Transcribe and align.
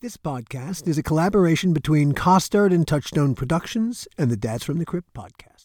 This 0.00 0.16
podcast 0.16 0.86
is 0.86 0.96
a 0.96 1.02
collaboration 1.02 1.72
between 1.72 2.12
Costard 2.12 2.72
and 2.72 2.86
Touchstone 2.86 3.34
Productions 3.34 4.06
and 4.16 4.30
the 4.30 4.36
Dads 4.36 4.62
from 4.62 4.78
the 4.78 4.84
Crypt 4.84 5.12
podcast. 5.12 5.64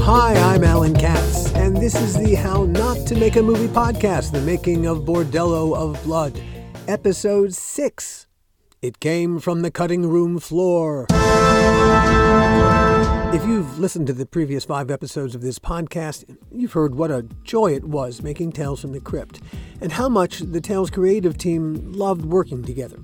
Hi, 0.00 0.54
I'm 0.54 0.64
Alan 0.64 0.94
Katz, 0.94 1.52
and 1.52 1.76
this 1.76 1.94
is 1.94 2.16
the 2.16 2.34
How 2.34 2.64
Not 2.64 3.06
to 3.08 3.14
Make 3.14 3.36
a 3.36 3.42
Movie 3.42 3.68
podcast, 3.68 4.32
the 4.32 4.40
making 4.40 4.86
of 4.86 5.00
Bordello 5.00 5.76
of 5.76 6.02
Blood, 6.02 6.40
episode 6.88 7.52
6. 7.52 8.26
It 8.80 9.00
came 9.00 9.38
from 9.38 9.60
the 9.60 9.70
cutting 9.70 10.08
room 10.08 10.38
floor. 10.38 11.08
If 13.30 13.46
you've 13.46 13.78
listened 13.78 14.06
to 14.06 14.14
the 14.14 14.24
previous 14.24 14.64
five 14.64 14.90
episodes 14.90 15.34
of 15.34 15.42
this 15.42 15.58
podcast, 15.58 16.24
you've 16.50 16.72
heard 16.72 16.94
what 16.94 17.10
a 17.10 17.26
joy 17.44 17.74
it 17.74 17.84
was 17.84 18.22
making 18.22 18.52
Tales 18.52 18.80
from 18.80 18.92
the 18.92 19.00
Crypt, 19.00 19.42
and 19.82 19.92
how 19.92 20.08
much 20.08 20.38
the 20.38 20.62
Tales 20.62 20.88
creative 20.88 21.36
team 21.36 21.92
loved 21.92 22.24
working 22.24 22.64
together. 22.64 22.98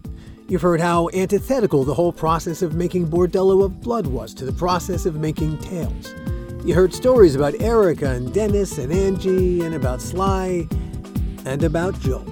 You've 0.48 0.62
heard 0.62 0.80
how 0.80 1.10
antithetical 1.10 1.84
the 1.84 1.92
whole 1.92 2.10
process 2.10 2.62
of 2.62 2.74
making 2.74 3.08
Bordello 3.08 3.64
of 3.66 3.82
Blood 3.82 4.06
was 4.06 4.32
to 4.34 4.46
the 4.46 4.52
process 4.52 5.04
of 5.04 5.16
making 5.16 5.58
Tales. 5.58 6.14
You 6.64 6.74
heard 6.74 6.94
stories 6.94 7.34
about 7.34 7.60
Erica 7.60 8.10
and 8.10 8.32
Dennis 8.32 8.78
and 8.78 8.90
Angie, 8.90 9.60
and 9.60 9.74
about 9.74 10.00
Sly, 10.00 10.66
and 11.44 11.62
about 11.62 12.00
Joel. 12.00 12.24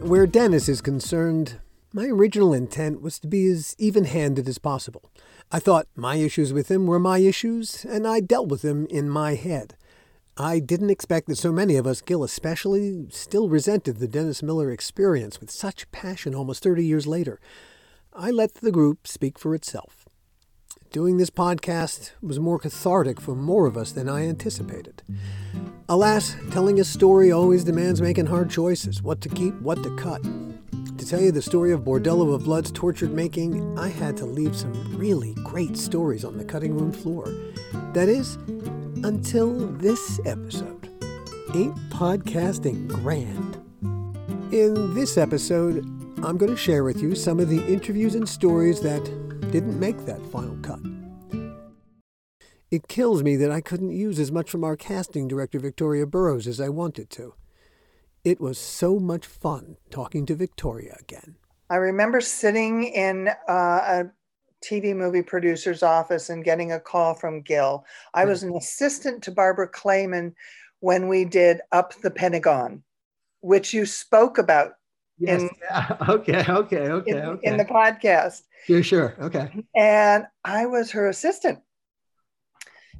Where 0.00 0.26
Dennis 0.26 0.68
is 0.68 0.80
concerned, 0.80 1.60
my 1.92 2.06
original 2.06 2.52
intent 2.52 3.00
was 3.00 3.20
to 3.20 3.28
be 3.28 3.46
as 3.46 3.76
even 3.78 4.06
handed 4.06 4.48
as 4.48 4.58
possible. 4.58 5.08
I 5.50 5.60
thought 5.60 5.88
my 5.96 6.16
issues 6.16 6.52
with 6.52 6.70
him 6.70 6.86
were 6.86 6.98
my 6.98 7.18
issues, 7.18 7.86
and 7.86 8.06
I 8.06 8.20
dealt 8.20 8.48
with 8.48 8.60
them 8.60 8.86
in 8.90 9.08
my 9.08 9.34
head. 9.34 9.76
I 10.36 10.58
didn't 10.58 10.90
expect 10.90 11.26
that 11.28 11.36
so 11.36 11.50
many 11.50 11.76
of 11.76 11.86
us, 11.86 12.02
Gil 12.02 12.22
especially, 12.22 13.06
still 13.08 13.48
resented 13.48 13.96
the 13.96 14.06
Dennis 14.06 14.42
Miller 14.42 14.70
experience 14.70 15.40
with 15.40 15.50
such 15.50 15.90
passion 15.90 16.34
almost 16.34 16.62
30 16.62 16.84
years 16.84 17.06
later. 17.06 17.40
I 18.12 18.30
let 18.30 18.54
the 18.56 18.70
group 18.70 19.06
speak 19.06 19.38
for 19.38 19.54
itself. 19.54 20.04
Doing 20.92 21.16
this 21.16 21.30
podcast 21.30 22.12
was 22.20 22.38
more 22.38 22.58
cathartic 22.58 23.18
for 23.18 23.34
more 23.34 23.66
of 23.66 23.76
us 23.78 23.90
than 23.92 24.08
I 24.08 24.28
anticipated. 24.28 25.02
Alas, 25.88 26.36
telling 26.50 26.78
a 26.78 26.84
story 26.84 27.32
always 27.32 27.64
demands 27.64 28.02
making 28.02 28.26
hard 28.26 28.50
choices 28.50 29.02
what 29.02 29.22
to 29.22 29.30
keep, 29.30 29.54
what 29.62 29.82
to 29.82 29.96
cut. 29.96 30.22
To 30.98 31.06
tell 31.06 31.20
you 31.20 31.30
the 31.30 31.40
story 31.40 31.72
of 31.72 31.82
Bordello 31.82 32.34
of 32.34 32.42
Blood's 32.42 32.72
tortured 32.72 33.12
making, 33.12 33.78
I 33.78 33.88
had 33.88 34.16
to 34.16 34.26
leave 34.26 34.56
some 34.56 34.72
really 34.96 35.32
great 35.44 35.76
stories 35.76 36.24
on 36.24 36.36
the 36.36 36.44
cutting 36.44 36.76
room 36.76 36.90
floor. 36.90 37.24
That 37.94 38.08
is, 38.08 38.34
until 39.04 39.68
this 39.68 40.18
episode. 40.26 40.90
Ain't 41.54 41.76
podcasting 41.90 42.88
grand? 42.88 43.56
In 44.52 44.92
this 44.92 45.16
episode, 45.16 45.84
I'm 46.24 46.36
going 46.36 46.50
to 46.50 46.56
share 46.56 46.82
with 46.82 47.00
you 47.00 47.14
some 47.14 47.38
of 47.38 47.48
the 47.48 47.64
interviews 47.72 48.16
and 48.16 48.28
stories 48.28 48.80
that 48.80 49.04
didn't 49.52 49.78
make 49.78 50.04
that 50.04 50.20
final 50.32 50.56
cut. 50.62 50.80
It 52.72 52.88
kills 52.88 53.22
me 53.22 53.36
that 53.36 53.52
I 53.52 53.60
couldn't 53.60 53.92
use 53.92 54.18
as 54.18 54.32
much 54.32 54.50
from 54.50 54.64
our 54.64 54.76
casting 54.76 55.28
director, 55.28 55.60
Victoria 55.60 56.06
Burrows, 56.06 56.48
as 56.48 56.60
I 56.60 56.70
wanted 56.70 57.08
to. 57.10 57.34
It 58.24 58.40
was 58.40 58.58
so 58.58 58.98
much 58.98 59.26
fun 59.26 59.76
talking 59.90 60.26
to 60.26 60.34
Victoria 60.34 60.96
again. 61.00 61.36
I 61.70 61.76
remember 61.76 62.20
sitting 62.20 62.84
in 62.84 63.28
uh, 63.48 63.52
a 63.52 64.10
TV 64.64 64.94
movie 64.94 65.22
producer's 65.22 65.82
office 65.82 66.30
and 66.30 66.44
getting 66.44 66.72
a 66.72 66.80
call 66.80 67.14
from 67.14 67.42
Gil. 67.42 67.84
I 68.14 68.24
was 68.24 68.42
an 68.42 68.54
assistant 68.56 69.22
to 69.24 69.30
Barbara 69.30 69.70
Clayman 69.70 70.34
when 70.80 71.08
we 71.08 71.24
did 71.24 71.60
Up 71.72 71.94
the 72.02 72.10
Pentagon, 72.10 72.82
which 73.40 73.72
you 73.72 73.86
spoke 73.86 74.38
about 74.38 74.72
Yes. 75.18 75.42
in, 75.42 75.50
yeah. 75.62 75.96
Okay. 76.08 76.44
Okay. 76.48 76.88
Okay. 76.88 77.10
in, 77.10 77.16
okay. 77.18 77.48
in 77.48 77.56
the 77.56 77.64
podcast. 77.64 78.42
Sure. 78.66 78.82
Sure. 78.82 79.16
Okay. 79.20 79.64
And 79.76 80.24
I 80.44 80.66
was 80.66 80.90
her 80.92 81.08
assistant. 81.08 81.58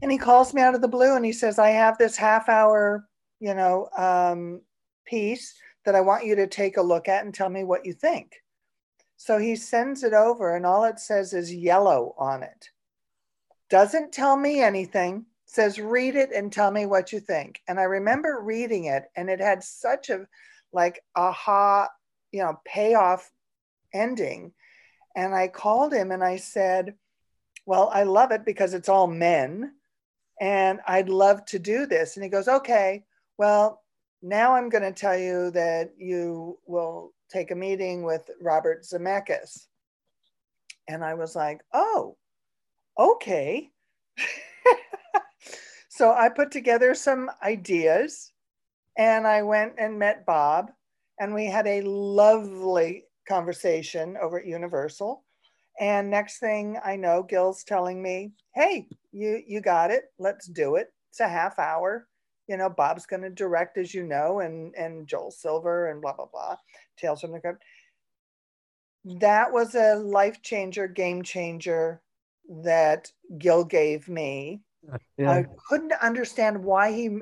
And 0.02 0.12
he 0.12 0.18
calls 0.18 0.54
me 0.54 0.62
out 0.62 0.74
of 0.74 0.80
the 0.80 0.88
blue 0.88 1.16
and 1.16 1.24
he 1.24 1.32
says, 1.32 1.58
I 1.58 1.70
have 1.70 1.98
this 1.98 2.16
half 2.16 2.48
hour, 2.48 3.06
you 3.40 3.54
know, 3.54 3.88
um, 3.96 4.60
piece 5.08 5.54
that 5.84 5.94
I 5.94 6.00
want 6.00 6.26
you 6.26 6.36
to 6.36 6.46
take 6.46 6.76
a 6.76 6.82
look 6.82 7.08
at 7.08 7.24
and 7.24 7.34
tell 7.34 7.48
me 7.48 7.64
what 7.64 7.86
you 7.86 7.92
think. 7.92 8.36
So 9.16 9.38
he 9.38 9.56
sends 9.56 10.04
it 10.04 10.12
over, 10.12 10.54
and 10.54 10.64
all 10.64 10.84
it 10.84 11.00
says 11.00 11.32
is 11.32 11.52
yellow 11.52 12.14
on 12.18 12.42
it. 12.42 12.70
Doesn't 13.68 14.12
tell 14.12 14.36
me 14.36 14.60
anything, 14.60 15.26
says 15.44 15.80
read 15.80 16.14
it 16.14 16.30
and 16.32 16.52
tell 16.52 16.70
me 16.70 16.86
what 16.86 17.12
you 17.12 17.20
think. 17.20 17.60
And 17.66 17.80
I 17.80 17.84
remember 17.84 18.40
reading 18.40 18.84
it, 18.84 19.04
and 19.16 19.28
it 19.28 19.40
had 19.40 19.64
such 19.64 20.10
a 20.10 20.26
like 20.72 21.02
aha, 21.16 21.88
you 22.32 22.42
know, 22.42 22.60
payoff 22.64 23.30
ending. 23.92 24.52
And 25.16 25.34
I 25.34 25.48
called 25.48 25.92
him 25.92 26.12
and 26.12 26.22
I 26.22 26.36
said, 26.36 26.94
Well, 27.66 27.90
I 27.92 28.04
love 28.04 28.30
it 28.30 28.44
because 28.44 28.74
it's 28.74 28.88
all 28.88 29.06
men, 29.06 29.72
and 30.40 30.80
I'd 30.86 31.08
love 31.08 31.44
to 31.46 31.58
do 31.58 31.86
this. 31.86 32.16
And 32.16 32.22
he 32.22 32.30
goes, 32.30 32.46
Okay, 32.46 33.04
well, 33.36 33.82
now 34.22 34.54
I'm 34.54 34.68
going 34.68 34.82
to 34.82 34.92
tell 34.92 35.16
you 35.16 35.50
that 35.52 35.92
you 35.96 36.58
will 36.66 37.12
take 37.30 37.50
a 37.50 37.56
meeting 37.56 38.02
with 38.02 38.28
Robert 38.40 38.82
Zemeckis. 38.82 39.66
And 40.88 41.04
I 41.04 41.14
was 41.14 41.36
like, 41.36 41.60
oh, 41.72 42.16
okay. 42.98 43.70
so 45.88 46.12
I 46.12 46.28
put 46.30 46.50
together 46.50 46.94
some 46.94 47.30
ideas 47.42 48.32
and 48.96 49.26
I 49.26 49.42
went 49.42 49.74
and 49.78 49.98
met 49.98 50.26
Bob 50.26 50.70
and 51.20 51.34
we 51.34 51.46
had 51.46 51.66
a 51.66 51.82
lovely 51.82 53.04
conversation 53.28 54.16
over 54.20 54.40
at 54.40 54.46
Universal. 54.46 55.24
And 55.80 56.10
next 56.10 56.38
thing 56.38 56.78
I 56.84 56.96
know, 56.96 57.22
Gil's 57.22 57.62
telling 57.62 58.02
me, 58.02 58.32
hey, 58.54 58.88
you, 59.12 59.42
you 59.46 59.60
got 59.60 59.92
it. 59.92 60.04
Let's 60.18 60.48
do 60.48 60.74
it. 60.74 60.92
It's 61.10 61.20
a 61.20 61.28
half 61.28 61.58
hour 61.58 62.07
you 62.48 62.56
know, 62.56 62.70
Bob's 62.70 63.06
going 63.06 63.22
to 63.22 63.30
direct, 63.30 63.76
as 63.78 63.94
you 63.94 64.04
know, 64.04 64.40
and 64.40 64.74
and 64.74 65.06
Joel 65.06 65.30
Silver 65.30 65.90
and 65.90 66.00
blah 66.00 66.14
blah 66.14 66.26
blah. 66.26 66.56
Tales 66.96 67.20
from 67.20 67.32
the 67.32 67.40
Crypt. 67.40 67.62
That 69.04 69.52
was 69.52 69.74
a 69.74 69.94
life 69.94 70.42
changer, 70.42 70.88
game 70.88 71.22
changer 71.22 72.02
that 72.48 73.12
Gil 73.38 73.64
gave 73.64 74.08
me. 74.08 74.62
Yeah. 75.16 75.30
I 75.30 75.46
couldn't 75.68 75.92
understand 75.92 76.64
why 76.64 76.92
he 76.92 77.18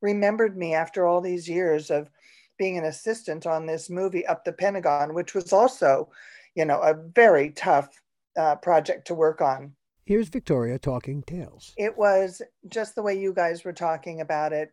remembered 0.00 0.56
me 0.56 0.74
after 0.74 1.06
all 1.06 1.20
these 1.20 1.48
years 1.48 1.90
of 1.90 2.10
being 2.58 2.76
an 2.76 2.84
assistant 2.84 3.46
on 3.46 3.66
this 3.66 3.88
movie 3.88 4.26
Up 4.26 4.44
the 4.44 4.52
Pentagon, 4.52 5.14
which 5.14 5.34
was 5.34 5.52
also, 5.52 6.10
you 6.54 6.64
know, 6.64 6.80
a 6.80 6.94
very 6.94 7.50
tough 7.50 7.88
uh, 8.36 8.56
project 8.56 9.06
to 9.06 9.14
work 9.14 9.40
on. 9.40 9.74
Here's 10.08 10.30
Victoria 10.30 10.78
talking 10.78 11.22
tales. 11.22 11.74
It 11.76 11.98
was 11.98 12.40
just 12.72 12.94
the 12.94 13.02
way 13.02 13.20
you 13.20 13.34
guys 13.34 13.62
were 13.62 13.74
talking 13.74 14.22
about 14.22 14.54
it. 14.54 14.70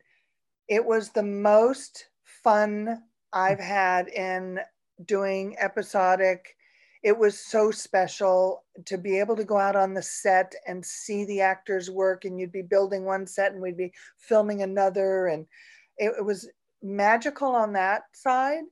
It 0.69 0.85
was 0.85 1.09
the 1.09 1.23
most 1.23 2.05
fun 2.23 3.03
I've 3.33 3.59
had 3.59 4.07
in 4.07 4.61
doing 5.03 5.57
episodic. 5.59 6.55
It 7.03 7.17
was 7.17 7.37
so 7.37 7.69
special 7.69 8.63
to 8.85 8.97
be 8.97 9.19
able 9.19 9.35
to 9.35 9.43
go 9.43 9.57
out 9.57 9.75
on 9.75 9.93
the 9.93 10.01
set 10.01 10.55
and 10.65 10.85
see 10.85 11.25
the 11.25 11.41
actors 11.41 11.91
work, 11.91 12.23
and 12.23 12.39
you'd 12.39 12.53
be 12.53 12.61
building 12.61 13.03
one 13.03 13.27
set 13.27 13.51
and 13.51 13.61
we'd 13.61 13.75
be 13.75 13.91
filming 14.17 14.61
another. 14.61 15.27
And 15.27 15.45
it, 15.97 16.13
it 16.17 16.23
was 16.23 16.49
magical 16.81 17.49
on 17.49 17.73
that 17.73 18.03
side. 18.13 18.63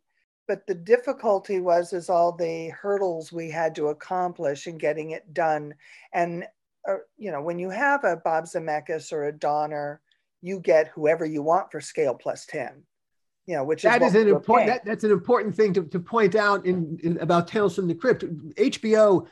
But 0.53 0.67
the 0.67 0.75
difficulty 0.75 1.59
was 1.59 1.93
is 1.93 2.11
all 2.11 2.31
the 2.31 2.67
hurdles 2.67 3.31
we 3.31 3.49
had 3.49 3.73
to 3.73 3.87
accomplish 3.87 4.67
in 4.67 4.77
getting 4.77 5.09
it 5.09 5.33
done. 5.33 5.73
And 6.13 6.45
uh, 6.87 6.97
you 7.17 7.31
know, 7.31 7.41
when 7.41 7.57
you 7.57 7.71
have 7.71 8.03
a 8.03 8.17
Bob 8.17 8.43
Zemeckis 8.43 9.11
or 9.11 9.23
a 9.23 9.31
Donner, 9.31 9.99
you 10.43 10.59
get 10.59 10.89
whoever 10.89 11.25
you 11.25 11.41
want 11.41 11.71
for 11.71 11.81
scale 11.81 12.13
plus 12.13 12.45
10 12.45 12.83
you 13.47 13.55
know, 13.55 13.63
which 13.63 13.81
That 13.81 14.03
is 14.03 14.13
is 14.13 14.21
an 14.21 14.27
important. 14.29 14.69
That, 14.69 14.85
that's 14.85 15.03
an 15.03 15.09
important 15.09 15.55
thing 15.55 15.73
to, 15.73 15.83
to 15.85 15.99
point 15.99 16.35
out 16.35 16.67
in, 16.67 16.99
in 17.01 17.17
about 17.17 17.47
Tales 17.47 17.75
from 17.75 17.87
the 17.87 17.95
Crypt. 17.95 18.23
HBO, 18.55 19.25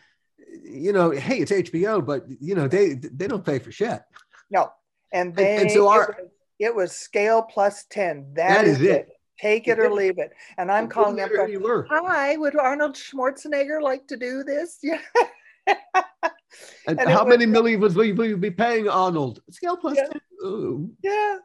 you 0.64 0.92
know, 0.92 1.12
hey, 1.12 1.38
it's 1.38 1.52
HBO, 1.52 2.04
but 2.04 2.26
you 2.42 2.56
know 2.56 2.68
they 2.68 2.96
they 2.96 3.28
don't 3.28 3.46
pay 3.46 3.60
for 3.60 3.72
shit. 3.72 4.02
no, 4.50 4.72
and 5.14 5.36
they 5.36 5.58
and 5.58 5.72
so 5.72 5.88
our- 5.88 6.12
it, 6.12 6.18
was, 6.18 6.32
it 6.60 6.76
was 6.76 6.92
scale 6.92 7.44
plus 7.44 7.86
10. 7.92 8.34
That 8.34 8.66
is 8.66 8.82
it. 8.82 9.08
Take 9.42 9.68
it 9.68 9.80
or 9.80 9.92
leave 9.92 10.20
it. 10.20 10.32
And 10.58 10.72
I'm 10.72 10.86
It 10.86 10.92
calling 10.92 11.16
doesn't 11.16 11.30
them. 11.32 11.38
going, 11.38 11.48
who 11.48 11.60
you 11.60 11.64
were. 11.64 11.88
Hi, 11.90 12.38
would 12.38 12.56
Arnold 12.58 12.96
Schwarzenegger 12.96 13.82
like 13.82 14.08
to 14.08 14.18
do 14.18 14.44
this? 14.44 14.80
Yeah. 14.84 15.00
And, 16.88 17.00
and 17.00 17.10
it 17.10 17.14
how 17.14 17.24
was- 17.24 17.30
many 17.38 17.46
million 17.46 17.80
would 17.80 17.96
we, 17.96 18.12
we 18.14 18.34
be 18.36 18.52
paying 18.52 18.90
Arnold? 18.90 19.42
Scale 19.52 19.78
plus 19.78 19.96
Yeah. 19.98 20.08
10. 20.08 20.22
Ooh. 20.46 20.92
yeah. 21.04 21.38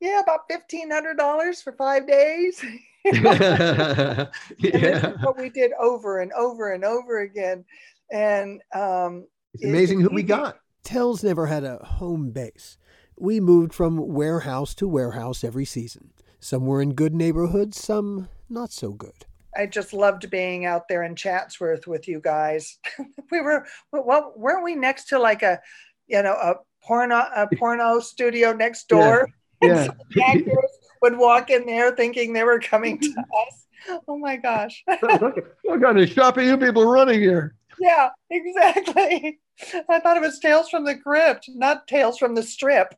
Yeah, 0.00 0.20
about 0.20 0.40
fifteen 0.50 0.90
hundred 0.90 1.16
dollars 1.16 1.62
for 1.62 1.72
five 1.72 2.06
days. 2.06 2.62
yeah. 3.04 4.26
And 4.62 4.72
this 4.72 5.02
is 5.04 5.22
what 5.22 5.38
we 5.38 5.48
did 5.48 5.72
over 5.80 6.20
and 6.20 6.32
over 6.32 6.72
and 6.74 6.84
over 6.84 7.20
again. 7.20 7.64
And 8.12 8.60
um, 8.74 9.26
It's 9.54 9.64
amazing 9.64 10.00
who 10.00 10.10
we 10.12 10.22
got. 10.22 10.58
Tales 10.84 11.24
never 11.24 11.46
had 11.46 11.64
a 11.64 11.78
home 11.78 12.30
base. 12.30 12.76
We 13.18 13.40
moved 13.40 13.72
from 13.72 13.96
warehouse 14.12 14.74
to 14.76 14.86
warehouse 14.88 15.42
every 15.42 15.64
season. 15.64 16.10
Some 16.46 16.64
were 16.64 16.80
in 16.80 16.94
good 16.94 17.12
neighborhoods, 17.12 17.82
some 17.82 18.28
not 18.48 18.70
so 18.70 18.92
good. 18.92 19.26
I 19.56 19.66
just 19.66 19.92
loved 19.92 20.30
being 20.30 20.64
out 20.64 20.86
there 20.88 21.02
in 21.02 21.16
Chatsworth 21.16 21.88
with 21.88 22.06
you 22.06 22.20
guys. 22.20 22.78
we 23.32 23.40
were, 23.40 23.66
well, 23.90 24.32
weren't 24.36 24.62
we 24.62 24.76
next 24.76 25.06
to 25.08 25.18
like 25.18 25.42
a, 25.42 25.58
you 26.06 26.22
know, 26.22 26.34
a 26.34 26.54
porno, 26.84 27.16
a 27.16 27.48
porno 27.56 27.98
studio 27.98 28.52
next 28.52 28.88
door? 28.88 29.28
Yeah. 29.62 29.88
yeah. 30.14 30.22
actors 30.26 30.78
would 31.00 31.16
walk 31.16 31.48
in 31.48 31.64
there 31.64 31.90
thinking 31.90 32.34
they 32.34 32.44
were 32.44 32.60
coming 32.60 33.00
to 33.00 33.08
us. 33.48 33.66
Oh 34.06 34.18
my 34.18 34.36
gosh. 34.36 34.84
what 35.00 35.82
kind 35.82 35.98
of 35.98 36.10
shop 36.10 36.36
are 36.36 36.42
you 36.42 36.58
people 36.58 36.84
running 36.84 37.20
here? 37.20 37.56
Yeah, 37.80 38.10
exactly. 38.30 39.40
I 39.88 39.98
thought 39.98 40.18
it 40.18 40.20
was 40.20 40.38
Tales 40.40 40.68
from 40.68 40.84
the 40.84 40.94
Crypt, 40.94 41.48
not 41.48 41.88
Tales 41.88 42.18
from 42.18 42.34
the 42.34 42.42
Strip. 42.42 42.94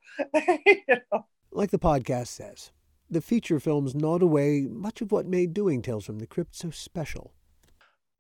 you 0.67 0.83
know? 0.89 1.27
Like 1.53 1.71
the 1.71 1.79
podcast 1.79 2.27
says, 2.27 2.73
the 3.11 3.21
feature 3.21 3.61
films 3.61 3.95
gnawed 3.95 4.23
away 4.23 4.67
much 4.69 5.01
of 5.01 5.13
what 5.13 5.27
made 5.27 5.55
doing 5.55 5.83
Tales 5.83 6.05
from 6.05 6.19
the 6.19 6.27
Crypt 6.27 6.55
so 6.55 6.71
special. 6.71 7.33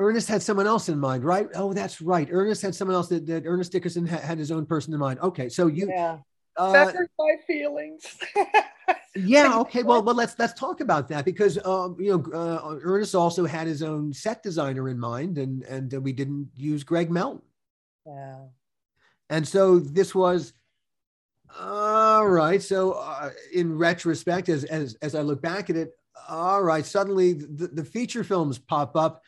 Ernest 0.00 0.29
had 0.29 0.43
someone 0.43 0.67
else 0.67 0.88
in 0.88 0.99
mind, 0.99 1.25
right? 1.25 1.49
Oh, 1.55 1.73
that's 1.73 2.00
right. 2.00 2.29
Ernest 2.31 2.62
had 2.62 2.75
someone 2.75 2.94
else 2.94 3.08
that, 3.08 3.26
that 3.26 3.44
Ernest 3.46 3.73
Dickerson 3.73 4.06
ha- 4.06 4.19
had 4.19 4.38
his 4.38 4.52
own 4.52 4.64
person 4.64 4.94
in 4.94 5.00
mind. 5.00 5.19
Okay, 5.20 5.49
so 5.49 5.67
you. 5.67 5.88
Yeah. 5.88 6.19
Uh, 6.56 6.93
my 7.20 7.37
feelings. 7.46 8.19
yeah. 9.14 9.58
Okay. 9.61 9.85
Well, 9.85 10.02
well, 10.02 10.14
let's 10.14 10.37
let's 10.40 10.55
talk 10.55 10.81
about 10.81 11.06
that 11.08 11.25
because 11.25 11.56
um, 11.64 11.96
you 12.00 12.11
know 12.11 12.32
uh, 12.32 12.79
Ernest 12.82 13.14
also 13.14 13.46
had 13.46 13.69
his 13.69 13.81
own 13.81 14.12
set 14.12 14.43
designer 14.43 14.88
in 14.88 14.99
mind, 14.99 15.38
and 15.38 15.62
and 15.64 15.94
uh, 15.94 16.00
we 16.00 16.12
didn't 16.12 16.49
use 16.56 16.82
Greg 16.82 17.12
Melton. 17.12 17.43
Yeah. 18.05 18.38
And 19.31 19.46
so 19.46 19.79
this 19.79 20.14
was 20.14 20.52
all 21.59 22.27
right. 22.27 22.62
So, 22.62 22.93
uh, 22.93 23.31
in 23.53 23.77
retrospect, 23.77 24.49
as, 24.49 24.65
as 24.65 24.97
as 25.03 25.15
I 25.15 25.23
look 25.23 25.41
back 25.41 25.71
at 25.71 25.77
it, 25.77 25.93
all 26.29 26.62
right. 26.62 26.85
Suddenly, 26.85 27.35
the, 27.35 27.69
the 27.69 27.85
feature 27.85 28.25
films 28.25 28.59
pop 28.59 28.97
up, 28.97 29.23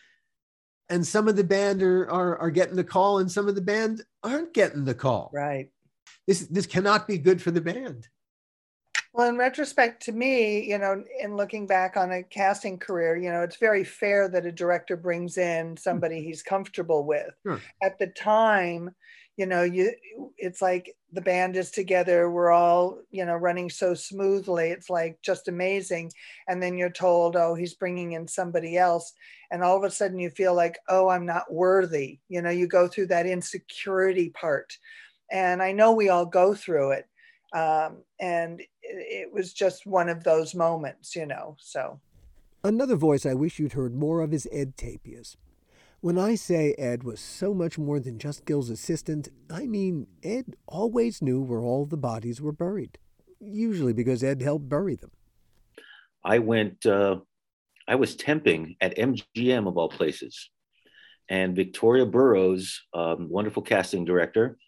and 0.89 1.07
some 1.07 1.29
of 1.29 1.37
the 1.37 1.45
band 1.45 1.83
are, 1.83 2.11
are 2.11 2.39
are 2.39 2.51
getting 2.51 2.77
the 2.77 2.85
call, 2.85 3.19
and 3.19 3.31
some 3.31 3.49
of 3.49 3.55
the 3.55 3.63
band 3.63 4.03
aren't 4.23 4.55
getting 4.55 4.85
the 4.85 4.95
call. 4.95 5.31
Right. 5.33 5.71
This 6.27 6.41
this 6.47 6.67
cannot 6.67 7.09
be 7.09 7.19
good 7.19 7.41
for 7.41 7.51
the 7.51 7.61
band. 7.61 8.09
Well, 9.13 9.29
in 9.29 9.37
retrospect, 9.37 10.05
to 10.05 10.13
me, 10.13 10.71
you 10.71 10.79
know, 10.79 11.03
in 11.21 11.37
looking 11.37 11.67
back 11.67 11.97
on 11.97 12.13
a 12.13 12.23
casting 12.23 12.79
career, 12.79 13.17
you 13.17 13.31
know, 13.31 13.43
it's 13.43 13.57
very 13.57 13.83
fair 13.83 14.29
that 14.29 14.47
a 14.47 14.53
director 14.53 14.97
brings 14.97 15.37
in 15.37 15.77
somebody 15.77 16.23
he's 16.23 16.45
comfortable 16.45 17.05
with. 17.05 17.35
Sure. 17.45 17.61
At 17.83 17.99
the 17.99 18.07
time, 18.07 18.95
you 19.37 19.47
know 19.47 19.63
you 19.63 19.93
it's 20.37 20.61
like 20.61 20.95
the 21.13 21.21
band 21.21 21.57
is 21.57 21.71
together 21.71 22.31
we're 22.31 22.51
all 22.51 22.99
you 23.11 23.25
know 23.25 23.35
running 23.35 23.71
so 23.71 23.95
smoothly 23.95 24.71
it's 24.71 24.91
like 24.91 25.19
just 25.23 25.49
amazing. 25.49 26.11
And 26.49 26.63
then 26.63 26.77
you're 26.77 26.91
told 26.91 27.37
oh 27.37 27.55
he's 27.55 27.75
bringing 27.75 28.13
in 28.13 28.27
somebody 28.29 28.77
else. 28.77 29.13
And 29.51 29.65
all 29.65 29.77
of 29.77 29.85
a 29.85 29.91
sudden 29.91 30.19
you 30.19 30.31
feel 30.31 30.55
like 30.55 30.79
oh 30.89 31.09
i'm 31.09 31.27
not 31.27 31.53
worthy. 31.53 32.19
You 32.29 32.43
know 32.43 32.51
you 32.51 32.67
go 32.67 32.89
through 32.89 33.07
that 33.09 33.27
insecurity 33.27 34.31
part. 34.31 34.77
And 35.31 35.63
i 35.63 35.73
know 35.73 35.93
we 35.93 36.09
all 36.09 36.27
go 36.27 36.55
through 36.55 36.93
it. 36.93 37.07
Um, 37.53 38.05
and 38.21 38.61
it, 38.61 38.69
it 38.83 39.33
was 39.33 39.53
just 39.53 39.87
one 39.87 40.09
of 40.09 40.23
those 40.23 40.55
moments 40.55 41.17
you 41.17 41.27
know 41.27 41.57
so. 41.59 42.01
Another 42.63 42.97
voice 42.97 43.25
i 43.25 43.35
wish 43.35 43.59
you'd 43.59 43.73
heard 43.73 43.95
more 43.95 44.21
of 44.21 44.35
is 44.35 44.47
ed 44.53 44.77
tapias 44.77 45.37
when 46.01 46.19
I 46.19 46.35
say 46.35 46.75
Ed 46.79 47.03
was 47.03 47.21
so 47.21 47.53
much 47.53 47.79
more 47.79 48.01
than 48.01 48.19
just 48.19 48.47
Gil's 48.47 48.71
assistant, 48.71 49.29
I 49.51 49.67
mean 49.67 50.07
Ed 50.23 50.57
always 50.67 51.21
knew 51.21 51.43
where 51.43 51.61
all 51.61 51.85
the 51.85 51.97
bodies 51.97 52.41
were 52.41 52.53
buried, 52.53 52.99
usually 53.39 53.93
because 53.93 54.25
Ed 54.25 54.41
helped 54.41 54.69
bury 54.69 54.95
them. 54.97 55.11
I 56.25 56.39
went, 56.39 56.87
uh, 56.87 57.21
I 57.87 57.97
was 57.97 58.17
temping 58.17 58.77
at 58.81 58.97
MGM 58.97 59.69
of 59.69 59.77
all 59.77 59.89
places. 59.89 60.51
And 61.29 61.55
Victoria 61.55 62.07
Burrows, 62.07 62.81
um, 62.93 63.29
wonderful 63.31 63.63
casting 63.63 64.05
director, 64.05 64.59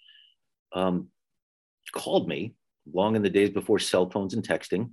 um, 0.73 1.09
called 1.93 2.29
me 2.29 2.55
long 2.93 3.17
in 3.17 3.23
the 3.23 3.31
days 3.31 3.51
before 3.51 3.79
cell 3.79 4.09
phones 4.09 4.35
and 4.35 4.47
texting 4.47 4.91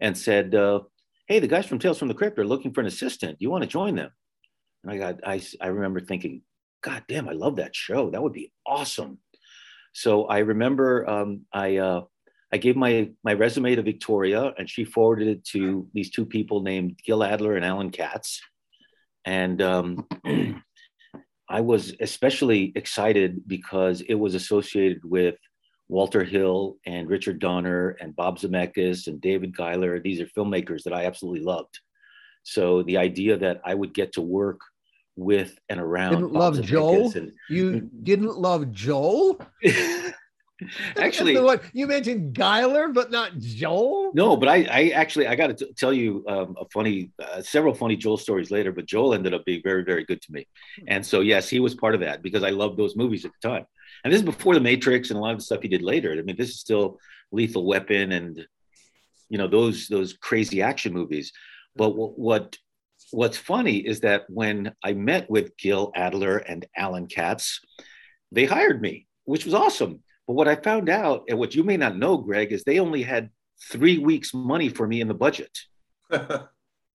and 0.00 0.16
said, 0.16 0.54
uh, 0.54 0.80
Hey, 1.26 1.38
the 1.38 1.46
guys 1.46 1.66
from 1.66 1.78
Tales 1.78 1.98
from 1.98 2.08
the 2.08 2.14
Crypt 2.14 2.38
are 2.38 2.44
looking 2.44 2.72
for 2.72 2.80
an 2.80 2.86
assistant. 2.86 3.36
You 3.40 3.50
want 3.50 3.62
to 3.62 3.68
join 3.68 3.94
them? 3.94 4.10
And 4.82 4.92
I 4.92 4.98
got, 4.98 5.20
I, 5.26 5.42
I 5.60 5.68
remember 5.68 6.00
thinking, 6.00 6.42
God 6.82 7.04
damn, 7.08 7.28
I 7.28 7.32
love 7.32 7.56
that 7.56 7.76
show. 7.76 8.10
That 8.10 8.22
would 8.22 8.32
be 8.32 8.52
awesome. 8.66 9.18
So 9.92 10.26
I 10.26 10.38
remember 10.38 11.08
um, 11.08 11.42
I, 11.52 11.76
uh, 11.76 12.02
I 12.52 12.56
gave 12.56 12.76
my, 12.76 13.10
my 13.22 13.34
resume 13.34 13.74
to 13.74 13.82
Victoria 13.82 14.52
and 14.58 14.68
she 14.68 14.84
forwarded 14.84 15.28
it 15.28 15.44
to 15.46 15.88
these 15.92 16.10
two 16.10 16.24
people 16.24 16.62
named 16.62 16.98
Gil 17.04 17.22
Adler 17.22 17.56
and 17.56 17.64
Alan 17.64 17.90
Katz. 17.90 18.40
And 19.24 19.60
um, 19.60 20.06
I 21.48 21.60
was 21.60 21.94
especially 22.00 22.72
excited 22.74 23.42
because 23.46 24.00
it 24.02 24.14
was 24.14 24.34
associated 24.34 25.04
with 25.04 25.36
Walter 25.88 26.22
Hill 26.22 26.76
and 26.86 27.08
Richard 27.08 27.40
Donner 27.40 27.96
and 28.00 28.14
Bob 28.14 28.38
Zemeckis 28.38 29.08
and 29.08 29.20
David 29.20 29.54
Giler. 29.56 30.00
These 30.00 30.20
are 30.20 30.26
filmmakers 30.26 30.84
that 30.84 30.92
I 30.92 31.06
absolutely 31.06 31.44
loved. 31.44 31.80
So 32.44 32.84
the 32.84 32.98
idea 32.98 33.36
that 33.36 33.60
I 33.64 33.74
would 33.74 33.92
get 33.92 34.12
to 34.12 34.22
work 34.22 34.60
with 35.16 35.58
and 35.68 35.80
around 35.80 36.12
didn't 36.12 36.32
love 36.32 36.62
Joel. 36.62 37.12
And, 37.14 37.32
you 37.48 37.90
didn't 38.02 38.38
love 38.38 38.72
Joel. 38.72 39.40
actually, 40.96 41.38
what 41.38 41.62
you 41.72 41.86
mentioned 41.86 42.34
Giler, 42.34 42.88
but 42.88 43.10
not 43.10 43.38
Joel. 43.38 44.12
No, 44.14 44.36
but 44.36 44.48
I, 44.48 44.66
I 44.70 44.88
actually, 44.90 45.26
I 45.26 45.34
got 45.34 45.56
to 45.56 45.72
tell 45.74 45.92
you 45.92 46.24
um, 46.28 46.56
a 46.58 46.64
funny, 46.72 47.10
uh, 47.22 47.42
several 47.42 47.74
funny 47.74 47.96
Joel 47.96 48.16
stories 48.16 48.50
later. 48.50 48.72
But 48.72 48.86
Joel 48.86 49.14
ended 49.14 49.34
up 49.34 49.44
being 49.44 49.62
very, 49.62 49.84
very 49.84 50.04
good 50.04 50.22
to 50.22 50.32
me, 50.32 50.46
and 50.88 51.04
so 51.04 51.20
yes, 51.20 51.48
he 51.48 51.60
was 51.60 51.74
part 51.74 51.94
of 51.94 52.00
that 52.00 52.22
because 52.22 52.42
I 52.42 52.50
loved 52.50 52.78
those 52.78 52.96
movies 52.96 53.24
at 53.24 53.32
the 53.40 53.48
time. 53.48 53.66
And 54.04 54.12
this 54.12 54.20
is 54.20 54.24
before 54.24 54.54
the 54.54 54.60
Matrix 54.60 55.10
and 55.10 55.18
a 55.18 55.22
lot 55.22 55.32
of 55.32 55.38
the 55.38 55.44
stuff 55.44 55.62
he 55.62 55.68
did 55.68 55.82
later. 55.82 56.12
I 56.12 56.22
mean, 56.22 56.36
this 56.36 56.50
is 56.50 56.60
still 56.60 56.98
Lethal 57.32 57.66
Weapon 57.66 58.12
and 58.12 58.46
you 59.28 59.38
know 59.38 59.46
those 59.46 59.88
those 59.88 60.12
crazy 60.14 60.62
action 60.62 60.92
movies. 60.92 61.32
But 61.76 61.90
what, 61.90 62.18
what 62.18 62.58
what's 63.10 63.36
funny 63.36 63.76
is 63.78 64.00
that 64.00 64.24
when 64.28 64.72
I 64.82 64.92
met 64.92 65.30
with 65.30 65.56
Gil 65.56 65.92
Adler 65.94 66.38
and 66.38 66.66
Alan 66.76 67.06
Katz, 67.06 67.60
they 68.32 68.44
hired 68.44 68.80
me, 68.80 69.06
which 69.24 69.44
was 69.44 69.54
awesome. 69.54 70.00
But 70.26 70.34
what 70.34 70.48
I 70.48 70.56
found 70.56 70.88
out, 70.88 71.24
and 71.28 71.38
what 71.38 71.54
you 71.54 71.64
may 71.64 71.76
not 71.76 71.96
know, 71.96 72.16
Greg, 72.16 72.52
is 72.52 72.62
they 72.62 72.78
only 72.78 73.02
had 73.02 73.30
three 73.70 73.98
weeks' 73.98 74.32
money 74.32 74.68
for 74.68 74.86
me 74.86 75.00
in 75.00 75.08
the 75.08 75.14
budget. 75.14 75.58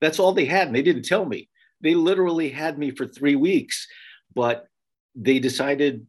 That's 0.02 0.20
all 0.20 0.34
they 0.34 0.46
had. 0.46 0.68
And 0.68 0.76
they 0.76 0.82
didn't 0.82 1.06
tell 1.06 1.26
me. 1.26 1.50
They 1.82 1.96
literally 1.96 2.50
had 2.50 2.78
me 2.78 2.92
for 2.92 3.08
three 3.08 3.36
weeks, 3.36 3.88
but 4.36 4.68
they 5.16 5.40
decided 5.40 6.06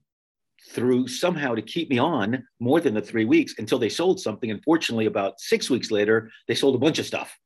through 0.70 1.08
somehow 1.08 1.54
to 1.54 1.62
keep 1.62 1.90
me 1.90 1.98
on 1.98 2.44
more 2.60 2.80
than 2.80 2.94
the 2.94 3.00
three 3.00 3.24
weeks 3.24 3.54
until 3.58 3.78
they 3.78 3.88
sold 3.88 4.20
something. 4.20 4.50
Unfortunately, 4.50 5.06
about 5.06 5.40
six 5.40 5.68
weeks 5.68 5.90
later, 5.90 6.30
they 6.46 6.54
sold 6.54 6.74
a 6.74 6.78
bunch 6.78 6.98
of 6.98 7.06
stuff. 7.06 7.36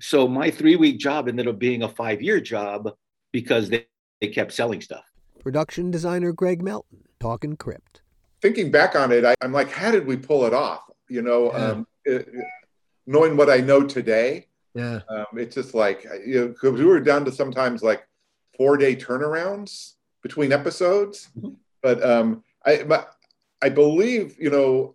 So 0.00 0.26
my 0.28 0.50
three 0.50 0.76
week 0.76 0.98
job 0.98 1.28
ended 1.28 1.48
up 1.48 1.58
being 1.58 1.82
a 1.82 1.88
five 1.88 2.22
year 2.22 2.40
job 2.40 2.90
because 3.32 3.68
they, 3.68 3.86
they 4.20 4.28
kept 4.28 4.52
selling 4.52 4.80
stuff. 4.80 5.04
Production 5.40 5.90
designer 5.90 6.32
Greg 6.32 6.62
Melton 6.62 7.04
talking 7.20 7.56
crypt. 7.56 8.02
Thinking 8.40 8.70
back 8.70 8.94
on 8.94 9.12
it, 9.12 9.24
I, 9.24 9.34
am 9.42 9.52
like, 9.52 9.70
how 9.70 9.90
did 9.90 10.06
we 10.06 10.16
pull 10.16 10.44
it 10.44 10.54
off? 10.54 10.82
You 11.08 11.22
know, 11.22 11.52
yeah. 11.52 11.58
um, 11.58 11.86
it, 12.04 12.28
knowing 13.06 13.36
what 13.36 13.50
I 13.50 13.58
know 13.58 13.84
today, 13.84 14.46
yeah, 14.74 15.00
um, 15.08 15.26
it's 15.36 15.54
just 15.54 15.74
like 15.74 16.06
you 16.24 16.40
know, 16.40 16.48
because 16.48 16.78
we 16.78 16.84
were 16.84 17.00
down 17.00 17.24
to 17.24 17.32
sometimes 17.32 17.82
like 17.82 18.06
four 18.56 18.76
day 18.76 18.94
turnarounds 18.94 19.94
between 20.22 20.52
episodes. 20.52 21.30
Mm-hmm. 21.36 21.54
But 21.82 22.04
um, 22.04 22.44
I, 22.64 22.82
but 22.84 23.14
I 23.62 23.70
believe 23.70 24.36
you 24.38 24.50
know 24.50 24.94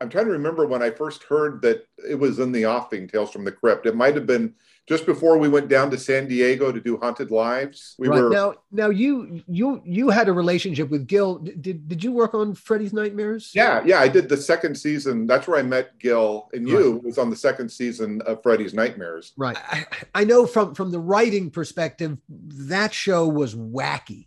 I'm 0.00 0.08
trying 0.08 0.26
to 0.26 0.32
remember 0.32 0.66
when 0.66 0.82
I 0.82 0.90
first 0.90 1.24
heard 1.24 1.60
that 1.62 1.86
it 2.08 2.14
was 2.14 2.38
in 2.38 2.52
the 2.52 2.66
offing 2.66 3.08
Tales 3.08 3.30
from 3.30 3.44
the 3.44 3.52
Crypt. 3.52 3.86
It 3.86 3.96
might 3.96 4.14
have 4.14 4.26
been 4.26 4.54
just 4.88 5.04
before 5.04 5.36
we 5.36 5.48
went 5.48 5.68
down 5.68 5.90
to 5.90 5.98
San 5.98 6.28
Diego 6.28 6.70
to 6.70 6.80
do 6.80 6.96
Haunted 6.96 7.30
Lives. 7.30 7.94
We 7.98 8.08
right. 8.08 8.22
were 8.22 8.30
now. 8.30 8.54
Now 8.70 8.90
you 8.90 9.42
you 9.48 9.82
you 9.84 10.08
had 10.08 10.28
a 10.28 10.32
relationship 10.32 10.88
with 10.88 11.06
Gil. 11.06 11.38
Did 11.38 11.88
did 11.88 12.02
you 12.02 12.12
work 12.12 12.32
on 12.32 12.54
Freddy's 12.54 12.92
Nightmares? 12.92 13.50
Yeah, 13.54 13.82
yeah. 13.84 13.98
I 13.98 14.08
did 14.08 14.28
the 14.28 14.36
second 14.36 14.76
season. 14.76 15.26
That's 15.26 15.46
where 15.46 15.58
I 15.58 15.62
met 15.62 15.98
Gil, 15.98 16.48
and 16.52 16.66
you 16.66 16.94
right. 16.94 17.02
was 17.02 17.18
on 17.18 17.28
the 17.28 17.36
second 17.36 17.68
season 17.68 18.22
of 18.22 18.42
Freddy's 18.42 18.74
Nightmares. 18.74 19.32
Right. 19.36 19.58
I, 19.60 19.86
I 20.14 20.24
know 20.24 20.46
from 20.46 20.74
from 20.74 20.90
the 20.90 21.00
writing 21.00 21.50
perspective, 21.50 22.16
that 22.28 22.94
show 22.94 23.26
was 23.26 23.54
wacky. 23.54 24.26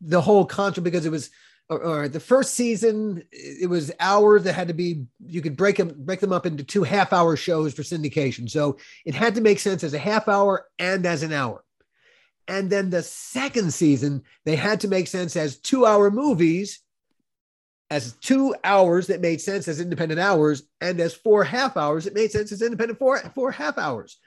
The 0.00 0.22
whole 0.22 0.46
concept 0.46 0.84
because 0.84 1.04
it 1.04 1.10
was 1.10 1.28
or, 1.70 1.82
or, 1.82 2.08
the 2.08 2.20
first 2.20 2.54
season 2.54 3.22
it 3.30 3.70
was 3.70 3.92
hours 4.00 4.42
that 4.42 4.54
had 4.54 4.68
to 4.68 4.74
be 4.74 5.06
you 5.24 5.40
could 5.40 5.56
break 5.56 5.76
them 5.76 5.94
break 5.98 6.20
them 6.20 6.32
up 6.32 6.44
into 6.44 6.64
two 6.64 6.82
half 6.82 7.12
hour 7.12 7.36
shows 7.36 7.72
for 7.72 7.82
syndication 7.82 8.50
so 8.50 8.76
it 9.06 9.14
had 9.14 9.34
to 9.36 9.40
make 9.40 9.58
sense 9.58 9.82
as 9.84 9.94
a 9.94 9.98
half 9.98 10.28
hour 10.28 10.66
and 10.78 11.06
as 11.06 11.22
an 11.22 11.32
hour 11.32 11.64
and 12.48 12.68
then 12.68 12.90
the 12.90 13.02
second 13.02 13.72
season 13.72 14.22
they 14.44 14.56
had 14.56 14.80
to 14.80 14.88
make 14.88 15.06
sense 15.06 15.36
as 15.36 15.56
two 15.56 15.86
hour 15.86 16.10
movies 16.10 16.82
as 17.90 18.12
two 18.14 18.54
hours 18.62 19.08
that 19.08 19.20
made 19.20 19.40
sense 19.40 19.66
as 19.66 19.80
independent 19.80 20.20
hours, 20.20 20.62
and 20.80 21.00
as 21.00 21.12
four 21.12 21.42
half 21.42 21.76
hours 21.76 22.06
it 22.06 22.14
made 22.14 22.30
sense 22.30 22.52
as 22.52 22.62
independent 22.62 22.98
four 22.98 23.18
four 23.34 23.50
half 23.50 23.76
hours. 23.78 24.18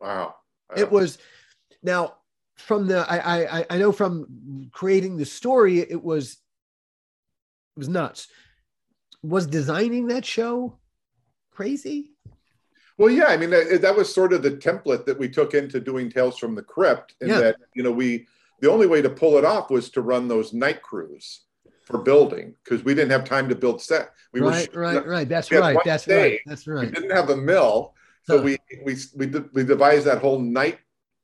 Wow. 0.00 0.36
It 0.76 0.90
was 0.90 1.18
now 1.82 2.14
from 2.56 2.86
the 2.86 2.98
I 3.10 3.60
I 3.60 3.66
I 3.70 3.78
know 3.78 3.92
from 3.92 4.70
creating 4.72 5.16
the 5.16 5.24
story 5.24 5.80
it 5.80 6.02
was 6.02 6.32
it 7.76 7.78
was 7.78 7.88
nuts. 7.88 8.28
Was 9.22 9.46
designing 9.46 10.08
that 10.08 10.24
show 10.24 10.78
crazy? 11.50 12.10
Well, 12.98 13.10
yeah, 13.10 13.26
I 13.26 13.36
mean 13.36 13.50
that, 13.50 13.80
that 13.82 13.96
was 13.96 14.12
sort 14.14 14.32
of 14.32 14.42
the 14.42 14.50
template 14.52 15.06
that 15.06 15.18
we 15.18 15.28
took 15.28 15.54
into 15.54 15.80
doing 15.80 16.10
Tales 16.10 16.38
from 16.38 16.54
the 16.54 16.62
Crypt, 16.62 17.14
and 17.20 17.30
Yeah. 17.30 17.40
that 17.40 17.56
you 17.74 17.82
know 17.82 17.92
we 17.92 18.26
the 18.60 18.70
only 18.70 18.86
way 18.86 19.02
to 19.02 19.10
pull 19.10 19.38
it 19.38 19.44
off 19.44 19.70
was 19.70 19.90
to 19.90 20.02
run 20.02 20.28
those 20.28 20.52
night 20.52 20.82
crews 20.82 21.42
for 21.84 21.98
building 21.98 22.54
because 22.62 22.84
we 22.84 22.94
didn't 22.94 23.10
have 23.10 23.24
time 23.24 23.48
to 23.48 23.56
build 23.56 23.82
set. 23.82 24.10
We 24.32 24.40
right, 24.40 24.72
were 24.72 24.80
right, 24.82 25.06
right. 25.06 25.28
That's 25.28 25.50
right. 25.50 25.76
That's 25.84 26.04
day. 26.04 26.22
right. 26.30 26.40
That's 26.46 26.66
right. 26.66 26.86
we 26.86 26.92
didn't 26.92 27.10
have 27.10 27.30
a 27.30 27.36
mill, 27.36 27.94
so 28.24 28.38
Huh. 28.38 28.44
we 28.44 28.58
we 28.84 28.96
we 29.16 29.26
we 29.52 29.64
devised 29.64 30.06
that 30.06 30.18
whole 30.18 30.38
night 30.38 30.78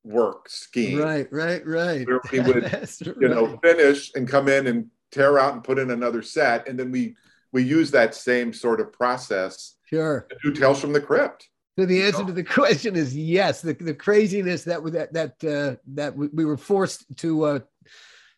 work 0.04 0.48
scheme. 0.48 0.98
Right, 0.98 1.30
right, 1.32 1.66
right. 1.66 2.06
Where 2.06 2.20
we 2.32 2.40
would, 2.40 2.88
You 3.20 3.28
know, 3.28 3.58
finish 3.62 4.12
and 4.14 4.26
come 4.28 4.48
in 4.48 4.66
and 4.66 4.86
tear 5.10 5.38
out 5.38 5.54
and 5.54 5.64
put 5.64 5.78
in 5.78 5.90
another 5.90 6.22
set, 6.22 6.68
and 6.68 6.78
then 6.78 6.90
we 6.90 7.16
we 7.52 7.62
use 7.62 7.90
that 7.92 8.14
same 8.14 8.52
sort 8.52 8.80
of 8.80 8.92
process 8.92 9.76
Sure. 9.84 10.26
to 10.28 10.36
do 10.42 10.58
Tales 10.58 10.80
from 10.80 10.92
the 10.92 11.00
Crypt. 11.00 11.48
So 11.78 11.86
the 11.86 12.02
answer 12.02 12.24
to 12.24 12.32
the 12.32 12.44
question 12.60 12.94
is 12.96 13.16
yes. 13.16 13.62
The, 13.62 13.72
the 13.72 13.94
craziness 13.94 14.64
that 14.64 14.82
we- 14.82 14.90
that 14.92 15.12
that 15.14 15.44
uh, 15.44 15.76
that 15.94 16.16
we 16.16 16.28
we 16.28 16.44
were 16.44 16.56
forced 16.58 17.04
to 17.18 17.44
uh, 17.44 17.58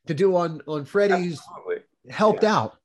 to 0.06 0.14
do 0.14 0.36
on 0.36 0.60
on 0.66 0.84
Freddy's 0.84 1.40
Absolutely. 1.40 1.82
helped 2.10 2.44
out. 2.44 2.76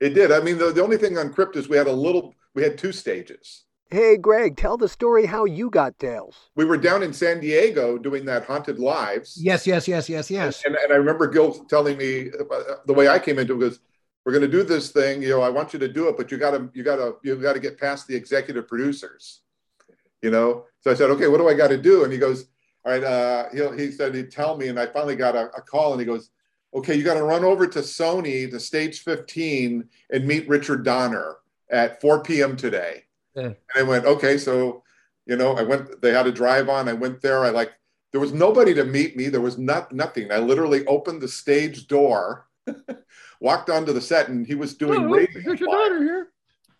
It 0.00 0.14
did. 0.14 0.32
I 0.32 0.40
mean, 0.40 0.58
the, 0.58 0.72
the 0.72 0.82
only 0.82 0.96
thing 0.96 1.16
on 1.16 1.32
Crypt 1.32 1.54
is 1.56 1.68
we 1.68 1.76
had 1.76 1.86
a 1.86 1.92
little, 1.92 2.34
we 2.56 2.62
had 2.64 2.76
two 2.76 2.90
stages. 2.90 3.62
Hey, 3.92 4.16
Greg, 4.16 4.56
tell 4.56 4.78
the 4.78 4.88
story 4.88 5.26
how 5.26 5.44
you 5.44 5.68
got 5.68 5.98
Tales. 5.98 6.48
We 6.54 6.64
were 6.64 6.78
down 6.78 7.02
in 7.02 7.12
San 7.12 7.40
Diego 7.40 7.98
doing 7.98 8.24
that 8.24 8.46
Haunted 8.46 8.78
Lives. 8.78 9.38
Yes, 9.38 9.66
yes, 9.66 9.86
yes, 9.86 10.08
yes, 10.08 10.30
yes. 10.30 10.62
And, 10.64 10.74
and 10.76 10.94
I 10.94 10.96
remember 10.96 11.26
Gil 11.26 11.52
telling 11.66 11.98
me 11.98 12.30
uh, 12.30 12.76
the 12.86 12.94
way 12.94 13.10
I 13.10 13.18
came 13.18 13.38
into 13.38 13.52
it 13.52 13.56
was, 13.56 13.80
we're 14.24 14.32
going 14.32 14.40
to 14.40 14.48
do 14.48 14.62
this 14.62 14.92
thing. 14.92 15.20
You 15.20 15.28
know, 15.28 15.42
I 15.42 15.50
want 15.50 15.74
you 15.74 15.78
to 15.78 15.88
do 15.88 16.08
it, 16.08 16.16
but 16.16 16.30
you 16.30 16.38
got 16.38 16.52
to, 16.52 16.70
you 16.72 16.82
got 16.82 16.96
to, 16.96 17.16
you 17.22 17.36
got 17.36 17.52
to 17.52 17.60
get 17.60 17.78
past 17.78 18.06
the 18.06 18.16
executive 18.16 18.66
producers. 18.66 19.42
You 20.22 20.30
know. 20.30 20.64
So 20.80 20.90
I 20.90 20.94
said, 20.94 21.10
okay, 21.10 21.28
what 21.28 21.36
do 21.36 21.48
I 21.50 21.52
got 21.52 21.68
to 21.68 21.76
do? 21.76 22.04
And 22.04 22.10
he 22.10 22.18
goes, 22.18 22.46
all 22.86 22.92
right. 22.92 23.04
Uh, 23.04 23.50
he, 23.52 23.84
he 23.84 23.90
said 23.90 24.14
he'd 24.14 24.30
tell 24.30 24.56
me, 24.56 24.68
and 24.68 24.80
I 24.80 24.86
finally 24.86 25.16
got 25.16 25.36
a, 25.36 25.50
a 25.54 25.60
call, 25.60 25.92
and 25.92 26.00
he 26.00 26.06
goes, 26.06 26.30
okay, 26.74 26.94
you 26.94 27.04
got 27.04 27.18
to 27.18 27.24
run 27.24 27.44
over 27.44 27.66
to 27.66 27.80
Sony 27.80 28.50
to 28.50 28.58
stage 28.58 29.00
15 29.00 29.86
and 30.10 30.26
meet 30.26 30.48
Richard 30.48 30.82
Donner 30.82 31.36
at 31.68 32.00
4 32.00 32.22
p.m. 32.22 32.56
today. 32.56 33.02
Yeah. 33.34 33.42
And 33.44 33.56
I 33.76 33.82
went, 33.82 34.04
okay, 34.04 34.38
so 34.38 34.82
you 35.26 35.36
know, 35.36 35.52
I 35.52 35.62
went. 35.62 36.00
They 36.02 36.12
had 36.12 36.26
a 36.26 36.32
drive 36.32 36.68
on. 36.68 36.88
I 36.88 36.92
went 36.92 37.20
there. 37.20 37.44
I 37.44 37.50
like. 37.50 37.72
There 38.10 38.20
was 38.20 38.32
nobody 38.32 38.74
to 38.74 38.84
meet 38.84 39.16
me. 39.16 39.28
There 39.28 39.40
was 39.40 39.56
not 39.56 39.92
nothing. 39.92 40.30
I 40.30 40.38
literally 40.38 40.84
opened 40.86 41.22
the 41.22 41.28
stage 41.28 41.86
door, 41.86 42.46
walked 43.40 43.70
onto 43.70 43.92
the 43.92 44.00
set, 44.00 44.28
and 44.28 44.46
he 44.46 44.54
was 44.54 44.74
doing 44.74 45.04
Oh, 45.04 45.08
radio. 45.08 45.40
Richard 45.50 45.64
flyer. 45.64 45.88
Donner 45.88 46.02
here. 46.02 46.28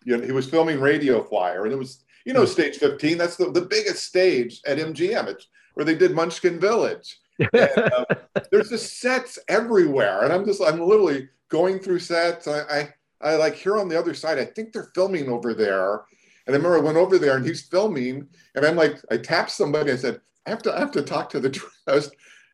You 0.05 0.17
know, 0.17 0.25
he 0.25 0.33
was 0.33 0.49
filming 0.49 0.79
Radio 0.79 1.23
Flyer, 1.23 1.63
and 1.63 1.73
it 1.73 1.77
was 1.77 2.03
you 2.25 2.33
know 2.33 2.45
stage 2.45 2.77
15. 2.77 3.17
That's 3.17 3.37
the, 3.37 3.49
the 3.49 3.61
biggest 3.61 4.03
stage 4.03 4.61
at 4.67 4.77
MGM. 4.77 5.27
It's 5.27 5.47
where 5.73 5.85
they 5.85 5.95
did 5.95 6.11
Munchkin 6.13 6.59
Village. 6.59 7.17
And, 7.39 7.93
um, 7.93 8.05
there's 8.51 8.69
just 8.69 8.99
sets 8.99 9.39
everywhere, 9.47 10.23
and 10.23 10.33
I'm 10.33 10.45
just 10.45 10.61
I'm 10.61 10.81
literally 10.81 11.29
going 11.49 11.79
through 11.79 11.99
sets. 11.99 12.47
I, 12.47 12.59
I 12.69 12.93
I 13.21 13.35
like 13.37 13.55
here 13.55 13.79
on 13.79 13.87
the 13.87 13.97
other 13.97 14.13
side. 14.13 14.37
I 14.37 14.45
think 14.45 14.73
they're 14.73 14.91
filming 14.93 15.29
over 15.29 15.53
there. 15.53 16.01
And 16.45 16.55
I 16.55 16.57
remember 16.57 16.77
I 16.77 16.81
went 16.81 16.97
over 16.97 17.17
there 17.17 17.37
and 17.37 17.45
he's 17.45 17.61
filming, 17.61 18.27
and 18.55 18.65
I'm 18.65 18.75
like, 18.75 18.97
I 19.09 19.17
tapped 19.17 19.51
somebody. 19.51 19.91
I 19.91 19.95
said, 19.95 20.19
I 20.45 20.49
have 20.49 20.61
to, 20.63 20.75
I 20.75 20.79
have 20.79 20.91
to 20.91 21.01
talk 21.01 21.29
to 21.29 21.39
the. 21.39 21.49
dr-" 21.49 21.71
I 21.87 21.95
was, 21.95 22.07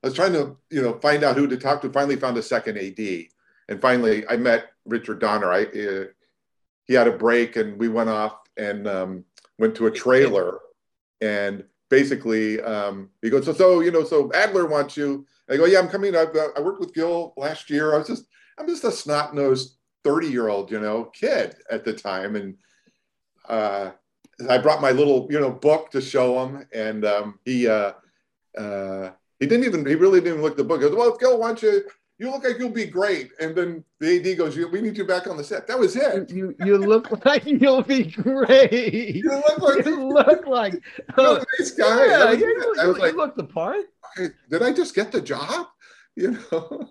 I 0.04 0.08
was 0.08 0.14
trying 0.14 0.34
to, 0.34 0.58
you 0.70 0.82
know, 0.82 1.00
find 1.00 1.24
out 1.24 1.36
who 1.36 1.48
to 1.48 1.58
talk 1.58 1.82
to. 1.82 1.92
Finally, 1.92 2.18
found 2.18 2.38
a 2.38 2.44
second 2.44 2.78
AD, 2.78 3.00
and 3.68 3.82
finally, 3.82 4.28
I 4.28 4.38
met 4.38 4.72
Richard 4.86 5.20
Donner. 5.20 5.52
I, 5.52 5.64
uh, 5.64 6.06
he 6.86 6.94
had 6.94 7.08
a 7.08 7.18
break, 7.18 7.56
and 7.56 7.78
we 7.80 7.88
went 7.88 8.10
off 8.10 8.38
and 8.58 8.88
um, 8.88 9.26
went 9.58 9.76
to 9.76 9.88
a 9.88 9.92
trailer, 9.92 10.60
and 11.22 11.64
basically, 11.90 12.62
um, 12.62 13.10
he 13.22 13.30
goes, 13.30 13.46
so, 13.46 13.54
so, 13.54 13.82
you 13.82 13.92
know, 13.92 14.04
so 14.04 14.32
Adler 14.34 14.66
wants 14.66 14.96
you. 14.96 15.26
I 15.50 15.58
go, 15.58 15.66
yeah, 15.66 15.80
I'm 15.80 15.90
coming. 15.90 16.16
I've, 16.16 16.36
uh, 16.36 16.50
I 16.56 16.62
worked 16.62 16.80
with 16.80 16.94
Gil 16.94 17.34
last 17.36 17.70
year. 17.70 17.96
I 17.96 17.98
was 17.98 18.08
just, 18.08 18.26
I'm 18.58 18.68
just 18.68 18.84
a 18.84 18.92
snot 18.92 19.34
nosed 19.34 19.78
30 20.04 20.28
year 20.28 20.48
old, 20.48 20.72
you 20.72 20.80
know, 20.80 21.06
kid 21.06 21.56
at 21.72 21.84
the 21.84 21.94
time, 21.94 22.36
and 22.36 22.56
uh, 23.50 23.92
I 24.50 24.58
brought 24.58 24.82
my 24.82 24.92
little, 24.92 25.28
you 25.30 25.40
know, 25.40 25.52
book 25.52 25.92
to 25.92 26.02
show 26.02 26.46
him, 26.46 26.66
and 26.74 27.04
um, 27.06 27.40
he 27.46 27.68
uh, 27.68 27.92
uh, 28.58 29.12
he 29.40 29.46
didn't 29.48 29.66
even 29.66 29.86
he 29.86 29.96
really 29.96 30.22
didn't 30.22 30.42
look 30.42 30.52
at 30.52 30.58
the 30.58 30.64
book. 30.64 30.82
He 30.82 30.88
goes, 30.88 30.96
"Well, 30.96 31.18
Gil, 31.18 31.40
why 31.40 31.48
don't 31.50 31.62
you? 31.64 31.84
You 32.20 32.32
look 32.32 32.44
like 32.44 32.60
you'll 32.60 32.70
be 32.70 32.86
great." 32.86 33.32
And 33.40 33.56
then 33.56 33.84
the 34.00 34.18
AD 34.32 34.38
goes, 34.38 34.56
"We 34.58 34.82
need 34.82 34.98
you 34.98 35.06
back 35.06 35.28
on 35.28 35.38
the 35.38 35.44
set." 35.44 35.68
That 35.68 35.80
was 35.80 35.96
it. 35.96 36.30
you 36.32 36.56
you 36.64 36.78
look 36.78 37.08
like 37.26 37.46
you'll 37.46 37.84
be 37.84 38.04
great. 38.06 39.16
You 39.16 39.30
look 39.30 39.60
like 39.60 39.86
You 39.86 40.08
look 40.08 40.48
like 40.48 40.82
a 41.18 41.46
nice 41.60 41.72
guy. 41.72 42.06
yeah, 42.06 42.32
you, 42.32 42.46
it. 42.50 42.60
look- 42.60 42.80
I 42.80 42.88
was 42.88 42.98
you 42.98 43.04
like, 43.04 43.16
look 43.16 43.36
the 43.36 43.44
part. 43.46 43.86
"Okay, 44.18 44.34
"Did 44.50 44.64
I 44.64 44.72
just 44.74 44.96
get 44.96 45.12
the 45.12 45.22
job?" 45.22 45.68
You 46.28 46.38
know. 46.52 46.90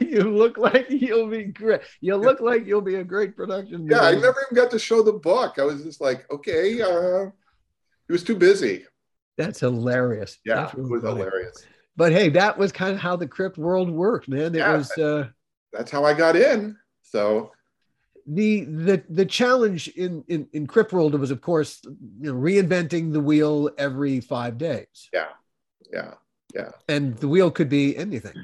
You 0.00 0.30
look 0.30 0.56
like 0.56 0.86
you'll 0.88 1.28
be 1.28 1.44
great. 1.44 1.80
You 2.00 2.16
look 2.16 2.40
like 2.40 2.64
you'll 2.66 2.80
be 2.80 2.94
a 2.96 3.04
great 3.04 3.36
production. 3.36 3.86
Yeah, 3.90 4.02
I 4.02 4.12
never 4.12 4.36
even 4.50 4.54
got 4.54 4.70
to 4.70 4.78
show 4.78 5.02
the 5.02 5.12
book. 5.12 5.58
I 5.58 5.64
was 5.64 5.82
just 5.82 6.00
like, 6.00 6.30
okay, 6.32 6.80
uh, 6.80 7.26
he 8.06 8.12
was 8.12 8.22
too 8.22 8.36
busy. 8.36 8.84
That's 9.36 9.60
hilarious. 9.60 10.38
Yeah, 10.44 10.56
That's 10.56 10.74
it 10.74 10.78
was 10.82 11.02
funny. 11.02 11.16
hilarious. 11.22 11.64
But 11.96 12.12
hey, 12.12 12.28
that 12.30 12.56
was 12.56 12.70
kind 12.72 12.94
of 12.94 13.00
how 13.00 13.16
the 13.16 13.26
crypt 13.26 13.58
world 13.58 13.90
worked, 13.90 14.28
man. 14.28 14.54
It 14.54 14.58
Yeah. 14.58 14.76
was 14.76 14.90
uh, 14.96 15.28
That's 15.72 15.90
how 15.90 16.04
I 16.04 16.14
got 16.14 16.36
in. 16.36 16.76
So 17.02 17.50
the 18.26 18.64
the 18.64 19.02
the 19.08 19.26
challenge 19.26 19.88
in 19.88 20.24
in 20.28 20.46
in 20.52 20.66
crypt 20.68 20.92
world 20.92 21.18
was, 21.18 21.30
of 21.32 21.40
course, 21.40 21.80
you 21.84 22.32
know, 22.32 22.34
reinventing 22.34 23.12
the 23.12 23.20
wheel 23.20 23.70
every 23.76 24.20
five 24.20 24.56
days, 24.58 25.08
Yeah. 25.12 25.28
yeah, 25.92 26.14
and 26.88 27.16
the 27.18 27.28
wheel 27.28 27.50
could 27.50 27.68
be 27.68 27.96
anything. 27.96 28.34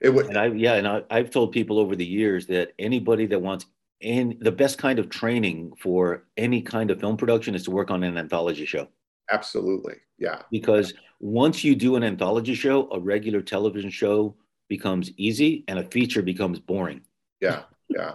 it 0.00 0.10
would. 0.10 0.26
And 0.26 0.38
I, 0.38 0.46
yeah, 0.46 0.74
and 0.74 0.86
I, 0.86 1.02
I've 1.10 1.30
told 1.30 1.52
people 1.52 1.78
over 1.78 1.96
the 1.96 2.04
years 2.06 2.46
that 2.46 2.72
anybody 2.78 3.26
that 3.26 3.40
wants 3.40 3.66
in 4.00 4.36
the 4.40 4.52
best 4.52 4.78
kind 4.78 4.98
of 4.98 5.08
training 5.08 5.72
for 5.78 6.24
any 6.36 6.60
kind 6.62 6.90
of 6.90 7.00
film 7.00 7.16
production 7.16 7.54
is 7.54 7.64
to 7.64 7.70
work 7.70 7.90
on 7.90 8.02
an 8.02 8.18
anthology 8.18 8.66
show. 8.66 8.88
Absolutely. 9.30 9.94
Yeah. 10.18 10.42
Because 10.50 10.94
once 11.20 11.64
you 11.64 11.74
do 11.74 11.96
an 11.96 12.04
anthology 12.04 12.54
show, 12.54 12.90
a 12.90 13.00
regular 13.00 13.40
television 13.40 13.90
show 13.90 14.36
becomes 14.68 15.10
easy 15.16 15.64
and 15.68 15.78
a 15.78 15.84
feature 15.84 16.22
becomes 16.22 16.58
boring. 16.58 17.00
Yeah. 17.40 17.62
Yeah. 17.88 18.14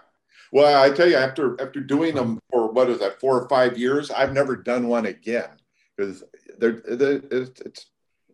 Well, 0.51 0.81
I 0.83 0.89
tell 0.93 1.07
you, 1.07 1.15
after 1.15 1.59
after 1.61 1.79
doing 1.79 2.13
them 2.13 2.39
for 2.51 2.69
what 2.71 2.89
is 2.89 2.99
that, 2.99 3.21
four 3.21 3.41
or 3.41 3.47
five 3.47 3.77
years, 3.77 4.11
I've 4.11 4.33
never 4.33 4.57
done 4.57 4.87
one 4.87 5.05
again 5.05 5.49
because 5.95 6.23
they're, 6.57 6.81
they're 6.85 7.21
it's, 7.31 7.61
it's 7.61 7.85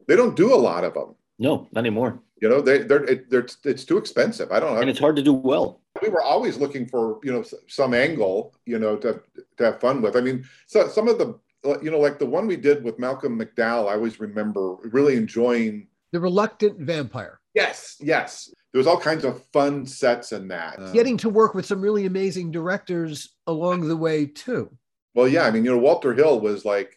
they 0.08 0.16
don't 0.16 0.36
do 0.36 0.54
a 0.54 0.56
lot 0.56 0.84
of 0.84 0.94
them. 0.94 1.16
No, 1.40 1.68
not 1.72 1.82
anymore. 1.82 2.20
You 2.42 2.50
know, 2.50 2.62
they 2.62 2.80
they're, 2.80 3.04
it, 3.04 3.30
they're 3.30 3.48
it's 3.64 3.86
too 3.86 3.98
expensive. 3.98 4.52
I 4.52 4.60
don't 4.60 4.76
know. 4.76 4.82
And 4.82 4.90
it's 4.90 5.00
hard 5.00 5.16
to 5.16 5.24
do 5.24 5.34
well. 5.34 5.82
we 6.02 6.10
were 6.10 6.22
always 6.22 6.58
looking 6.58 6.88
for 6.88 7.20
you 7.24 7.32
know 7.32 7.44
some 7.68 7.94
angle 7.94 8.54
you 8.66 8.80
know 8.80 8.96
to 8.98 9.22
to 9.58 9.64
have 9.66 9.80
fun 9.80 10.02
with. 10.02 10.16
I 10.16 10.22
mean, 10.22 10.46
so 10.68 10.88
some 10.88 11.08
of 11.08 11.18
the 11.18 11.40
uh, 11.66 11.80
you 11.82 11.92
know 11.92 12.00
like 12.00 12.20
the 12.20 12.26
one 12.26 12.48
we 12.48 12.56
did 12.58 12.84
with 12.84 13.00
Malcolm 13.00 13.40
McDowell, 13.40 13.90
I 13.90 13.94
always 13.94 14.20
remember 14.20 14.76
really 14.84 15.16
enjoying. 15.16 15.88
The 16.12 16.20
reluctant 16.20 16.80
vampire. 16.80 17.40
Yes, 17.54 17.98
yes. 18.00 18.54
There 18.72 18.80
was 18.80 18.88
all 18.88 19.00
kinds 19.00 19.26
of 19.26 19.44
fun 19.52 19.86
sets 19.86 20.32
in 20.32 20.48
that. 20.50 20.80
Uh, 20.80 20.92
Getting 20.92 21.18
to 21.18 21.30
work 21.30 21.56
with 21.56 21.66
some 21.66 21.82
really 21.82 22.06
amazing 22.06 22.52
directors 22.52 23.36
along 23.48 23.88
the 23.88 23.98
way 23.98 24.28
too. 24.28 24.70
Well, 25.16 25.28
yeah, 25.28 25.48
I 25.48 25.52
mean, 25.52 25.66
you 25.66 25.72
know, 25.72 25.80
Walter 25.80 26.14
Hill 26.14 26.40
was 26.40 26.64
like 26.64 26.97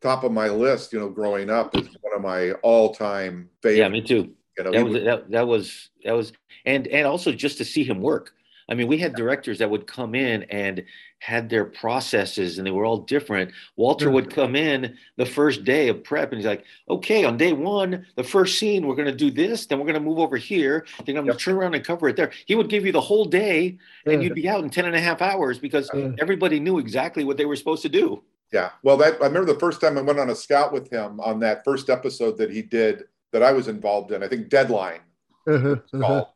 top 0.00 0.24
of 0.24 0.32
my 0.32 0.48
list, 0.48 0.92
you 0.92 0.98
know, 0.98 1.08
growing 1.08 1.50
up 1.50 1.76
is 1.76 1.88
one 2.00 2.14
of 2.14 2.22
my 2.22 2.52
all-time 2.62 3.50
favorite. 3.62 3.78
Yeah, 3.78 3.88
me 3.88 4.00
too. 4.00 4.34
you 4.56 4.64
know, 4.64 4.70
That 4.70 4.84
was 4.84 4.94
was- 4.94 5.04
that, 5.04 5.30
that 5.30 5.46
was 5.46 5.90
that 6.04 6.12
was 6.12 6.32
and 6.64 6.86
and 6.88 7.06
also 7.06 7.32
just 7.32 7.58
to 7.58 7.64
see 7.64 7.84
him 7.84 8.00
work. 8.00 8.32
I 8.70 8.74
mean, 8.74 8.86
we 8.86 8.98
had 8.98 9.14
directors 9.14 9.58
that 9.58 9.70
would 9.70 9.86
come 9.86 10.14
in 10.14 10.42
and 10.44 10.84
had 11.20 11.48
their 11.48 11.64
processes 11.64 12.58
and 12.58 12.66
they 12.66 12.70
were 12.70 12.84
all 12.84 12.98
different. 12.98 13.50
Walter 13.76 14.10
would 14.10 14.26
mm-hmm. 14.26 14.40
come 14.40 14.56
in 14.56 14.96
the 15.16 15.24
first 15.24 15.64
day 15.64 15.88
of 15.88 16.04
prep 16.04 16.32
and 16.32 16.38
he's 16.38 16.46
like, 16.46 16.64
okay, 16.88 17.24
on 17.24 17.38
day 17.38 17.52
one, 17.52 18.06
the 18.16 18.22
first 18.22 18.58
scene, 18.58 18.86
we're 18.86 18.94
going 18.94 19.08
to 19.08 19.14
do 19.14 19.30
this, 19.30 19.64
then 19.66 19.78
we're 19.78 19.86
going 19.86 19.94
to 19.94 20.00
move 20.00 20.18
over 20.18 20.36
here, 20.36 20.86
then 21.06 21.16
I'm 21.16 21.24
going 21.24 21.36
to 21.36 21.42
turn 21.42 21.54
around 21.54 21.74
and 21.74 21.84
cover 21.84 22.08
it 22.08 22.16
there. 22.16 22.30
He 22.44 22.54
would 22.54 22.68
give 22.68 22.84
you 22.84 22.92
the 22.92 23.00
whole 23.00 23.24
day 23.24 23.78
and 24.04 24.22
you'd 24.22 24.32
mm-hmm. 24.32 24.42
be 24.42 24.48
out 24.48 24.62
in 24.62 24.70
10 24.70 24.84
and 24.84 24.94
a 24.94 25.00
half 25.00 25.22
hours 25.22 25.58
because 25.58 25.88
mm. 25.90 26.14
everybody 26.20 26.60
knew 26.60 26.78
exactly 26.78 27.24
what 27.24 27.38
they 27.38 27.46
were 27.46 27.56
supposed 27.56 27.82
to 27.82 27.88
do. 27.88 28.22
Yeah. 28.52 28.70
Well, 28.82 28.96
that 28.98 29.14
I 29.22 29.26
remember 29.26 29.52
the 29.52 29.58
first 29.58 29.80
time 29.80 29.98
I 29.98 30.02
went 30.02 30.18
on 30.18 30.30
a 30.30 30.34
scout 30.34 30.72
with 30.72 30.90
him 30.90 31.20
on 31.20 31.40
that 31.40 31.64
first 31.64 31.90
episode 31.90 32.38
that 32.38 32.50
he 32.50 32.62
did 32.62 33.04
that 33.32 33.42
I 33.42 33.52
was 33.52 33.68
involved 33.68 34.12
in. 34.12 34.22
I 34.22 34.28
think 34.28 34.48
Deadline. 34.48 35.00
Uh-huh, 35.46 35.76
called. 36.00 36.26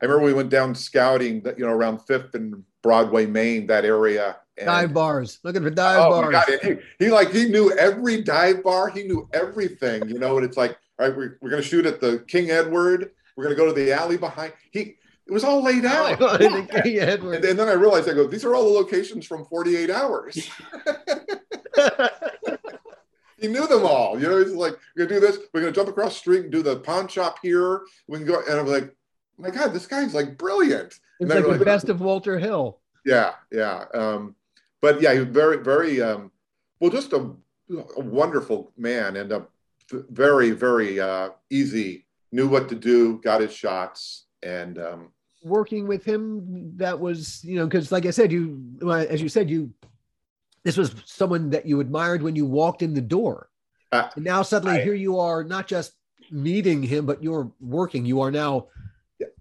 I 0.00 0.04
remember 0.04 0.24
we 0.24 0.32
went 0.34 0.50
down 0.50 0.74
scouting, 0.74 1.44
you 1.56 1.66
know, 1.66 1.72
around 1.72 1.98
Fifth 2.00 2.34
and 2.34 2.62
Broadway, 2.82 3.26
Maine, 3.26 3.66
that 3.66 3.84
area. 3.84 4.36
And, 4.56 4.66
Dive 4.66 4.92
bars. 4.94 5.38
Looking 5.44 5.62
for 5.62 5.70
dive 5.70 6.00
oh 6.00 6.10
bars. 6.10 6.26
my 6.26 6.32
God. 6.32 6.58
He, 6.98 7.04
he 7.04 7.10
like 7.10 7.30
he 7.30 7.48
knew 7.48 7.72
every 7.78 8.22
dive 8.22 8.62
bar. 8.62 8.88
He 8.88 9.04
knew 9.04 9.28
everything, 9.32 10.08
you 10.08 10.18
know. 10.18 10.36
And 10.36 10.44
it's 10.44 10.56
like, 10.56 10.76
all 10.98 11.08
right, 11.08 11.16
we're, 11.16 11.38
we're 11.40 11.50
going 11.50 11.62
to 11.62 11.68
shoot 11.68 11.86
at 11.86 12.00
the 12.00 12.24
King 12.28 12.50
Edward. 12.50 13.12
We're 13.36 13.44
going 13.44 13.56
to 13.56 13.62
go 13.62 13.66
to 13.66 13.72
the 13.72 13.92
alley 13.92 14.16
behind. 14.16 14.52
He 14.72 14.96
it 15.28 15.32
was 15.32 15.44
all 15.44 15.62
laid 15.62 15.84
out. 15.84 16.18
The 16.38 16.80
King 16.82 16.98
And, 17.00 17.10
Edward. 17.10 17.44
and 17.44 17.58
then 17.58 17.68
I 17.68 17.72
realized, 17.72 18.08
I 18.08 18.14
go, 18.14 18.26
these 18.26 18.44
are 18.44 18.54
all 18.54 18.64
the 18.64 18.70
locations 18.70 19.26
from 19.26 19.44
48 19.44 19.90
hours. 19.90 20.50
he 23.38 23.48
knew 23.48 23.66
them 23.66 23.84
all. 23.84 24.20
You 24.20 24.28
know, 24.28 24.38
he's 24.38 24.52
like, 24.52 24.76
we're 24.96 25.06
gonna 25.06 25.20
do 25.20 25.26
this. 25.26 25.38
We're 25.52 25.60
gonna 25.60 25.72
jump 25.72 25.88
across 25.88 26.14
the 26.14 26.18
street 26.20 26.42
and 26.44 26.52
do 26.52 26.62
the 26.62 26.76
pawn 26.76 27.08
shop 27.08 27.38
here. 27.42 27.82
We 28.06 28.18
can 28.18 28.26
go, 28.26 28.40
and 28.48 28.60
I'm 28.60 28.66
like, 28.66 28.94
my 29.38 29.50
God, 29.50 29.72
this 29.72 29.86
guy's 29.86 30.14
like 30.14 30.36
brilliant. 30.36 30.98
It's 31.20 31.30
like 31.30 31.58
the 31.58 31.64
best 31.64 31.88
of 31.88 32.00
Walter 32.00 32.38
Hill. 32.38 32.80
Yeah, 33.04 33.32
yeah. 33.52 33.84
Um, 33.94 34.34
but 34.80 35.00
yeah, 35.00 35.12
he 35.12 35.20
was 35.20 35.28
very, 35.28 35.58
very 35.58 36.02
um, 36.02 36.30
well, 36.80 36.90
just 36.90 37.12
a, 37.12 37.30
a 37.70 38.00
wonderful 38.00 38.72
man 38.76 39.16
and 39.16 39.32
a 39.32 39.46
very, 39.90 40.50
very 40.50 41.00
uh, 41.00 41.30
easy. 41.50 42.06
Knew 42.30 42.46
what 42.46 42.68
to 42.68 42.74
do, 42.74 43.18
got 43.22 43.40
his 43.40 43.54
shots, 43.54 44.26
and 44.42 44.78
um, 44.78 45.12
Working 45.42 45.86
with 45.86 46.04
him, 46.04 46.76
that 46.76 46.98
was, 46.98 47.42
you 47.42 47.56
know, 47.56 47.64
because 47.64 47.90
like 47.90 48.04
I 48.04 48.10
said, 48.10 48.30
you, 48.30 48.60
as 48.90 49.22
you 49.22 49.28
said, 49.28 49.48
you, 49.48 49.72
this 50.64 50.76
was 50.76 50.94
someone 51.04 51.50
that 51.50 51.66
you 51.66 51.80
admired 51.80 52.22
when 52.22 52.36
you 52.36 52.46
walked 52.46 52.82
in 52.82 52.94
the 52.94 53.00
door. 53.00 53.48
Uh, 53.92 54.08
and 54.16 54.24
now 54.24 54.42
suddenly 54.42 54.78
I- 54.78 54.82
here 54.82 54.94
you 54.94 55.18
are, 55.18 55.42
not 55.44 55.66
just 55.66 55.92
meeting 56.30 56.82
him, 56.82 57.06
but 57.06 57.22
you're 57.22 57.50
working. 57.60 58.04
You 58.04 58.20
are 58.20 58.30
now 58.30 58.66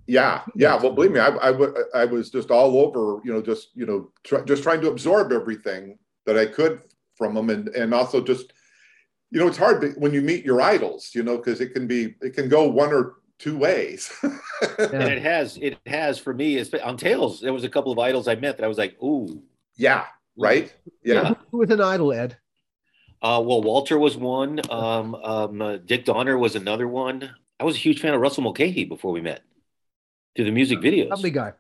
Yeah, 0.08 0.44
yeah. 0.56 0.76
Well, 0.82 0.94
believe 0.94 1.12
me, 1.12 1.20
I, 1.20 1.36
I, 1.36 1.52
w- 1.52 1.76
I 1.94 2.06
was 2.06 2.30
just 2.30 2.50
all 2.50 2.78
over, 2.78 3.20
you 3.26 3.34
know, 3.34 3.42
just 3.42 3.70
you 3.76 3.86
know, 3.86 4.12
try, 4.24 4.42
just 4.42 4.64
trying 4.64 4.80
to 4.82 4.90
absorb 4.90 5.32
everything 5.34 6.00
that 6.26 6.38
I 6.38 6.46
could 6.46 6.82
from 7.16 7.34
them, 7.34 7.50
and 7.50 7.68
and 7.70 7.94
also 7.94 8.22
just, 8.22 8.54
you 9.32 9.40
know, 9.40 9.48
it's 9.48 9.58
hard 9.58 9.96
when 9.98 10.14
you 10.14 10.22
meet 10.22 10.46
your 10.46 10.62
idols, 10.62 11.12
you 11.14 11.24
know, 11.24 11.36
because 11.38 11.60
it 11.60 11.74
can 11.74 11.88
be 11.88 12.16
it 12.22 12.34
can 12.34 12.48
go 12.48 12.68
one 12.70 12.94
or 12.94 13.16
two 13.40 13.58
ways. 13.58 14.12
And 14.80 15.04
it 15.04 15.22
has, 15.22 15.58
it 15.58 15.78
has 15.86 16.18
for 16.18 16.34
me. 16.34 16.58
It's, 16.58 16.74
on 16.74 16.98
Tales, 16.98 17.40
there 17.42 17.54
was 17.54 17.64
a 17.64 17.70
couple 17.70 17.92
of 17.92 18.00
idols 18.00 18.28
I 18.28 18.36
met 18.36 18.58
that 18.58 18.64
I 18.64 18.68
was 18.68 18.78
like, 18.80 18.96
ooh. 19.04 19.44
yeah, 19.76 20.06
right. 20.38 20.74
Yeah, 21.04 21.36
who 21.52 21.58
was 21.60 21.70
an 21.70 21.82
idol, 21.82 22.14
Ed. 22.14 22.38
Uh, 23.22 23.42
well, 23.44 23.62
Walter 23.62 23.98
was 23.98 24.16
one. 24.16 24.62
Um, 24.70 25.16
um, 25.16 25.62
uh, 25.62 25.78
Dick 25.78 26.06
Donner 26.06 26.38
was 26.38 26.56
another 26.56 26.88
one. 26.88 27.32
I 27.60 27.64
was 27.64 27.76
a 27.76 27.80
huge 27.80 28.00
fan 28.00 28.14
of 28.14 28.22
Russell 28.22 28.44
Mulcahy 28.44 28.86
before 28.86 29.12
we 29.12 29.22
met 29.22 29.42
through 30.36 30.46
the 30.46 30.52
music 30.52 30.82
videos. 30.82 31.20
Lovely 31.20 31.32
guy. 31.32 31.54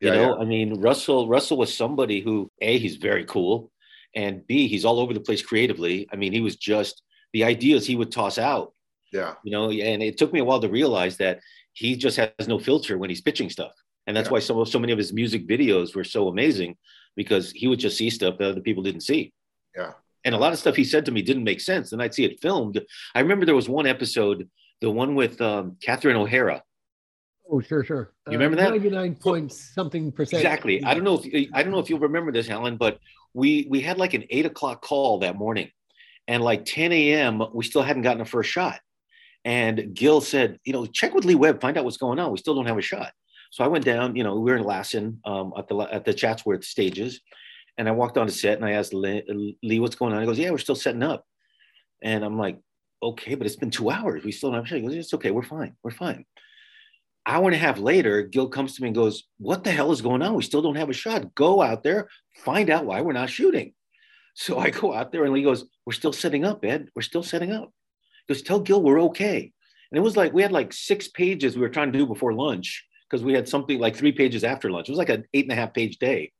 You 0.00 0.10
Yeah, 0.10 0.12
know, 0.12 0.40
I 0.40 0.44
mean, 0.44 0.80
Russell 0.80 1.28
Russell 1.28 1.58
was 1.58 1.76
somebody 1.76 2.20
who 2.20 2.50
a 2.60 2.78
he's 2.78 2.96
very 2.96 3.24
cool, 3.24 3.72
and 4.14 4.46
b 4.46 4.68
he's 4.68 4.84
all 4.84 5.00
over 5.00 5.14
the 5.14 5.20
place 5.20 5.42
creatively. 5.42 6.08
I 6.12 6.16
mean, 6.16 6.32
he 6.32 6.40
was 6.40 6.56
just 6.56 7.02
the 7.32 7.44
ideas 7.44 7.86
he 7.86 7.96
would 7.96 8.12
toss 8.12 8.38
out. 8.38 8.74
yeah, 9.12 9.34
You 9.42 9.52
know, 9.52 9.70
and 9.70 10.02
it 10.02 10.18
took 10.18 10.32
me 10.32 10.40
a 10.40 10.44
while 10.44 10.60
to 10.60 10.68
realize 10.68 11.16
that 11.18 11.40
he 11.72 11.96
just 11.96 12.16
has 12.16 12.48
no 12.48 12.58
filter 12.58 12.98
when 12.98 13.10
he's 13.10 13.20
pitching 13.20 13.50
stuff, 13.50 13.72
and 14.06 14.16
that's 14.16 14.30
Yeah. 14.30 14.32
why 14.32 14.40
so 14.40 14.64
so 14.64 14.78
many 14.78 14.92
of 14.92 14.98
his 14.98 15.12
music 15.12 15.46
videos 15.46 15.94
were 15.94 16.04
so 16.04 16.28
amazing 16.28 16.76
because 17.18 17.50
he 17.50 17.66
would 17.66 17.80
just 17.80 17.98
see 17.98 18.08
stuff 18.08 18.38
that 18.38 18.48
other 18.48 18.60
people 18.60 18.82
didn't 18.82 19.00
see. 19.02 19.32
Yeah. 19.76 19.92
And 20.24 20.36
a 20.36 20.38
lot 20.38 20.52
of 20.52 20.58
stuff 20.60 20.76
he 20.76 20.84
said 20.84 21.04
to 21.06 21.10
me 21.10 21.20
didn't 21.20 21.42
make 21.42 21.60
sense. 21.60 21.90
Then 21.90 22.00
I'd 22.00 22.14
see 22.14 22.24
it 22.24 22.40
filmed. 22.40 22.80
I 23.14 23.20
remember 23.20 23.44
there 23.44 23.56
was 23.56 23.68
one 23.68 23.86
episode, 23.86 24.48
the 24.80 24.88
one 24.90 25.16
with 25.16 25.40
um, 25.40 25.76
Catherine 25.82 26.16
O'Hara. 26.16 26.62
Oh, 27.50 27.60
sure, 27.60 27.82
sure. 27.82 28.12
You 28.28 28.34
remember 28.34 28.56
that? 28.58 28.70
Ninety-nine 28.70 29.16
point 29.16 29.52
something 29.52 30.12
percent. 30.12 30.40
Exactly. 30.42 30.84
I 30.84 30.94
don't 30.94 31.02
know 31.02 31.20
if 31.22 31.48
I 31.52 31.62
don't 31.62 31.72
know 31.72 31.80
if 31.80 31.90
you'll 31.90 31.98
remember 31.98 32.30
this, 32.30 32.46
Helen, 32.46 32.76
but 32.76 32.98
we 33.34 33.66
we 33.68 33.80
had 33.80 33.98
like 33.98 34.14
an 34.14 34.24
eight 34.30 34.46
o'clock 34.46 34.82
call 34.82 35.18
that 35.20 35.34
morning, 35.34 35.70
and 36.28 36.42
like 36.42 36.66
10 36.66 36.92
a.m. 36.92 37.42
we 37.52 37.64
still 37.64 37.82
hadn't 37.82 38.02
gotten 38.02 38.20
a 38.20 38.26
first 38.26 38.50
shot. 38.50 38.80
And 39.44 39.94
Gil 39.94 40.20
said, 40.20 40.58
you 40.64 40.72
know, 40.72 40.86
check 40.86 41.14
with 41.14 41.24
Lee 41.24 41.34
Webb, 41.34 41.60
find 41.60 41.76
out 41.78 41.84
what's 41.84 41.96
going 41.96 42.18
on. 42.18 42.30
We 42.30 42.38
still 42.38 42.54
don't 42.54 42.66
have 42.66 42.78
a 42.78 42.82
shot. 42.82 43.12
So 43.50 43.64
I 43.64 43.68
went 43.68 43.84
down. 43.84 44.16
You 44.16 44.24
know, 44.24 44.38
we 44.38 44.50
were 44.50 44.58
in 44.58 44.64
Lassen 44.64 45.20
um, 45.24 45.52
at 45.56 45.68
the 45.68 45.76
at 45.78 46.04
the 46.04 46.14
Chatsworth 46.14 46.64
stages, 46.64 47.20
and 47.76 47.88
I 47.88 47.92
walked 47.92 48.18
on 48.18 48.26
the 48.26 48.32
set 48.32 48.58
and 48.58 48.64
I 48.64 48.72
asked 48.72 48.94
Lee, 48.94 49.56
Lee, 49.62 49.80
what's 49.80 49.96
going 49.96 50.12
on? 50.12 50.20
He 50.20 50.26
goes, 50.26 50.38
yeah, 50.38 50.50
we're 50.50 50.58
still 50.58 50.74
setting 50.74 51.02
up. 51.02 51.24
And 52.02 52.24
I'm 52.24 52.38
like, 52.38 52.58
okay, 53.02 53.34
but 53.34 53.46
it's 53.46 53.56
been 53.56 53.70
two 53.70 53.90
hours. 53.90 54.24
We 54.24 54.32
still 54.32 54.50
don't 54.50 54.58
have 54.58 54.64
a 54.64 54.68
shot. 54.68 54.76
He 54.76 54.82
goes, 54.82 54.94
it's 54.94 55.14
okay. 55.14 55.30
We're 55.30 55.42
fine. 55.42 55.76
We're 55.82 55.90
fine 55.90 56.24
hour 57.28 57.44
and 57.44 57.54
a 57.54 57.58
half 57.58 57.78
later, 57.78 58.22
Gil 58.22 58.48
comes 58.48 58.74
to 58.74 58.82
me 58.82 58.88
and 58.88 58.96
goes, 58.96 59.24
What 59.38 59.62
the 59.62 59.70
hell 59.70 59.92
is 59.92 60.00
going 60.00 60.22
on? 60.22 60.34
We 60.34 60.42
still 60.42 60.62
don't 60.62 60.76
have 60.76 60.90
a 60.90 60.94
shot. 60.94 61.34
Go 61.34 61.62
out 61.62 61.82
there, 61.82 62.08
find 62.36 62.70
out 62.70 62.86
why 62.86 63.02
we're 63.02 63.12
not 63.12 63.30
shooting. 63.30 63.74
So 64.34 64.58
I 64.58 64.70
go 64.70 64.94
out 64.94 65.12
there 65.12 65.24
and 65.24 65.32
Lee 65.32 65.42
goes, 65.42 65.66
We're 65.84 65.92
still 65.92 66.12
setting 66.12 66.44
up, 66.44 66.64
Ed. 66.64 66.88
We're 66.96 67.02
still 67.02 67.22
setting 67.22 67.52
up. 67.52 67.70
He 68.26 68.34
goes, 68.34 68.42
Tell 68.42 68.60
Gil 68.60 68.82
we're 68.82 69.02
okay. 69.02 69.52
And 69.90 69.98
it 69.98 70.02
was 70.02 70.16
like 70.16 70.32
we 70.32 70.42
had 70.42 70.52
like 70.52 70.72
six 70.72 71.08
pages 71.08 71.54
we 71.54 71.62
were 71.62 71.68
trying 71.68 71.92
to 71.92 71.98
do 71.98 72.06
before 72.06 72.32
lunch 72.32 72.84
because 73.08 73.24
we 73.24 73.32
had 73.32 73.48
something 73.48 73.78
like 73.78 73.96
three 73.96 74.12
pages 74.12 74.44
after 74.44 74.70
lunch. 74.70 74.88
It 74.88 74.92
was 74.92 74.98
like 74.98 75.08
an 75.08 75.24
eight 75.32 75.44
and 75.44 75.52
a 75.52 75.56
half 75.56 75.74
page 75.74 75.98
day. 75.98 76.32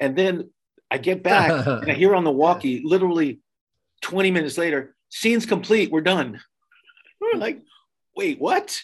And 0.00 0.16
then 0.16 0.50
I 0.90 0.98
get 0.98 1.22
back 1.22 1.66
and 1.66 1.90
I 1.90 1.94
hear 2.02 2.14
on 2.14 2.24
the 2.24 2.30
walkie, 2.30 2.82
literally 2.84 3.40
20 4.02 4.30
minutes 4.30 4.58
later, 4.58 4.94
scene's 5.08 5.46
complete. 5.46 5.90
We're 5.90 6.00
done. 6.00 6.40
We're 7.20 7.34
hmm. 7.34 7.40
like, 7.40 7.62
wait, 8.16 8.40
what? 8.40 8.80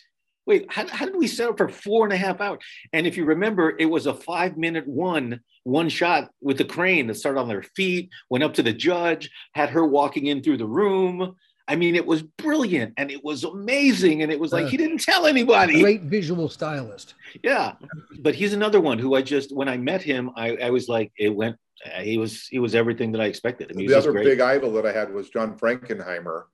Wait, 0.47 0.73
how, 0.73 0.87
how 0.89 1.05
did 1.05 1.17
we 1.17 1.27
set 1.27 1.51
up 1.51 1.59
for 1.59 1.69
four 1.69 2.05
and 2.05 2.13
a 2.13 2.17
half 2.17 2.41
hours? 2.41 2.61
And 2.95 3.07
if 3.07 3.19
you 3.19 3.27
remember, 3.27 3.75
it 3.79 3.85
was 3.85 4.07
a 4.07 4.15
five 4.15 4.57
minute 4.57 4.89
one, 4.89 5.41
one 5.65 5.91
shot 5.91 6.31
with 6.41 6.57
the 6.57 6.65
crane 6.65 7.07
that 7.09 7.17
started 7.17 7.41
on 7.41 7.49
their 7.49 7.63
feet, 7.63 8.09
went 8.31 8.45
up 8.45 8.55
to 8.55 8.63
the 8.63 8.73
judge, 8.73 9.31
had 9.53 9.71
her 9.71 9.87
walking 9.87 10.27
in 10.27 10.43
through 10.43 10.57
the 10.57 10.67
room. 10.67 11.37
I 11.69 11.77
mean, 11.77 11.95
it 11.95 12.07
was 12.07 12.23
brilliant 12.23 12.95
and 12.97 13.11
it 13.11 13.23
was 13.23 13.45
amazing. 13.45 14.23
And 14.23 14.33
it 14.33 14.41
was 14.41 14.53
like, 14.53 14.65
Uh, 14.65 14.69
he 14.69 14.77
didn't 14.77 14.99
tell 14.99 15.27
anybody. 15.27 15.81
Great 15.81 16.03
visual 16.03 16.49
stylist. 16.49 17.15
Yeah. 17.43 17.75
But 18.21 18.35
he's 18.35 18.55
another 18.55 18.81
one 18.81 18.99
who 18.99 19.15
I 19.15 19.23
just, 19.23 19.55
when 19.55 19.69
I 19.69 19.77
met 19.77 20.03
him, 20.03 20.31
I, 20.35 20.57
I 20.57 20.71
was 20.71 20.89
like, 20.89 21.13
it 21.19 21.29
went, 21.29 21.57
uh, 21.85 22.01
he 22.01 22.19
was, 22.19 22.47
he 22.49 22.59
was 22.59 22.75
everything 22.75 23.13
that 23.13 23.21
I 23.21 23.27
expected. 23.27 23.71
I 23.71 23.75
mean, 23.75 23.87
the 23.87 23.99
other 23.99 24.13
great. 24.13 24.25
big 24.25 24.41
idol 24.41 24.73
that 24.73 24.87
I 24.87 24.93
had 24.93 25.13
was 25.13 25.29
John 25.29 25.57
Frankenheimer, 25.57 26.45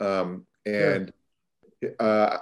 um, 0.00 0.46
and 0.66 1.12
uh, 2.00 2.38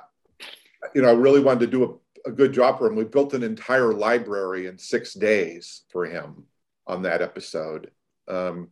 you 0.94 1.02
know, 1.02 1.08
I 1.08 1.12
really 1.12 1.40
wanted 1.40 1.60
to 1.60 1.66
do 1.66 2.00
a, 2.24 2.30
a 2.30 2.32
good 2.32 2.52
job 2.52 2.78
for 2.78 2.86
him. 2.86 2.96
We 2.96 3.04
built 3.04 3.34
an 3.34 3.42
entire 3.42 3.92
library 3.92 4.66
in 4.68 4.78
six 4.78 5.14
days 5.14 5.82
for 5.90 6.06
him 6.06 6.44
on 6.86 7.02
that 7.02 7.20
episode. 7.22 7.90
Um, 8.28 8.68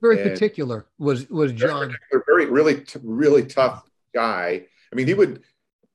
Very 0.00 0.20
And- 0.20 0.30
particular 0.30 0.86
was 0.98 1.28
was 1.30 1.52
John. 1.52 1.94
a 2.12 2.18
very 2.26 2.46
really 2.46 2.84
really 3.02 3.44
tough 3.44 3.88
guy. 4.14 4.66
I 4.92 4.96
mean, 4.96 5.06
he 5.06 5.14
would 5.14 5.42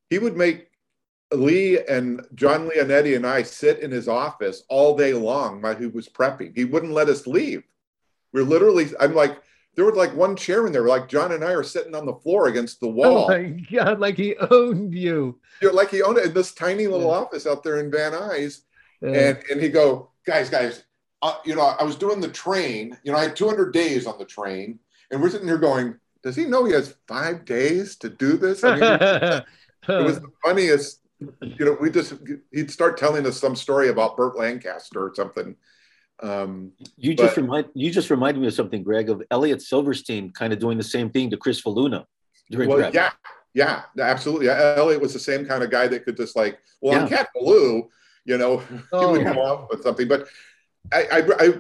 he 0.10 0.20
would 0.20 0.36
make 0.38 0.68
Lee 1.34 1.80
and 1.88 2.26
John 2.36 2.70
Leonetti 2.70 3.16
and 3.16 3.26
I 3.26 3.44
sit 3.44 3.80
in 3.80 3.92
his 3.92 4.08
office 4.08 4.64
all 4.70 4.98
day 4.98 5.14
long 5.14 5.62
while 5.62 5.76
he 5.76 5.86
was 5.88 6.10
prepping. 6.10 6.56
He 6.56 6.66
wouldn't 6.66 6.92
let 6.92 7.08
us 7.10 7.26
leave. 7.28 7.64
We're 8.34 8.44
literally. 8.44 8.88
I'm 9.00 9.14
like. 9.16 9.38
There 9.74 9.86
was 9.86 9.96
like 9.96 10.14
one 10.14 10.36
chair 10.36 10.68
in 10.68 10.74
there, 10.74 10.86
like 10.86 11.08
John 11.08 11.32
and 11.32 11.46
I 11.46 11.54
are 11.54 11.64
sitting 11.64 11.96
on 11.96 12.06
the 12.06 12.14
floor 12.16 12.50
against 12.50 12.82
the 12.82 12.90
wall. 12.90 13.24
Oh 13.24 13.28
my 13.30 13.44
god! 13.72 14.02
Like 14.02 14.18
he 14.18 14.36
owned 14.36 14.94
you. 14.94 15.40
You 15.62 15.70
know, 15.70 15.74
like 15.74 15.90
he 15.90 16.02
owned 16.02 16.18
it 16.18 16.26
in 16.26 16.34
this 16.34 16.52
tiny 16.54 16.88
little 16.88 17.08
Yeah. 17.08 17.16
office 17.20 17.48
out 17.48 17.64
there 17.64 17.80
in 17.80 17.90
Van 17.90 18.12
Nuys. 18.12 18.64
Uh, 19.02 19.12
and 19.12 19.38
and 19.50 19.62
he 19.62 19.70
go 19.70 20.10
guys 20.26 20.50
guys 20.50 20.84
uh, 21.22 21.36
you 21.46 21.56
know 21.56 21.62
i 21.80 21.84
was 21.84 21.96
doing 21.96 22.20
the 22.20 22.28
train 22.30 22.98
you 23.04 23.12
know 23.12 23.18
i 23.18 23.24
had 23.24 23.36
200 23.36 23.72
days 23.74 24.06
on 24.08 24.18
the 24.18 24.26
train 24.26 24.80
and 25.12 25.22
we're 25.22 25.30
sitting 25.30 25.48
here 25.48 25.58
going 25.58 25.96
does 26.24 26.36
he 26.36 26.46
know 26.46 26.66
he 26.66 26.74
has 26.74 26.96
five 27.08 27.46
days 27.46 27.96
to 27.98 28.10
do 28.10 28.38
this 28.38 28.64
I 28.64 28.76
mean, 28.76 28.84
it 30.00 30.04
was 30.04 30.20
the 30.20 30.32
funniest 30.44 31.02
you 31.42 31.66
know 31.66 31.78
we 31.80 31.90
just 31.92 32.14
he'd 32.52 32.72
start 32.72 32.98
telling 32.98 33.26
us 33.26 33.40
some 33.40 33.56
story 33.56 33.90
about 33.90 34.18
burt 34.18 34.38
lancaster 34.38 35.00
or 35.06 35.14
something 35.16 35.56
um 36.24 36.72
You 36.98 37.14
just 37.16 37.36
But- 37.36 37.42
remind 37.42 37.68
you 37.74 37.92
just 37.92 38.10
reminded 38.10 38.42
me 38.42 38.48
of 38.48 38.54
something, 38.54 38.84
Greg, 38.84 39.10
of 39.10 39.24
Elliot 39.32 39.62
Silverstein 39.62 40.32
kind 40.32 40.54
of 40.54 40.60
doing 40.60 40.78
the 40.78 40.84
same 40.84 41.10
thing 41.10 41.30
to 41.32 41.38
Chris 41.38 41.62
Faluna 41.62 42.06
during 42.52 42.70
well 42.70 42.78
prep. 42.80 42.94
yeah 42.94 43.12
yeah 43.54 43.84
absolutely 44.00 44.48
elliot 44.50 45.02
was 45.02 45.14
the 45.14 45.20
same 45.20 45.46
kind 45.46 45.64
of 45.64 45.70
guy 45.72 45.88
that 45.88 46.06
could 46.06 46.18
just 46.18 46.36
like 46.36 46.60
well 46.82 46.94
Yeah. 46.96 47.04
on 47.04 47.10
cat 47.10 47.28
Blue, 47.36 47.90
you 48.26 48.38
know 48.38 48.58
he 48.70 48.78
Oh, 48.94 49.12
would 49.12 49.22
yeah. 49.22 49.30
come 49.30 49.38
off 49.40 49.70
with 49.72 49.82
something. 49.84 50.08
But 50.08 50.28
I, 50.92 51.04
I, 51.12 51.22
I 51.40 51.54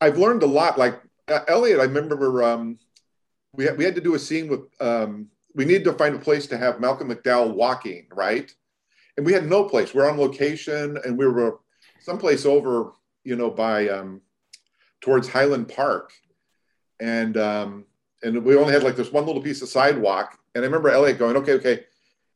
I've 0.00 0.18
learned 0.18 0.42
a 0.42 0.46
lot. 0.46 0.78
Like 0.78 1.00
uh, 1.28 1.40
Elliot, 1.48 1.80
I 1.80 1.84
remember 1.84 2.42
um, 2.42 2.78
we 3.54 3.64
had, 3.64 3.78
we 3.78 3.84
had 3.84 3.94
to 3.94 4.00
do 4.00 4.14
a 4.14 4.18
scene 4.18 4.48
with 4.48 4.60
um, 4.80 5.28
we 5.54 5.64
needed 5.64 5.84
to 5.84 5.92
find 5.92 6.14
a 6.14 6.18
place 6.18 6.46
to 6.48 6.58
have 6.58 6.80
Malcolm 6.80 7.10
McDowell 7.10 7.54
walking, 7.54 8.06
right? 8.12 8.52
And 9.16 9.24
we 9.24 9.32
had 9.32 9.46
no 9.46 9.64
place. 9.64 9.94
We're 9.94 10.10
on 10.10 10.18
location, 10.18 10.98
and 11.04 11.16
we 11.16 11.26
were 11.26 11.60
someplace 12.00 12.44
over, 12.44 12.92
you 13.22 13.36
know, 13.36 13.50
by 13.50 13.88
um, 13.88 14.20
towards 15.00 15.28
Highland 15.28 15.68
Park, 15.68 16.12
and 17.00 17.36
um, 17.36 17.84
and 18.22 18.44
we 18.44 18.56
only 18.56 18.72
had 18.72 18.82
like 18.82 18.96
this 18.96 19.12
one 19.12 19.26
little 19.26 19.42
piece 19.42 19.62
of 19.62 19.68
sidewalk. 19.68 20.38
And 20.54 20.64
I 20.64 20.66
remember 20.66 20.88
Elliot 20.88 21.18
going, 21.18 21.36
okay, 21.36 21.54
okay. 21.54 21.84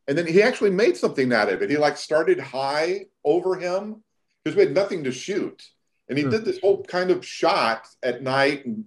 and 0.07 0.17
then 0.17 0.27
he 0.27 0.41
actually 0.41 0.71
made 0.71 0.97
something 0.97 1.31
out 1.31 1.49
of 1.49 1.61
it. 1.61 1.69
He 1.69 1.77
like 1.77 1.97
started 1.97 2.39
high 2.39 3.05
over 3.23 3.55
him 3.55 4.03
because 4.43 4.55
we 4.57 4.63
had 4.63 4.73
nothing 4.73 5.03
to 5.05 5.11
shoot, 5.11 5.63
and 6.09 6.17
he 6.17 6.23
Hmm. 6.25 6.31
did 6.31 6.45
this 6.45 6.59
whole 6.59 6.83
kind 6.83 7.11
of 7.11 7.25
shot 7.25 7.87
at 8.03 8.21
night, 8.23 8.65
and 8.65 8.85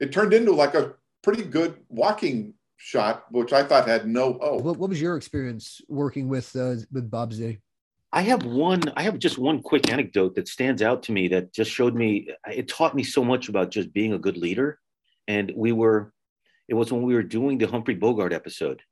it 0.00 0.12
turned 0.12 0.34
into 0.34 0.52
like 0.52 0.74
a 0.74 0.94
pretty 1.22 1.42
good 1.44 1.76
walking 1.88 2.54
shot, 2.76 3.24
which 3.32 3.52
I 3.52 3.62
thought 3.64 3.88
had 3.88 4.06
no 4.06 4.34
hope. 4.34 4.62
What, 4.62 4.76
what 4.76 4.90
was 4.90 5.00
your 5.00 5.16
experience 5.16 5.80
working 5.88 6.28
with 6.28 6.54
uh, 6.54 6.76
with 6.92 7.10
Bob 7.10 7.32
Z? 7.32 7.58
I 8.12 8.22
have 8.22 8.44
one. 8.44 8.82
I 8.96 9.02
have 9.02 9.18
just 9.18 9.36
one 9.38 9.62
quick 9.62 9.90
anecdote 9.90 10.34
that 10.36 10.48
stands 10.48 10.80
out 10.82 11.02
to 11.04 11.12
me 11.12 11.28
that 11.28 11.52
just 11.52 11.70
showed 11.70 11.94
me. 11.94 12.28
It 12.50 12.66
taught 12.68 12.94
me 12.94 13.02
so 13.02 13.22
much 13.22 13.48
about 13.48 13.70
just 13.70 13.92
being 13.92 14.12
a 14.14 14.18
good 14.18 14.36
leader. 14.36 14.78
And 15.26 15.52
we 15.54 15.72
were. 15.72 16.12
It 16.68 16.74
was 16.74 16.92
when 16.92 17.02
we 17.02 17.14
were 17.14 17.22
doing 17.22 17.58
the 17.58 17.66
Humphrey 17.66 17.94
Bogart 17.94 18.32
episode, 18.32 18.82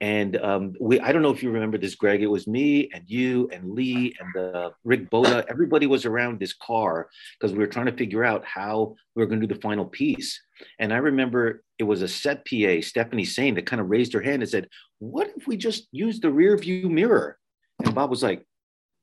and 0.00 0.36
um, 0.36 0.74
we. 0.80 1.00
I 1.00 1.12
don't 1.12 1.22
know 1.22 1.30
if 1.32 1.42
you 1.42 1.50
remember 1.50 1.78
this, 1.78 1.94
Greg. 1.94 2.22
It 2.22 2.28
was 2.28 2.46
me 2.46 2.88
and 2.92 3.04
you 3.06 3.48
and 3.52 3.70
Lee 3.70 4.14
and 4.20 4.54
uh, 4.54 4.70
Rick 4.84 5.10
Bota. 5.10 5.44
Everybody 5.48 5.86
was 5.86 6.06
around 6.06 6.38
this 6.38 6.52
car 6.52 7.08
because 7.38 7.52
we 7.52 7.58
were 7.58 7.66
trying 7.66 7.86
to 7.86 7.96
figure 7.96 8.24
out 8.24 8.44
how 8.44 8.94
we 9.14 9.22
were 9.22 9.26
going 9.26 9.40
to 9.40 9.46
do 9.46 9.54
the 9.54 9.60
final 9.60 9.86
piece. 9.86 10.40
And 10.78 10.92
I 10.92 10.98
remember 10.98 11.62
it 11.78 11.84
was 11.84 12.02
a 12.02 12.08
set 12.08 12.46
PA, 12.46 12.80
Stephanie 12.80 13.24
Sane, 13.24 13.54
that 13.56 13.66
kind 13.66 13.80
of 13.80 13.90
raised 13.90 14.12
her 14.12 14.20
hand 14.20 14.42
and 14.42 14.50
said, 14.50 14.68
"What 14.98 15.32
if 15.36 15.46
we 15.46 15.56
just 15.56 15.88
use 15.92 16.20
the 16.20 16.30
rear 16.30 16.56
view 16.56 16.88
mirror?" 16.88 17.38
And 17.84 17.94
Bob 17.94 18.10
was 18.10 18.22
like, 18.22 18.44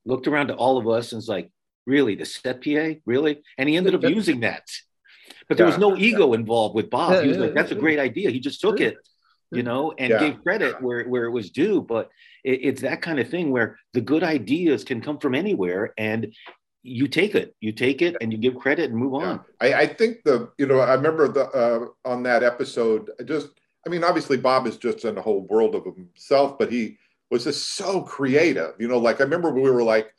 looked 0.06 0.28
around 0.28 0.48
to 0.48 0.56
all 0.56 0.78
of 0.78 0.88
us 0.88 1.12
and 1.12 1.18
was 1.18 1.28
like, 1.28 1.52
really, 1.86 2.16
the 2.16 2.26
set 2.26 2.64
PA? 2.64 3.00
Really? 3.06 3.42
And 3.58 3.68
he 3.68 3.78
ended 3.78 3.96
up 3.96 4.04
using 4.04 4.42
that. 4.42 4.64
But 5.48 5.58
there 5.58 5.66
was 5.66 5.78
no 5.78 5.96
ego 5.96 6.34
involved 6.34 6.76
with 6.76 6.90
Bob. 6.90 7.22
He 7.24 7.30
was 7.30 7.38
like, 7.38 7.54
that's 7.54 7.72
a 7.72 7.76
great 7.76 8.00
idea. 8.00 8.30
He 8.32 8.40
just 8.40 8.62
took 8.62 8.80
it, 8.80 8.96
you 9.56 9.64
know, 9.64 9.94
and 9.98 10.10
Yeah. 10.12 10.20
gave 10.20 10.44
credit 10.44 10.82
where, 10.82 11.04
where 11.06 11.26
it 11.26 11.32
was 11.32 11.50
due. 11.52 11.82
But 11.82 12.10
it, 12.44 12.60
it's 12.64 12.82
that 12.82 13.02
kind 13.02 13.20
of 13.20 13.30
thing 13.30 13.52
where 13.52 13.78
the 13.94 14.02
good 14.02 14.24
ideas 14.24 14.84
can 14.84 15.02
come 15.02 15.18
from 15.20 15.36
anywhere 15.36 15.94
and 15.98 16.34
you 16.84 17.08
take 17.08 17.34
it, 17.34 17.56
you 17.62 17.72
take 17.72 18.02
it 18.02 18.16
and 18.22 18.32
you 18.32 18.38
give 18.38 18.56
credit 18.58 18.92
and 18.92 19.00
move 19.00 19.20
Yeah. 19.22 19.30
on. 19.30 19.40
I, 19.62 19.74
I 19.74 19.88
think 19.88 20.18
the 20.24 20.52
you 20.58 20.68
know 20.68 20.80
I 20.80 20.94
remember 20.94 21.28
the 21.28 21.46
uh, 21.50 21.86
on 22.10 22.24
that 22.24 22.44
episode 22.44 23.10
just 23.26 23.50
I 23.86 23.90
mean 23.90 24.04
obviously 24.04 24.38
Bob 24.38 24.68
is 24.68 24.78
just 24.78 25.04
in 25.06 25.18
a 25.18 25.22
whole 25.22 25.48
world 25.48 25.74
of 25.76 25.86
himself, 25.86 26.58
but 26.60 26.72
he 26.72 26.98
was 27.32 27.46
just 27.46 27.74
so 27.74 28.02
creative. 28.04 28.74
You 28.80 28.88
know, 28.88 29.00
like 29.00 29.20
I 29.20 29.24
remember 29.24 29.52
we 29.52 29.62
were 29.70 29.84
like 29.84 30.14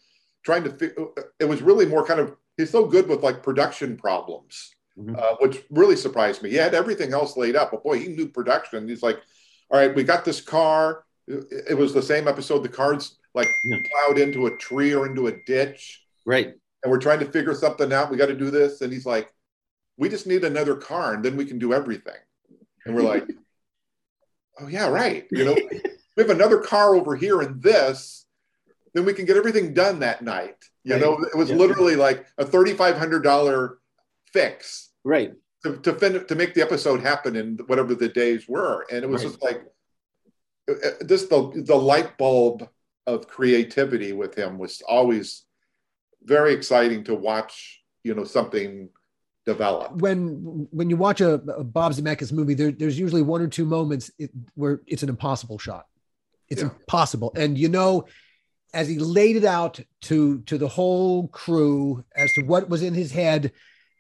trying 0.45 0.65
to. 0.65 0.71
fi- 0.71 1.23
It 1.39 1.45
was 1.49 1.63
really 1.63 1.87
more 1.87 2.05
kind 2.05 2.19
of 2.21 2.35
he's 2.57 2.71
so 2.71 2.87
good 2.87 3.09
with 3.09 3.23
like 3.23 3.43
production 3.45 3.97
problems, 3.97 4.75
Mhm. 4.99 5.19
uh, 5.19 5.37
which 5.41 5.65
really 5.71 5.97
surprised 5.97 6.43
me. 6.43 6.49
He 6.51 6.57
had 6.57 6.75
everything 6.75 7.13
else 7.13 7.37
laid 7.37 7.55
up, 7.55 7.71
but 7.71 7.83
boy, 7.83 7.99
he 7.99 8.09
knew 8.09 8.29
production. 8.29 8.89
He's 8.89 9.03
like, 9.03 9.21
all 9.71 9.79
right, 9.79 9.95
we 9.95 10.03
got 10.05 10.25
this 10.25 10.41
car. 10.41 11.05
It 11.29 11.45
it 11.71 11.75
was 11.75 11.93
the 11.93 12.03
same 12.03 12.27
episode. 12.29 12.61
The 12.63 12.69
car's 12.71 13.19
like 13.35 13.49
Yeah. 13.65 13.79
plowed 13.91 14.19
into 14.19 14.47
a 14.47 14.57
tree 14.57 14.95
or 14.95 15.07
into 15.07 15.27
a 15.27 15.33
ditch 15.45 16.03
Right. 16.25 16.55
and 16.83 16.91
we're 16.91 16.99
trying 17.01 17.19
to 17.21 17.31
figure 17.31 17.55
something 17.55 17.93
out. 17.93 18.11
We 18.11 18.17
got 18.17 18.27
to 18.27 18.35
do 18.35 18.51
this. 18.51 18.81
And 18.81 18.91
he's 18.93 19.05
like, 19.05 19.31
we 19.99 20.09
just 20.09 20.27
need 20.27 20.45
another 20.45 20.77
car 20.77 21.13
and 21.15 21.23
then 21.25 21.37
we 21.37 21.45
can 21.45 21.59
do 21.59 21.75
everything. 21.75 22.17
And 22.87 22.95
we're 22.95 23.03
like, 23.03 23.29
oh, 24.61 24.69
yeah, 24.69 24.89
right. 24.89 25.27
You 25.31 25.45
know, 25.45 25.55
we 26.17 26.23
have 26.23 26.31
another 26.31 26.61
car 26.61 26.95
over 26.95 27.15
here 27.17 27.43
and 27.43 27.61
this, 27.63 28.25
then 28.95 29.05
we 29.05 29.13
can 29.13 29.27
get 29.27 29.37
everything 29.37 29.75
done 29.75 29.99
that 30.01 30.23
night. 30.23 30.57
You 30.85 30.95
Right. 30.95 31.03
know, 31.03 31.19
it 31.23 31.37
was 31.37 31.51
Yeah. 31.51 31.57
literally 31.57 31.97
like 31.97 32.25
a 32.39 32.45
$3,500 32.47 33.79
fix 34.33 34.86
Right. 35.07 35.33
to, 35.63 35.77
to, 35.79 35.93
fin- 35.95 36.27
to 36.27 36.35
make 36.35 36.53
the 36.55 36.63
episode 36.63 37.01
happen 37.01 37.37
in 37.37 37.59
whatever 37.69 37.95
the 37.95 38.09
days 38.09 38.49
were. 38.49 38.85
And 38.91 39.05
it 39.05 39.09
was 39.09 39.23
Right. 39.23 39.31
just 39.31 39.43
like, 39.43 39.61
uh, 40.69 40.73
uh, 40.89 41.05
just 41.07 41.31
the, 41.31 41.63
the 41.65 41.77
light 41.77 42.19
bulb 42.19 42.69
of 43.07 43.29
creativity 43.29 44.13
with 44.13 44.35
him 44.35 44.59
was 44.59 44.83
always 44.89 45.45
very 46.25 46.53
exciting 46.55 47.05
to 47.05 47.15
watch, 47.15 47.83
you 48.03 48.15
know, 48.17 48.25
something 48.25 48.89
develop. 49.45 49.93
When 50.03 50.67
when 50.73 50.91
you 50.91 50.97
watch 50.97 51.21
a, 51.21 51.35
a 51.35 51.63
Bob 51.63 51.93
Zemeckis 51.93 52.33
movie, 52.33 52.55
there, 52.55 52.73
there's 52.73 52.99
usually 52.99 53.23
one 53.23 53.41
or 53.41 53.47
two 53.47 53.65
moments 53.65 54.11
it, 54.19 54.31
where 54.55 54.81
it's 54.89 55.05
an 55.05 55.09
impossible 55.09 55.59
shot. 55.59 55.87
It's 56.49 56.63
Yeah. 56.63 56.71
impossible, 56.81 57.31
and 57.37 57.57
you 57.57 57.69
know, 57.69 58.07
as 58.75 58.89
he 58.89 58.99
laid 58.99 59.37
it 59.37 59.45
out 59.45 59.79
to 60.09 60.41
to 60.51 60.59
the 60.59 60.67
whole 60.69 61.29
crew 61.29 62.05
as 62.17 62.33
to 62.35 62.43
what 62.43 62.69
was 62.69 62.83
in 62.83 62.93
his 62.95 63.13
head, 63.13 63.53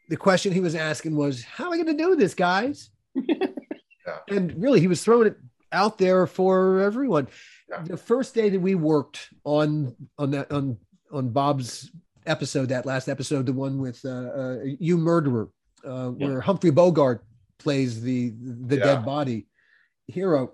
the 0.08 0.16
question 0.16 0.52
he 0.52 0.60
was 0.60 0.74
asking 0.74 1.16
was, 1.16 1.42
"How 1.44 1.64
are 1.66 1.70
we 1.70 1.82
going 1.82 1.96
to 1.96 2.02
do 2.02 2.16
this, 2.16 2.34
guys?" 2.34 2.90
And 4.28 4.54
really, 4.62 4.78
he 4.80 4.86
was 4.86 5.02
throwing 5.02 5.26
it 5.26 5.36
out 5.72 5.98
there 5.98 6.28
for 6.28 6.80
everyone. 6.80 7.26
Yeah. 7.68 7.82
The 7.82 7.96
first 7.96 8.34
day 8.36 8.48
that 8.50 8.60
we 8.60 8.76
worked 8.76 9.28
on 9.44 9.96
on 10.16 10.30
that 10.30 10.50
on 10.52 10.76
on 11.12 11.30
Bob's 11.30 11.90
episode, 12.24 12.68
that 12.68 12.86
last 12.86 13.08
episode, 13.08 13.46
the 13.46 13.52
one 13.52 13.78
with 13.78 14.04
uh, 14.04 14.08
uh, 14.10 14.56
you 14.64 14.96
murderer, 14.96 15.48
uh, 15.84 16.12
Yeah. 16.16 16.28
where 16.28 16.40
Humphrey 16.40 16.70
Bogart 16.70 17.24
plays 17.58 18.00
the 18.00 18.32
the 18.68 18.76
Yeah. 18.76 18.84
dead 18.84 19.04
body 19.04 19.48
hero. 20.06 20.52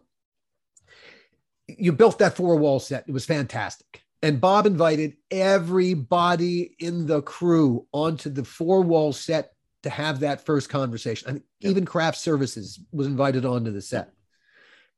You 1.69 1.93
built 1.93 2.19
that 2.21 2.37
four 2.37 2.57
wall 2.57 2.81
set. 2.81 3.05
It 3.07 3.13
was 3.13 3.25
fantastic. 3.27 4.02
And 4.23 4.41
Bob 4.41 4.67
invited 4.67 5.17
everybody 5.31 6.77
in 6.79 7.07
the 7.07 7.23
crew 7.23 7.87
onto 7.93 8.31
the 8.31 8.45
four 8.45 8.83
wall 8.83 9.13
set 9.13 9.53
to 9.83 9.91
have 9.91 10.21
that 10.21 10.45
first 10.47 10.69
conversation. 10.69 11.29
And 11.29 11.43
Yeah. 11.59 11.71
even 11.71 11.85
craft 11.85 12.19
services 12.19 12.79
was 12.93 13.07
invited 13.07 13.45
onto 13.45 13.73
the 13.73 13.83
set. 13.83 14.13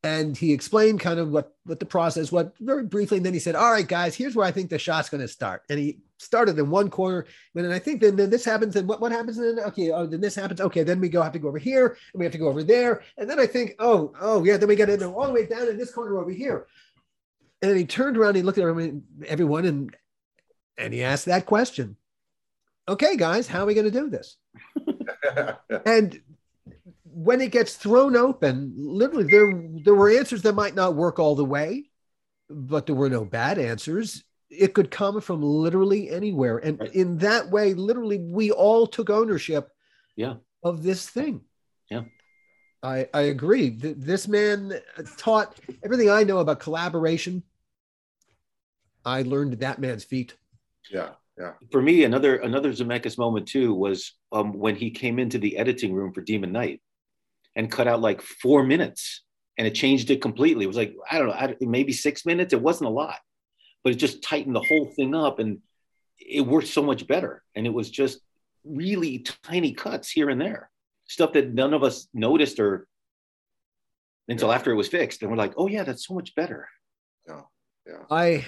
And 0.02 0.36
he 0.36 0.52
explained 0.52 1.00
kind 1.00 1.18
of 1.18 1.30
what, 1.30 1.54
what 1.64 1.80
the 1.80 1.86
process 1.86 2.30
was 2.30 2.48
very 2.60 2.84
briefly. 2.84 3.16
And 3.16 3.24
then 3.24 3.32
he 3.32 3.38
said, 3.40 3.54
All 3.54 3.72
right, 3.72 3.88
guys, 3.88 4.14
here's 4.14 4.36
where 4.36 4.46
I 4.46 4.50
think 4.52 4.68
the 4.68 4.78
shot's 4.78 5.08
going 5.08 5.22
to 5.22 5.28
start. 5.28 5.62
And 5.70 5.78
he 5.78 6.00
started 6.18 6.58
in 6.58 6.68
one 6.68 6.90
corner. 6.90 7.24
And 7.54 7.64
then 7.64 7.72
I 7.72 7.78
think 7.78 8.02
then, 8.02 8.14
then 8.14 8.28
this 8.28 8.44
happens. 8.44 8.76
And 8.76 8.86
what, 8.86 9.00
what 9.00 9.12
happens 9.12 9.38
then? 9.38 9.58
Okay, 9.60 9.90
oh, 9.90 10.06
then 10.06 10.20
this 10.20 10.34
happens. 10.34 10.60
Okay, 10.60 10.82
then 10.82 11.00
we 11.00 11.08
go 11.08 11.22
have 11.22 11.32
to 11.32 11.38
go 11.38 11.48
over 11.48 11.56
here 11.56 11.96
and 12.12 12.18
we 12.20 12.26
have 12.26 12.32
to 12.32 12.38
go 12.38 12.48
over 12.48 12.62
there. 12.62 13.02
And 13.16 13.30
then 13.30 13.40
I 13.40 13.46
think, 13.46 13.76
oh, 13.78 14.12
oh, 14.20 14.44
yeah, 14.44 14.58
then 14.58 14.68
we 14.68 14.76
got 14.76 14.86
to 14.86 14.98
go 14.98 15.14
all 15.18 15.28
the 15.28 15.32
way 15.32 15.46
down 15.46 15.68
in 15.68 15.78
this 15.78 15.94
corner 15.94 16.18
over 16.18 16.30
here. 16.30 16.66
And 17.62 17.70
then 17.70 17.78
he 17.78 17.86
turned 17.86 18.16
around, 18.16 18.30
and 18.30 18.36
he 18.38 18.42
looked 18.42 18.58
at 18.58 18.62
everyone, 18.64 19.02
everyone 19.26 19.64
and 19.64 19.96
and 20.76 20.92
he 20.92 21.02
asked 21.02 21.26
that 21.26 21.46
question. 21.46 21.96
Okay, 22.88 23.16
guys, 23.16 23.46
how 23.48 23.62
are 23.62 23.66
we 23.66 23.74
going 23.74 23.90
to 23.90 24.00
do 24.00 24.10
this? 24.10 24.36
And 25.86 26.20
when 27.04 27.40
it 27.40 27.50
gets 27.52 27.76
thrown 27.76 28.16
open, 28.16 28.74
literally 28.76 29.24
there 29.24 29.52
there 29.84 29.94
were 29.94 30.10
answers 30.10 30.42
that 30.42 30.54
might 30.54 30.74
not 30.74 30.94
work 30.96 31.18
all 31.18 31.34
the 31.34 31.44
way, 31.44 31.90
but 32.50 32.86
there 32.86 32.94
were 32.94 33.08
no 33.10 33.24
bad 33.24 33.58
answers. 33.58 34.24
It 34.50 34.74
could 34.74 34.90
come 34.90 35.20
from 35.20 35.42
literally 35.42 36.10
anywhere. 36.10 36.58
And 36.58 36.78
Right. 36.78 36.94
in 36.94 37.18
that 37.18 37.50
way, 37.50 37.74
literally, 37.74 38.18
we 38.18 38.50
all 38.50 38.86
took 38.86 39.08
ownership 39.10 39.70
Yeah. 40.16 40.34
of 40.62 40.82
this 40.82 41.08
thing. 41.08 41.42
Yeah. 41.90 42.04
I, 42.84 43.08
I 43.14 43.22
agree. 43.22 43.70
This 43.70 44.28
man 44.28 44.78
taught 45.16 45.58
everything 45.82 46.10
I 46.10 46.22
know 46.22 46.38
about 46.38 46.60
collaboration. 46.60 47.42
I 49.06 49.22
learned 49.22 49.54
that 49.54 49.78
man's 49.78 50.04
feet. 50.04 50.34
Yeah, 50.90 51.10
yeah. 51.38 51.52
for 51.72 51.80
me, 51.80 52.04
another 52.04 52.36
another 52.36 52.72
Zemeckis 52.72 53.16
moment 53.16 53.48
too 53.48 53.74
was 53.74 54.12
um, 54.32 54.52
when 54.52 54.76
he 54.76 54.90
came 54.90 55.18
into 55.18 55.38
the 55.38 55.56
editing 55.56 55.94
room 55.94 56.12
for 56.12 56.20
Demon 56.20 56.52
Knight 56.52 56.82
and 57.56 57.70
cut 57.70 57.88
out 57.88 58.02
like 58.02 58.20
four 58.20 58.62
minutes, 58.62 59.22
and 59.56 59.66
it 59.66 59.74
changed 59.74 60.10
it 60.10 60.20
completely. 60.20 60.64
It 60.64 60.68
was 60.68 60.76
like 60.76 60.94
I 61.10 61.18
don't 61.18 61.28
know, 61.28 61.34
I, 61.34 61.56
maybe 61.60 61.92
six 61.92 62.26
minutes. 62.26 62.52
It 62.52 62.60
wasn't 62.60 62.90
a 62.90 62.92
lot, 62.92 63.18
but 63.82 63.94
it 63.94 63.96
just 63.96 64.22
tightened 64.22 64.56
the 64.56 64.60
whole 64.68 64.92
thing 64.94 65.14
up, 65.14 65.38
and 65.38 65.60
it 66.18 66.42
worked 66.42 66.68
so 66.68 66.82
much 66.82 67.06
better. 67.06 67.42
And 67.54 67.66
it 67.66 67.72
was 67.72 67.88
just 67.88 68.20
really 68.62 69.24
tiny 69.42 69.72
cuts 69.72 70.10
here 70.10 70.28
and 70.28 70.40
there, 70.40 70.70
stuff 71.14 71.32
that 71.32 71.54
none 71.54 71.72
of 71.72 71.82
us 71.82 72.08
noticed 72.12 72.60
or 72.60 72.86
until 74.28 74.52
after 74.52 74.70
it 74.70 74.76
was 74.76 74.88
fixed, 74.88 75.22
and 75.22 75.30
we're 75.30 75.36
like, 75.36 75.54
oh 75.56 75.66
yeah, 75.66 75.84
that's 75.84 76.06
so 76.06 76.14
much 76.14 76.34
better. 76.34 76.68
yeah 77.26 77.42
yeah 77.86 78.02
I 78.10 78.46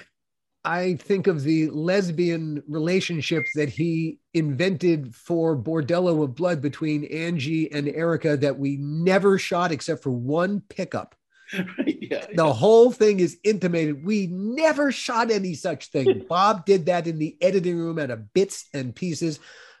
I 0.67 0.95
think 0.95 1.27
of 1.27 1.43
the 1.43 1.69
lesbian 1.69 2.61
relationship 2.67 3.45
that 3.55 3.69
he 3.69 4.19
invented 4.33 5.15
for 5.15 5.55
Bordello 5.55 6.23
of 6.23 6.35
Blood 6.35 6.61
between 6.61 7.05
Angie 7.05 7.71
and 7.71 7.87
Erica 7.87 8.35
that 8.37 8.59
we 8.59 8.75
never 8.75 9.37
shot 9.37 9.71
except 9.71 10.03
for 10.03 10.09
one 10.09 10.61
pickup. 10.67 11.15
right? 11.77 11.97
Yeah. 12.01 12.25
The 12.33 12.51
whole 12.51 12.91
thing 12.91 13.21
is 13.21 13.37
intimated. 13.45 14.03
We 14.03 14.27
never 14.27 14.91
shot 14.91 15.31
any 15.31 15.53
such 15.53 15.89
thing. 15.89 16.25
Bob 16.29 16.65
did 16.65 16.87
that 16.87 17.07
in 17.07 17.17
the 17.17 17.37
editing 17.39 17.77
room 17.77 17.97
out 17.97 18.11
of 18.11 18.33
bits 18.33 18.67
and 18.73 18.93
pieces. 18.93 19.39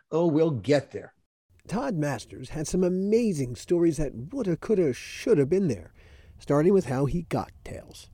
Oh, 0.09 0.27
we'll 0.27 0.51
get 0.51 0.91
there. 0.91 1.13
Todd 1.67 1.95
Masters 1.95 2.49
had 2.49 2.67
some 2.67 2.83
amazing 2.83 3.55
stories 3.55 3.97
that 3.97 4.13
woulda, 4.15 4.55
coulda, 4.55 4.93
shoulda 4.93 5.45
been 5.45 5.67
there, 5.67 5.91
starting 6.39 6.73
with 6.73 6.85
how 6.85 7.05
he 7.05 7.23
got 7.23 7.51
Tales. 7.65 8.09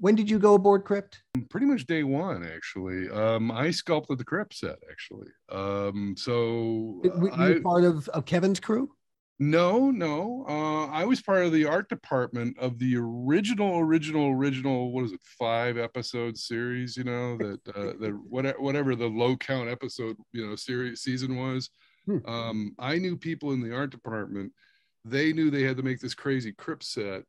When 0.00 0.14
did 0.14 0.30
you 0.30 0.38
go 0.38 0.54
aboard 0.54 0.84
Crypt? 0.84 1.22
pretty 1.50 1.66
much 1.66 1.86
day 1.86 2.02
one 2.02 2.44
actually 2.44 3.08
um 3.10 3.50
i 3.50 3.70
sculpted 3.70 4.18
the 4.18 4.24
crypt 4.24 4.54
set 4.54 4.76
actually 4.90 5.28
um 5.50 6.14
so 6.16 7.00
Were 7.16 7.30
you 7.30 7.56
I, 7.56 7.60
part 7.60 7.84
of, 7.84 8.08
of 8.08 8.24
Kevin's 8.24 8.60
crew? 8.60 8.90
No, 9.40 9.92
no. 9.92 10.44
Uh, 10.48 10.86
I 10.86 11.04
was 11.04 11.22
part 11.22 11.44
of 11.44 11.52
the 11.52 11.64
art 11.64 11.88
department 11.88 12.58
of 12.58 12.76
the 12.80 12.96
original, 12.96 13.78
original, 13.78 14.30
original. 14.30 14.90
What 14.90 15.04
is 15.04 15.12
it? 15.12 15.20
Five 15.38 15.78
episode 15.78 16.36
series. 16.36 16.96
You 16.96 17.04
know 17.04 17.36
that 17.36 17.60
uh, 17.68 17.92
the 18.00 18.18
whatever, 18.28 18.60
whatever 18.60 18.96
the 18.96 19.06
low 19.06 19.36
count 19.36 19.68
episode 19.68 20.16
you 20.32 20.44
know 20.44 20.56
series 20.56 21.02
season 21.02 21.36
was. 21.36 21.70
Hmm. 22.08 22.26
Um, 22.26 22.74
I 22.78 22.96
knew 22.96 23.16
people 23.16 23.52
in 23.52 23.60
the 23.60 23.74
art 23.74 23.90
department. 23.90 24.52
They 25.04 25.32
knew 25.32 25.50
they 25.50 25.62
had 25.62 25.76
to 25.76 25.82
make 25.82 26.00
this 26.00 26.14
crazy 26.14 26.52
crypt 26.52 26.84
set. 26.84 27.24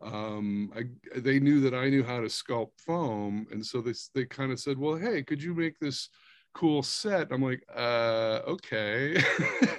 Um, 0.00 0.72
I, 0.76 1.18
they 1.18 1.38
knew 1.38 1.60
that 1.62 1.74
I 1.74 1.88
knew 1.88 2.02
how 2.02 2.20
to 2.20 2.26
sculpt 2.26 2.72
foam, 2.78 3.46
and 3.50 3.64
so 3.64 3.80
they 3.80 3.94
they 4.14 4.24
kind 4.26 4.52
of 4.52 4.60
said, 4.60 4.78
"Well, 4.78 4.96
hey, 4.96 5.22
could 5.22 5.42
you 5.42 5.54
make 5.54 5.78
this?" 5.78 6.08
cool 6.54 6.82
set. 6.82 7.28
I'm 7.30 7.42
like, 7.42 7.62
uh, 7.72 8.40
okay. 8.46 9.22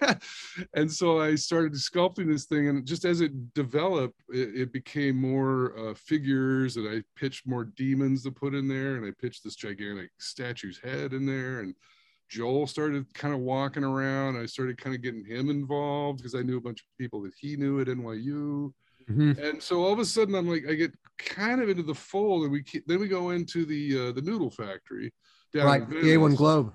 and 0.74 0.90
so 0.90 1.20
I 1.20 1.36
started 1.36 1.74
sculpting 1.74 2.32
this 2.32 2.46
thing, 2.46 2.70
and 2.70 2.86
just 2.86 3.04
as 3.04 3.20
it 3.20 3.54
developed, 3.54 4.22
it, 4.30 4.56
it 4.56 4.72
became 4.72 5.18
more 5.18 5.78
uh, 5.78 5.94
figures, 5.94 6.78
and 6.78 6.88
I 6.88 7.04
pitched 7.20 7.46
more 7.46 7.66
demons 7.66 8.24
to 8.24 8.32
put 8.32 8.54
in 8.54 8.70
there, 8.70 8.96
and 8.96 9.06
I 9.06 9.12
pitched 9.20 9.44
this 9.44 9.56
gigantic 9.56 10.12
statue's 10.20 10.80
head 10.82 11.12
in 11.12 11.26
there, 11.26 11.60
and 11.60 11.76
Joel 12.30 12.68
started 12.68 13.12
kind 13.14 13.34
of 13.34 13.40
walking 13.40 13.84
around. 13.84 14.38
I 14.38 14.46
started 14.46 14.78
kind 14.78 14.96
of 14.96 15.02
getting 15.02 15.26
him 15.26 15.50
involved 15.50 16.20
because 16.20 16.36
I 16.36 16.42
knew 16.42 16.58
a 16.58 16.62
bunch 16.62 16.82
of 16.82 16.86
people 16.98 17.22
that 17.24 17.34
he 17.38 17.56
knew 17.58 17.82
at 17.82 17.88
NYU. 17.88 18.72
Mhm. 19.10 19.38
And 19.40 19.62
so 19.62 19.82
all 19.84 19.92
of 19.92 20.00
a 20.00 20.06
sudden, 20.06 20.36
I'm 20.36 20.48
like, 20.48 20.66
I 20.70 20.76
get 20.76 20.94
kind 21.18 21.62
of 21.62 21.70
into 21.70 21.82
the 21.84 21.96
fold, 21.96 22.44
and 22.44 22.52
we 22.52 22.62
ke- 22.62 22.86
then 22.86 23.00
we 23.00 23.08
go 23.08 23.32
into 23.32 23.66
the 23.66 24.10
uh, 24.10 24.12
the 24.12 24.22
noodle 24.22 24.52
factory 24.52 25.12
down 25.52 25.66
Right, 25.66 25.82
in 25.82 25.90
the 25.90 26.14
A1 26.14 26.36
Globe. 26.36 26.74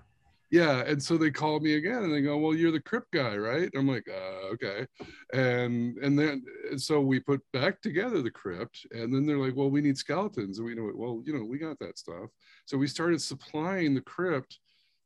Yeah, 0.51 0.83
and 0.87 1.03
so 1.03 1.17
they 1.17 1.31
called 1.31 1.63
me 1.63 1.75
again, 1.75 2.03
and 2.05 2.13
they 2.13 2.21
go, 2.21 2.37
"Well, 2.39 2.55
you're 2.55 2.71
the 2.73 2.81
crypt 2.81 3.13
guy, 3.13 3.37
right?" 3.37 3.71
I'm 3.75 3.89
like, 3.89 4.07
uh, 4.09 4.49
"Okay," 4.55 4.87
and 5.33 5.97
and 5.99 6.19
then 6.19 6.45
and 6.71 6.81
so 6.81 7.01
we 7.01 7.21
put 7.21 7.41
back 7.53 7.81
together 7.81 8.21
the 8.23 8.31
crypt, 8.31 8.87
and 8.91 9.15
then 9.15 9.27
they're 9.27 9.39
like, 9.39 9.55
"Well, 9.57 9.71
we 9.71 9.81
need 9.81 9.97
skeletons," 9.97 10.59
and 10.59 10.67
we 10.67 10.75
know, 10.75 10.91
well, 10.95 11.23
you 11.25 11.33
know, 11.37 11.45
we 11.45 11.59
got 11.59 11.79
that 11.79 11.99
stuff. 11.99 12.31
So 12.67 12.77
we 12.77 12.87
started 12.89 13.23
supplying 13.23 13.95
the 13.95 14.01
crypt 14.03 14.59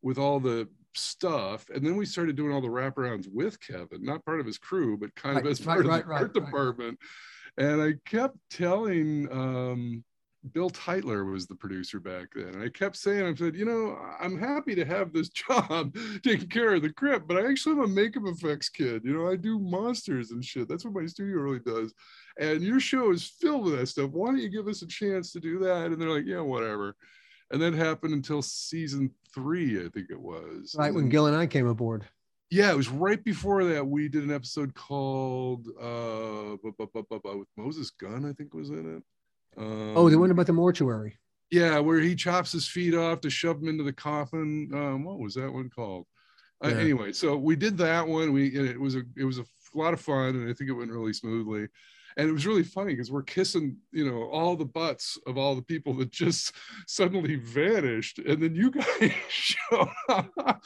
with 0.03 0.19
all 0.19 0.41
the 0.41 0.69
stuff, 0.95 1.69
and 1.71 1.85
then 1.85 1.97
we 1.97 2.07
started 2.07 2.37
doing 2.37 2.53
all 2.53 2.61
the 2.61 2.69
wraparounds 2.69 3.29
with 3.31 3.61
Kevin, 3.61 4.05
not 4.05 4.25
part 4.25 4.41
of 4.41 4.47
his 4.47 4.59
crew, 4.59 4.97
but 4.97 5.15
kind 5.15 5.37
Right, 5.37 5.45
of 5.45 5.47
as 5.47 5.61
part 5.61 5.85
right, 5.85 5.87
of 5.87 5.93
the 5.93 6.05
right, 6.05 6.23
art 6.23 6.35
department. 6.35 6.99
And 7.57 7.83
I 7.83 7.95
kept 8.09 8.37
telling 8.51 9.31
um, 9.33 10.05
Bill 10.53 10.71
Teitler 10.71 11.31
was 11.31 11.47
the 11.47 11.55
producer 11.57 11.99
back 11.99 12.29
then. 12.35 12.49
And 12.55 12.63
I 12.63 12.69
kept 12.69 12.97
saying, 12.97 13.25
I 13.25 13.35
said, 13.35 13.57
you 13.57 13.65
know, 13.65 13.99
I'm 14.21 14.39
happy 14.39 14.75
to 14.77 14.85
have 14.85 15.13
this 15.13 15.29
job 15.49 15.95
taking 16.23 16.49
care 16.49 16.75
of 16.75 16.83
the 16.83 16.93
crypt, 16.93 17.27
but 17.27 17.37
I 17.37 17.49
actually 17.51 17.73
am 17.73 17.83
a 17.83 17.89
makeup 17.89 18.23
effects 18.27 18.69
kid. 18.69 19.03
You 19.05 19.13
know, 19.13 19.29
I 19.29 19.37
do 19.37 19.59
monsters 19.59 20.31
and 20.31 20.45
shit. 20.45 20.69
That's 20.69 20.85
what 20.85 20.95
my 20.95 21.07
studio 21.07 21.39
really 21.41 21.59
does. 21.61 21.93
And 22.39 22.63
your 22.63 22.81
show 22.81 23.11
is 23.11 23.25
filled 23.27 23.65
with 23.65 23.79
that 23.79 23.87
stuff. 23.89 24.11
Why 24.11 24.29
don't 24.29 24.39
you 24.39 24.49
give 24.49 24.69
us 24.69 24.83
a 24.83 24.87
chance 24.87 25.33
to 25.33 25.41
do 25.41 25.59
that? 25.61 25.87
And 25.87 26.01
they're 26.01 26.11
like, 26.11 26.27
yeah, 26.27 26.41
whatever. 26.41 26.95
And 27.51 27.63
that 27.63 27.73
happened 27.75 28.13
until 28.13 28.43
season 28.43 29.11
three, 29.35 29.85
I 29.85 29.89
think 29.89 30.11
it 30.11 30.21
was. 30.21 30.75
Right 30.79 30.93
when 30.93 31.05
then- 31.05 31.11
Gil 31.11 31.27
and 31.27 31.37
I 31.37 31.47
came 31.47 31.67
aboard. 31.67 32.05
yeah, 32.51 32.71
it 32.71 32.77
was 32.77 32.89
right 32.89 33.23
before 33.25 33.65
that. 33.65 33.87
We 33.87 34.09
did 34.09 34.25
an 34.25 34.31
episode 34.33 34.75
called 34.75 35.67
uh, 35.81 36.57
with 36.63 37.49
Moses 37.57 37.91
Gunn, 37.91 38.25
I 38.29 38.33
think 38.33 38.55
was 38.55 38.71
in 38.71 38.97
it. 38.97 39.03
Um, 39.61 39.97
Oh, 39.97 40.09
the 40.09 40.19
one 40.19 40.31
about 40.31 40.47
the 40.47 40.53
mortuary. 40.53 41.17
yeah, 41.51 41.79
where 41.79 42.01
he 42.01 42.15
chops 42.15 42.53
his 42.53 42.69
feet 42.69 42.95
off 42.95 43.21
to 43.23 43.31
shove 43.31 43.61
them 43.61 43.69
into 43.69 43.85
the 43.85 43.93
coffin. 43.93 44.71
Um, 44.75 45.05
what 45.05 45.19
was 45.19 45.35
that 45.35 45.51
one 45.53 45.71
called? 45.71 46.07
Uh, 46.65 46.69
Yeah. 46.69 46.79
Anyway, 46.79 47.13
so 47.13 47.37
we 47.37 47.57
did 47.57 47.79
that 47.79 48.07
one. 48.07 48.33
We 48.33 48.49
it 48.49 48.79
was 48.79 48.95
a 48.97 49.03
it 49.17 49.25
was 49.25 49.39
a 49.39 49.45
lot 49.75 49.95
of 49.95 50.01
fun, 50.01 50.37
and 50.37 50.51
I 50.51 50.53
think 50.53 50.69
it 50.71 50.75
went 50.75 50.91
really 50.91 51.13
smoothly. 51.13 51.69
And 52.19 52.29
it 52.29 52.33
was 52.33 52.47
really 52.47 52.65
funny 52.65 52.95
because 52.95 53.13
we're 53.13 53.23
kissing, 53.23 53.77
you 53.93 54.05
know, 54.05 54.25
all 54.25 54.57
the 54.57 54.65
butts 54.65 55.17
of 55.27 55.39
all 55.39 55.55
the 55.55 55.63
people 55.63 55.95
that 55.95 56.11
just 56.11 56.53
suddenly 56.89 57.37
vanished, 57.37 58.19
and 58.19 58.43
then 58.43 58.57
you 58.57 58.71
guys 58.73 59.13
show 59.29 59.89
up, 60.09 60.61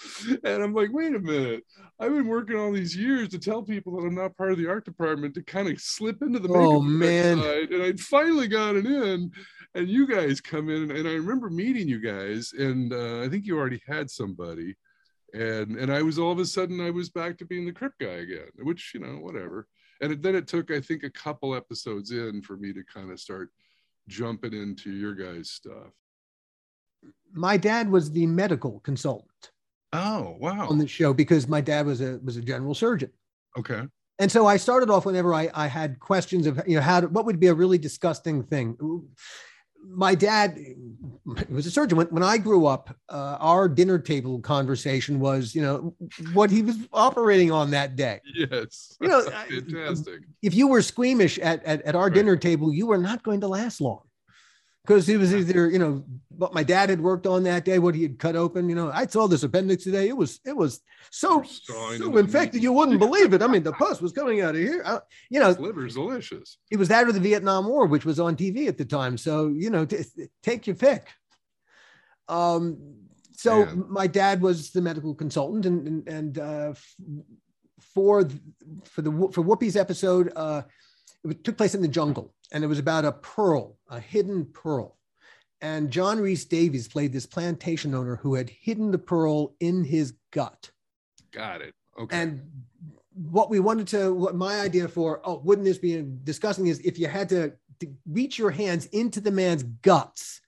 and 0.44 0.62
I'm 0.62 0.72
like, 0.72 0.88
wait 0.92 1.14
a 1.14 1.20
minute, 1.20 1.62
I've 2.00 2.12
been 2.12 2.26
working 2.26 2.56
all 2.56 2.72
these 2.72 2.96
years 2.96 3.28
to 3.28 3.38
tell 3.38 3.62
people 3.62 4.00
that 4.00 4.06
I'm 4.06 4.14
not 4.14 4.36
part 4.36 4.52
of 4.52 4.58
the 4.58 4.68
art 4.68 4.86
department 4.86 5.34
to 5.34 5.42
kind 5.42 5.68
of 5.68 5.78
slip 5.78 6.22
into 6.22 6.38
the 6.38 6.48
Oh, 6.48 6.80
makeup 6.80 6.88
man. 6.88 7.38
side, 7.38 7.70
and 7.70 7.82
I'd 7.82 8.00
finally 8.00 8.48
gotten 8.48 8.86
in, 8.86 9.30
and 9.74 9.88
you 9.88 10.06
guys 10.06 10.40
come 10.40 10.68
in 10.68 10.90
and 10.90 11.08
I 11.08 11.12
remember 11.12 11.50
meeting 11.50 11.88
you 11.88 12.00
guys 12.00 12.52
and 12.58 12.92
uh, 12.92 13.22
I 13.22 13.28
think 13.28 13.46
you 13.46 13.58
already 13.58 13.80
had 13.86 14.10
somebody 14.10 14.74
and 15.32 15.76
and 15.76 15.92
I 15.92 16.02
was 16.02 16.18
all 16.18 16.32
of 16.32 16.38
a 16.38 16.44
sudden 16.44 16.80
I 16.80 16.90
was 16.90 17.08
back 17.08 17.38
to 17.38 17.46
being 17.46 17.64
the 17.64 17.72
crypt 17.72 17.98
guy 17.98 18.16
again 18.26 18.48
which 18.62 18.92
you 18.94 19.00
know 19.00 19.18
whatever 19.18 19.66
and 20.02 20.12
it, 20.12 20.22
then 20.22 20.34
it 20.34 20.46
took 20.46 20.70
I 20.70 20.80
think 20.80 21.02
a 21.02 21.10
couple 21.10 21.54
episodes 21.54 22.10
in 22.10 22.42
for 22.42 22.56
me 22.56 22.72
to 22.74 22.84
kind 22.84 23.10
of 23.10 23.18
start 23.18 23.50
jumping 24.08 24.52
into 24.52 24.90
your 24.90 25.14
guys 25.14 25.48
stuff 25.50 25.92
My 27.32 27.56
dad 27.56 27.90
was 27.90 28.10
the 28.10 28.26
medical 28.26 28.80
consultant 28.80 29.52
oh 29.94 30.36
wow 30.38 30.68
on 30.68 30.78
the 30.78 30.86
show 30.86 31.14
because 31.14 31.48
my 31.48 31.60
dad 31.60 31.86
was 31.86 32.00
a 32.00 32.18
was 32.24 32.36
a 32.36 32.42
general 32.42 32.74
surgeon. 32.74 33.10
okay 33.58 33.82
And 34.18 34.30
so 34.30 34.46
I 34.46 34.56
started 34.56 34.90
off 34.90 35.06
whenever 35.06 35.34
I, 35.34 35.50
I 35.54 35.66
had 35.66 35.98
questions 35.98 36.46
of, 36.46 36.60
you 36.66 36.76
know, 36.76 36.82
how 36.82 37.00
to, 37.00 37.08
what 37.08 37.24
would 37.24 37.40
be 37.40 37.48
a 37.48 37.54
really 37.54 37.78
disgusting 37.78 38.44
thing. 38.44 38.76
My 39.84 40.14
dad 40.14 40.58
was 41.50 41.66
a 41.66 41.70
surgeon. 41.70 41.98
When, 41.98 42.06
when 42.08 42.22
I 42.22 42.38
grew 42.38 42.66
up, 42.66 42.96
uh, 43.08 43.36
our 43.40 43.68
dinner 43.68 43.98
table 43.98 44.40
conversation 44.40 45.20
was, 45.20 45.54
you 45.54 45.62
know, 45.62 45.94
what 46.32 46.50
he 46.50 46.62
was 46.62 46.76
operating 46.92 47.50
on 47.50 47.70
that 47.72 47.96
day. 47.96 48.20
yes 48.34 48.96
You 49.00 49.08
know, 49.08 49.20
I- 49.34 49.46
fantastic 49.48 50.20
If 50.42 50.54
you 50.54 50.68
were 50.68 50.82
squeamish 50.82 51.38
at, 51.38 51.62
at, 51.64 51.82
at 51.82 51.94
our 51.94 52.04
Right. 52.04 52.14
dinner 52.14 52.36
table, 52.36 52.72
you 52.72 52.86
were 52.86 52.98
not 52.98 53.22
going 53.22 53.40
to 53.40 53.48
last 53.48 53.80
long 53.80 54.00
because 54.84 55.06
he 55.06 55.16
was 55.16 55.34
either, 55.34 55.70
you 55.70 55.78
know, 55.78 56.04
what 56.28 56.54
my 56.54 56.62
dad 56.62 56.90
had 56.90 57.00
worked 57.00 57.26
on 57.26 57.44
that 57.44 57.64
day, 57.64 57.78
what 57.78 57.94
he 57.94 58.02
had 58.02 58.18
cut 58.18 58.34
open. 58.34 58.68
You 58.68 58.74
know, 58.74 58.90
I 58.90 59.06
saw 59.06 59.28
this 59.28 59.44
appendix 59.44 59.84
today. 59.84 60.08
It 60.08 60.16
was, 60.16 60.40
it 60.44 60.56
was 60.56 60.80
so, 61.10 61.42
so 61.42 62.16
infected. 62.16 62.54
meat. 62.54 62.62
You 62.62 62.72
wouldn't 62.72 62.98
believe 62.98 63.32
it. 63.32 63.42
I 63.42 63.46
mean, 63.46 63.62
the 63.62 63.72
pus 63.72 64.00
was 64.00 64.12
coming 64.12 64.40
out 64.40 64.56
of 64.56 64.60
here. 64.60 64.82
I, 64.84 64.98
you 65.30 65.38
know, 65.38 65.50
liver's 65.50 65.94
delicious 65.94 66.58
it 66.70 66.78
was 66.78 66.88
that 66.88 67.06
or 67.06 67.12
the 67.12 67.20
Vietnam 67.20 67.68
War, 67.68 67.86
which 67.86 68.04
was 68.04 68.18
on 68.18 68.36
TV 68.36 68.66
at 68.66 68.78
the 68.78 68.84
time. 68.84 69.16
So 69.16 69.48
you 69.48 69.70
know, 69.70 69.84
t- 69.84 70.04
take 70.42 70.66
your 70.66 70.76
pick. 70.76 71.08
Um, 72.28 72.96
so 73.32 73.64
Man. 73.64 73.84
my 73.88 74.06
dad 74.06 74.40
was 74.40 74.70
the 74.70 74.80
medical 74.80 75.14
consultant, 75.14 75.66
and 75.66 75.86
and, 75.86 76.08
and 76.08 76.38
uh, 76.38 76.68
f- 76.70 76.94
for 77.94 78.28
for 78.84 79.02
the 79.02 79.10
for 79.32 79.42
Whoopi's 79.42 79.76
episode, 79.76 80.32
uh, 80.34 80.62
it 81.24 81.44
took 81.44 81.56
place 81.56 81.74
in 81.74 81.82
the 81.82 81.88
jungle, 81.88 82.34
and 82.52 82.62
it 82.62 82.68
was 82.68 82.78
about 82.78 83.04
a 83.04 83.12
pearl, 83.12 83.76
a 83.88 83.98
hidden 83.98 84.44
pearl. 84.44 84.96
And 85.60 85.90
John 85.90 86.20
Rhys-Davies 86.20 86.88
played 86.88 87.12
this 87.12 87.26
plantation 87.26 87.94
owner 87.94 88.16
who 88.16 88.34
had 88.34 88.50
hidden 88.50 88.90
the 88.90 88.98
pearl 88.98 89.54
in 89.60 89.84
his 89.84 90.14
gut. 90.32 90.70
got 91.32 91.60
it 91.60 91.74
okay 91.98 92.16
And 92.16 92.42
what 93.14 93.50
we 93.50 93.60
wanted 93.60 93.88
to, 93.88 94.12
what 94.12 94.34
my 94.34 94.60
idea 94.60 94.88
for, 94.88 95.20
oh, 95.24 95.40
wouldn't 95.44 95.64
this 95.64 95.78
be 95.78 96.04
disgusting 96.24 96.66
is 96.66 96.80
if 96.80 96.98
you 96.98 97.08
had 97.08 97.28
to, 97.30 97.52
to 97.80 97.94
reach 98.06 98.38
your 98.38 98.50
hands 98.50 98.86
into 98.86 99.20
the 99.20 99.30
man's 99.30 99.62
guts 99.62 100.40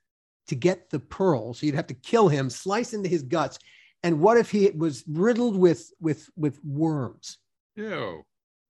to 0.48 0.54
get 0.54 0.90
the 0.90 0.98
pearl. 1.00 1.54
So 1.54 1.66
you'd 1.66 1.74
have 1.74 1.86
to 1.88 1.94
kill 1.94 2.28
him, 2.28 2.50
slice 2.50 2.92
into 2.92 3.08
his 3.08 3.22
guts. 3.22 3.58
And 4.02 4.20
what 4.20 4.36
if 4.36 4.50
he 4.50 4.70
was 4.70 5.04
riddled 5.06 5.56
with, 5.56 5.90
with, 6.00 6.28
with 6.36 6.62
worms? 6.64 7.38
Yo. 7.76 8.22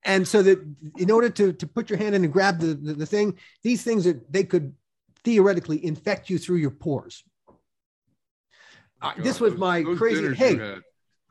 And 0.05 0.27
so 0.29 0.43
that 0.43 0.59
in 0.99 1.11
order 1.11 1.31
to, 1.31 1.53
to 1.53 1.67
put 1.67 1.89
your 1.89 1.99
hand 1.99 2.15
in 2.15 2.25
and 2.25 2.33
grab 2.33 2.59
the, 2.59 2.75
the, 2.75 2.93
the 2.95 3.07
thing, 3.07 3.39
these 3.63 3.83
things 3.83 4.05
that 4.05 4.31
they 4.31 4.45
could 4.45 4.75
theoretically 5.25 5.85
infect 5.85 6.29
you 6.29 6.39
through 6.39 6.57
your 6.57 6.71
pores. 6.71 7.25
Uh, 9.01 9.13
this 9.19 9.41
was 9.41 9.57
my 9.57 9.83
those 9.83 9.99
crazy, 9.99 10.35
hey, 10.35 10.53
you 10.53 10.83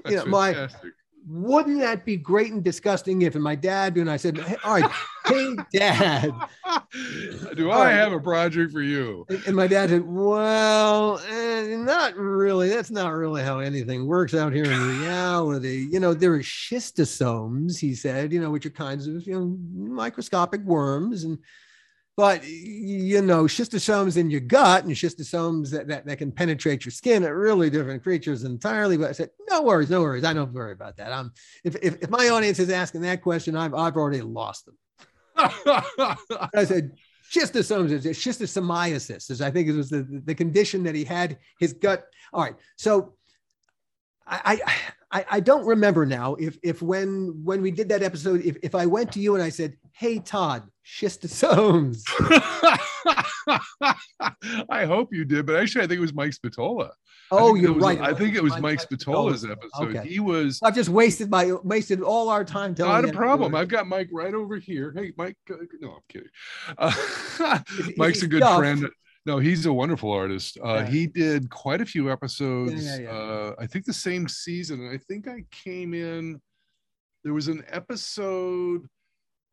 you 0.08 0.16
know, 0.16 0.26
my- 0.26 0.54
fantastic. 0.54 0.94
Wouldn't 1.28 1.80
that 1.80 2.06
be 2.06 2.18
great 2.18 2.52
and 2.52 2.64
disgusting 2.64 3.22
if 3.22 3.36
my 3.36 3.56
dad 3.56 3.98
and 3.98 4.10
I 4.10 4.18
said, 4.18 4.38
hey, 4.38 4.58
all 4.64 4.74
right, 4.74 4.92
hey 5.26 5.56
dad. 5.72 6.32
Do 7.56 7.72
I 7.72 7.92
have 7.92 8.12
a 8.12 8.20
project 8.20 8.72
for 8.72 8.82
you? 8.82 9.26
And 9.30 9.44
and 9.48 9.56
my 9.56 9.68
dad 9.68 9.90
said, 9.90 10.04
well, 10.06 11.20
eh, 11.30 11.76
not 11.78 12.16
really. 12.16 12.70
That's 12.70 12.92
not 12.92 13.14
really 13.14 13.44
how 13.44 13.60
anything 13.60 14.08
works 14.08 14.34
out 14.34 14.54
here 14.54 14.66
in 14.66 15.00
reality. 15.00 15.88
You 15.92 16.00
know, 16.00 16.14
there 16.14 16.34
are 16.34 16.40
schistosomes, 16.40 17.80
he 17.80 17.96
said, 17.96 18.34
you 18.34 18.42
know, 18.42 18.52
which 18.52 18.66
are 18.66 18.72
kinds 18.72 19.08
of, 19.08 19.26
you 19.26 19.34
know, 19.34 19.58
microscopic 19.74 20.62
worms. 20.62 21.24
And, 21.24 21.38
but, 22.16 22.46
you 22.46 23.22
know, 23.22 23.46
schistosomes 23.46 24.18
in 24.18 24.30
your 24.30 24.40
gut 24.40 24.86
and 24.86 24.94
schistosomes 24.94 25.72
that, 25.72 25.88
that, 25.88 26.06
that 26.06 26.18
can 26.18 26.32
penetrate 26.32 26.86
your 26.86 26.92
skin 26.92 27.24
are 27.24 27.38
really 27.38 27.72
different 27.72 28.04
creatures 28.04 28.44
entirely. 28.44 28.98
But 28.98 29.10
I 29.10 29.14
said, 29.14 29.30
no 29.50 29.64
worries, 29.64 29.90
no 29.90 30.02
worries. 30.02 30.24
I 30.24 30.34
don't 30.34 30.54
worry 30.54 30.74
about 30.74 30.98
that. 30.98 31.12
I'm, 31.12 31.32
if, 31.64 31.76
if, 31.82 32.04
if 32.04 32.10
my 32.12 32.30
audience 32.30 32.60
is 32.60 32.70
asking 32.70 33.02
that 33.02 33.24
question, 33.24 33.58
I've, 33.58 33.74
I've 33.74 33.96
already 33.96 34.22
lost 34.22 34.66
them. 34.66 34.78
I 35.36 36.64
said, 36.66 36.92
schistosomes 37.32 37.90
is 37.90 38.06
schistosomiasis, 38.06 39.32
is 39.32 39.42
I 39.42 39.50
think 39.50 39.68
it 39.68 39.74
was 39.74 39.90
the, 39.90 40.22
the 40.26 40.36
condition 40.36 40.84
that 40.84 40.94
he 40.94 41.04
had 41.04 41.40
his 41.60 41.74
gut. 41.74 42.06
All 42.32 42.44
right. 42.44 42.56
So 42.78 43.16
I, 44.28 44.62
I 44.66 44.74
I, 45.14 45.26
I 45.30 45.40
don't 45.40 45.66
remember 45.66 46.06
now 46.06 46.36
if 46.36 46.58
if 46.64 46.82
when 46.82 47.42
when 47.44 47.62
we 47.62 47.70
did 47.72 47.90
that 47.90 48.02
episode, 48.02 48.42
if, 48.44 48.58
if 48.64 48.74
I 48.74 48.86
went 48.88 49.12
to 49.14 49.20
you 49.20 49.36
and 49.36 49.44
I 49.44 49.50
said, 49.50 49.78
Hey 49.92 50.20
Todd, 50.20 50.64
schistosomes. 50.86 52.02
I 54.70 54.86
hope 54.86 55.14
you 55.14 55.26
did, 55.26 55.46
but 55.46 55.56
actually, 55.56 55.84
I 55.84 55.88
think 55.88 56.00
it 56.00 56.02
was 56.02 56.14
Mike 56.14 56.34
Spatola. 56.34 56.92
Oh, 57.32 57.56
you're 57.56 57.74
was- 57.74 57.84
right. 57.84 58.02
I 58.02 58.14
think 58.14 58.36
it 58.36 58.44
was 58.44 58.54
Mike 58.54 58.62
Mike 58.62 58.80
Spatola's 58.90 59.46
episode. 59.46 59.96
Okay. 59.96 60.08
He 60.08 60.20
was 60.20 60.60
I've 60.64 60.76
just 60.76 60.90
wasted 60.90 61.30
my 61.30 61.54
wasted 61.64 62.02
all 62.02 62.30
our 62.30 62.44
time 62.44 62.76
telling 62.76 62.92
not 62.92 63.06
a 63.06 63.14
problem. 63.14 63.56
I've 63.56 63.68
got 63.68 63.88
Mike 63.88 64.10
right 64.12 64.34
over 64.34 64.58
here. 64.58 64.94
Hey, 64.96 65.14
Mike. 65.18 65.38
uh, 65.52 65.56
No, 65.80 65.92
I'm 65.92 66.02
kidding. 66.10 66.30
Uh, 66.78 67.60
Mike's 67.98 68.24
a 68.24 68.28
good 68.28 68.42
stuffed? 68.42 68.60
friend. 68.60 68.90
No, 69.26 69.40
he's 69.40 69.66
a 69.66 69.72
wonderful 69.74 70.12
artist. 70.12 70.58
Uh, 70.64 70.74
Yeah. 70.84 70.86
He 70.90 71.08
did 71.08 71.50
quite 71.50 71.80
a 71.82 71.86
few 71.86 72.12
episodes. 72.12 72.84
yeah, 72.86 72.98
yeah. 73.00 73.10
Uh, 73.10 73.56
I 73.60 73.68
think 73.68 73.86
the 73.86 73.94
same 73.94 74.28
season. 74.28 74.82
And 74.82 74.90
I 74.94 74.98
think 74.98 75.28
I 75.28 75.46
came 75.52 75.94
in. 75.94 76.42
There 77.24 77.34
was 77.34 77.48
an 77.48 77.64
episode. 77.70 78.86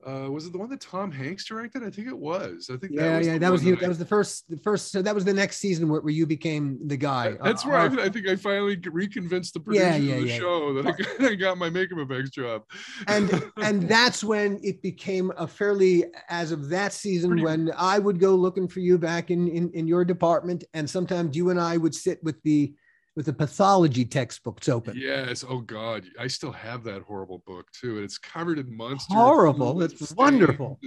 Uh, 0.07 0.31
was 0.31 0.47
it 0.47 0.53
the 0.53 0.59
one 0.59 0.71
that 0.71 0.81
Tom 0.81 1.13
Hanks 1.13 1.45
directed? 1.45 1.83
I 1.83 1.91
think 1.91 2.09
it 2.09 2.17
was. 2.17 2.71
I 2.73 2.79
think 2.79 2.93
Yeah, 2.95 3.19
was 3.19 3.27
yeah, 3.27 3.37
that 3.39 3.53
was 3.53 3.63
you. 3.63 3.77
I- 3.77 3.81
That 3.81 3.89
was 3.89 3.99
the 3.99 4.07
first, 4.07 4.49
the 4.49 4.57
first. 4.57 4.91
So 4.93 5.03
that 5.03 5.15
was 5.15 5.27
the 5.27 5.35
next 5.35 5.59
season 5.59 5.89
where, 5.91 6.01
where 6.01 6.13
you 6.13 6.27
became 6.27 6.79
the 6.87 6.97
guy. 6.97 7.37
That's 7.43 7.67
Uh, 7.67 7.69
right. 7.71 7.93
our- 7.93 8.01
I 8.01 8.09
think 8.09 8.27
I 8.27 8.37
finally 8.37 8.81
reconvinced 8.91 9.53
the 9.53 9.61
Yeah, 9.71 9.91
producers 9.99 10.05
yeah, 10.07 10.15
of 10.15 10.21
the 10.23 10.29
yeah. 10.29 10.39
show 10.39 10.73
that 10.75 10.87
I 10.87 10.93
got, 10.93 11.21
I 11.33 11.35
got 11.35 11.59
my 11.59 11.69
makeup 11.69 11.99
effects 11.99 12.31
job. 12.31 12.63
and 13.09 13.31
and 13.59 13.83
that's 13.89 14.25
when 14.25 14.59
it 14.63 14.81
became 14.81 15.33
a 15.37 15.47
fairly 15.47 16.05
as 16.31 16.51
of 16.51 16.71
that 16.71 16.95
season 16.95 17.31
Pretty- 17.31 17.45
when 17.45 17.71
I 17.77 17.99
would 17.99 18.19
go 18.21 18.35
looking 18.35 18.69
for 18.69 18.81
you 18.81 18.97
back 18.97 19.31
in, 19.31 19.49
in 19.49 19.71
in 19.75 19.87
your 19.87 20.07
department, 20.07 20.65
and 20.73 20.89
sometimes 20.89 21.37
you 21.37 21.51
and 21.51 21.61
I 21.61 21.77
would 21.77 21.95
sit 21.95 22.23
with 22.25 22.43
the 22.43 22.73
with 23.21 23.27
the 23.27 23.33
pathology 23.35 24.07
textbooks 24.07 24.67
open. 24.67 24.97
Yes. 24.97 25.45
Oh 25.47 25.59
God, 25.59 26.07
I 26.19 26.27
still 26.27 26.53
have 26.53 26.83
that 26.85 27.03
horrible 27.03 27.43
book 27.47 27.71
too, 27.73 27.97
and 27.97 28.05
it's 28.05 28.17
covered 28.17 28.59
in 28.59 28.75
monsters. 28.75 29.15
Horrible. 29.15 29.83
It's 29.83 30.13
wonderful. 30.13 30.81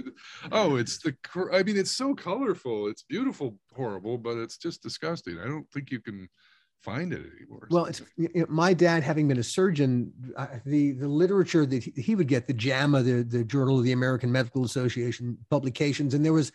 Oh, 0.50 0.74
it's 0.74 0.98
the. 0.98 1.14
I 1.52 1.62
mean, 1.62 1.76
it's 1.76 1.92
so 1.92 2.12
colorful. 2.12 2.88
It's 2.88 3.04
beautiful, 3.04 3.56
horrible, 3.72 4.18
but 4.18 4.36
it's 4.38 4.56
just 4.56 4.82
disgusting. 4.82 5.38
I 5.38 5.44
don't 5.44 5.70
think 5.70 5.92
you 5.92 6.00
can 6.00 6.28
find 6.82 7.12
it 7.12 7.22
anymore. 7.38 7.68
Well, 7.70 7.84
it's 7.84 8.02
you 8.16 8.28
know, 8.34 8.46
my 8.48 8.74
dad 8.74 9.04
having 9.04 9.28
been 9.28 9.38
a 9.38 9.44
surgeon, 9.44 10.12
uh, 10.36 10.48
the 10.66 10.90
the 10.90 11.06
literature 11.06 11.64
that 11.66 11.84
he, 11.84 11.92
he 11.96 12.16
would 12.16 12.26
get, 12.26 12.48
the 12.48 12.52
JAMA, 12.52 13.04
the 13.04 13.22
the 13.22 13.44
Journal 13.44 13.78
of 13.78 13.84
the 13.84 13.92
American 13.92 14.32
Medical 14.32 14.64
Association 14.64 15.38
publications, 15.50 16.14
and 16.14 16.24
there 16.24 16.32
was, 16.32 16.50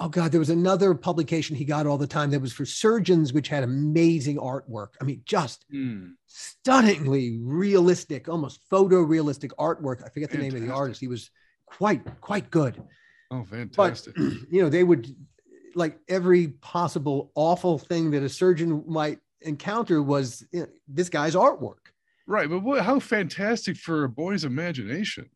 oh 0.00 0.08
God, 0.08 0.32
there 0.32 0.40
was 0.40 0.50
another 0.50 0.92
publication 0.94 1.54
he 1.54 1.64
got 1.64 1.86
all 1.86 1.98
the 1.98 2.06
time 2.06 2.30
that 2.30 2.40
was 2.40 2.52
for 2.52 2.64
surgeons, 2.64 3.32
which 3.32 3.48
had 3.48 3.62
amazing 3.62 4.36
artwork. 4.38 4.88
I 5.00 5.04
mean, 5.04 5.22
just 5.24 5.64
Hmm. 5.70 6.08
stunningly 6.26 7.38
realistic, 7.42 8.28
almost 8.28 8.60
photorealistic 8.70 9.50
artwork. 9.58 10.04
I 10.04 10.08
forget 10.08 10.30
the 10.30 10.38
name 10.38 10.54
of 10.54 10.62
the 10.62 10.70
artist. 10.72 11.00
He 11.00 11.08
was 11.08 11.30
quite 11.66 12.02
quite 12.20 12.50
good. 12.50 12.82
Oh, 13.30 13.40
But 13.40 13.48
fantastic. 13.48 14.16
you 14.50 14.62
know, 14.62 14.68
they 14.68 14.84
would 14.84 15.14
like 15.74 15.98
every 16.08 16.48
possible 16.48 17.32
awful 17.34 17.78
thing 17.78 18.10
that 18.12 18.22
a 18.22 18.28
surgeon 18.28 18.84
might 18.86 19.18
encounter 19.40 20.02
was 20.02 20.44
you 20.52 20.60
know, 20.60 20.66
this 20.88 21.08
guy's 21.08 21.34
artwork. 21.34 21.90
right, 22.26 22.48
but 22.48 22.60
what, 22.60 22.82
how 22.82 22.98
fantastic 23.00 23.76
for 23.76 24.04
a 24.04 24.08
boy's 24.08 24.44
imagination. 24.44 25.28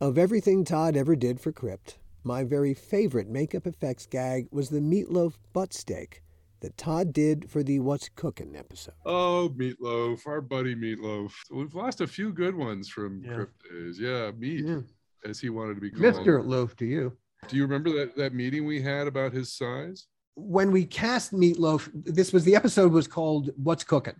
Of 0.00 0.18
everything 0.18 0.64
Todd 0.64 0.96
ever 0.96 1.16
did 1.16 1.40
for 1.40 1.52
Crypt, 1.52 1.98
my 2.26 2.42
very 2.42 2.74
favorite 2.74 3.28
makeup 3.28 3.68
effects 3.68 4.04
gag 4.04 4.48
was 4.50 4.68
the 4.68 4.80
meatloaf 4.80 5.34
butt 5.52 5.72
steak 5.72 6.22
that 6.60 6.76
Todd 6.76 7.12
did 7.12 7.48
for 7.48 7.62
the 7.62 7.78
What's 7.80 8.08
Cooking 8.08 8.56
episode. 8.56 8.94
Oh, 9.04 9.52
Meatloaf, 9.56 10.26
our 10.26 10.40
buddy 10.40 10.74
Meatloaf. 10.74 11.30
We've 11.52 11.74
lost 11.74 12.00
a 12.00 12.06
few 12.06 12.32
good 12.32 12.56
ones 12.56 12.88
from 12.88 13.22
Yeah. 13.22 13.34
Crypt. 13.34 13.62
Yeah, 14.00 14.30
Meat, 14.36 14.64
Yeah. 14.64 14.80
as 15.24 15.38
he 15.38 15.50
wanted 15.50 15.74
to 15.74 15.80
be 15.82 15.90
called. 15.90 16.02
Mr. 16.02 16.44
Loaf 16.44 16.74
to 16.76 16.86
you. 16.86 17.12
Do 17.46 17.56
you 17.56 17.62
remember 17.62 17.90
that 17.98 18.16
that 18.16 18.34
meeting 18.34 18.64
we 18.66 18.80
had 18.80 19.06
about 19.06 19.32
his 19.34 19.52
size? 19.52 20.06
When 20.34 20.72
we 20.72 20.84
cast 20.86 21.32
Meatloaf, 21.32 21.88
this 21.94 22.32
was 22.32 22.42
the 22.44 22.56
episode 22.56 22.90
was 22.90 23.06
called 23.06 23.50
What's 23.56 23.84
Cooking. 23.84 24.16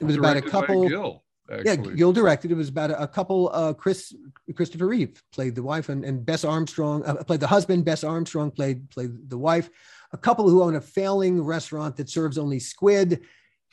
It 0.00 0.04
was 0.04 0.16
about 0.16 0.36
a 0.36 0.40
Directed 0.40 0.52
by 0.52 0.66
couple. 0.66 1.22
Gil, 1.50 1.64
Yeah, 1.64 1.72
actually. 1.72 1.96
Gil 1.96 2.12
directed. 2.12 2.50
It 2.50 2.54
was 2.54 2.68
about 2.68 2.90
a, 2.90 3.02
a 3.02 3.08
couple. 3.08 3.50
Uh, 3.52 3.72
Chris 3.72 4.14
Christopher 4.54 4.86
Reeve 4.86 5.22
played 5.32 5.54
the 5.54 5.62
wife, 5.62 5.88
and, 5.88 6.04
and 6.04 6.24
Bess 6.24 6.44
Armstrong 6.44 7.04
uh, 7.04 7.22
played 7.24 7.40
the 7.40 7.46
husband. 7.46 7.84
Bess 7.84 8.04
Armstrong 8.04 8.50
played 8.50 8.88
played 8.90 9.28
the 9.28 9.38
wife. 9.38 9.68
A 10.12 10.16
couple 10.16 10.48
who 10.48 10.62
own 10.62 10.76
a 10.76 10.80
failing 10.80 11.42
restaurant 11.42 11.96
that 11.96 12.08
serves 12.08 12.38
only 12.38 12.58
squid. 12.58 13.22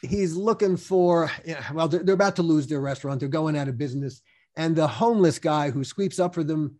He's 0.01 0.35
looking 0.35 0.77
for. 0.77 1.31
Yeah, 1.45 1.63
well, 1.73 1.87
they're, 1.87 2.03
they're 2.03 2.15
about 2.15 2.35
to 2.37 2.43
lose 2.43 2.67
their 2.67 2.81
restaurant. 2.81 3.19
They're 3.19 3.29
going 3.29 3.57
out 3.57 3.67
of 3.67 3.77
business, 3.77 4.21
and 4.55 4.75
the 4.75 4.87
homeless 4.87 5.39
guy 5.39 5.69
who 5.69 5.83
sweeps 5.83 6.19
up 6.19 6.33
for 6.33 6.43
them. 6.43 6.79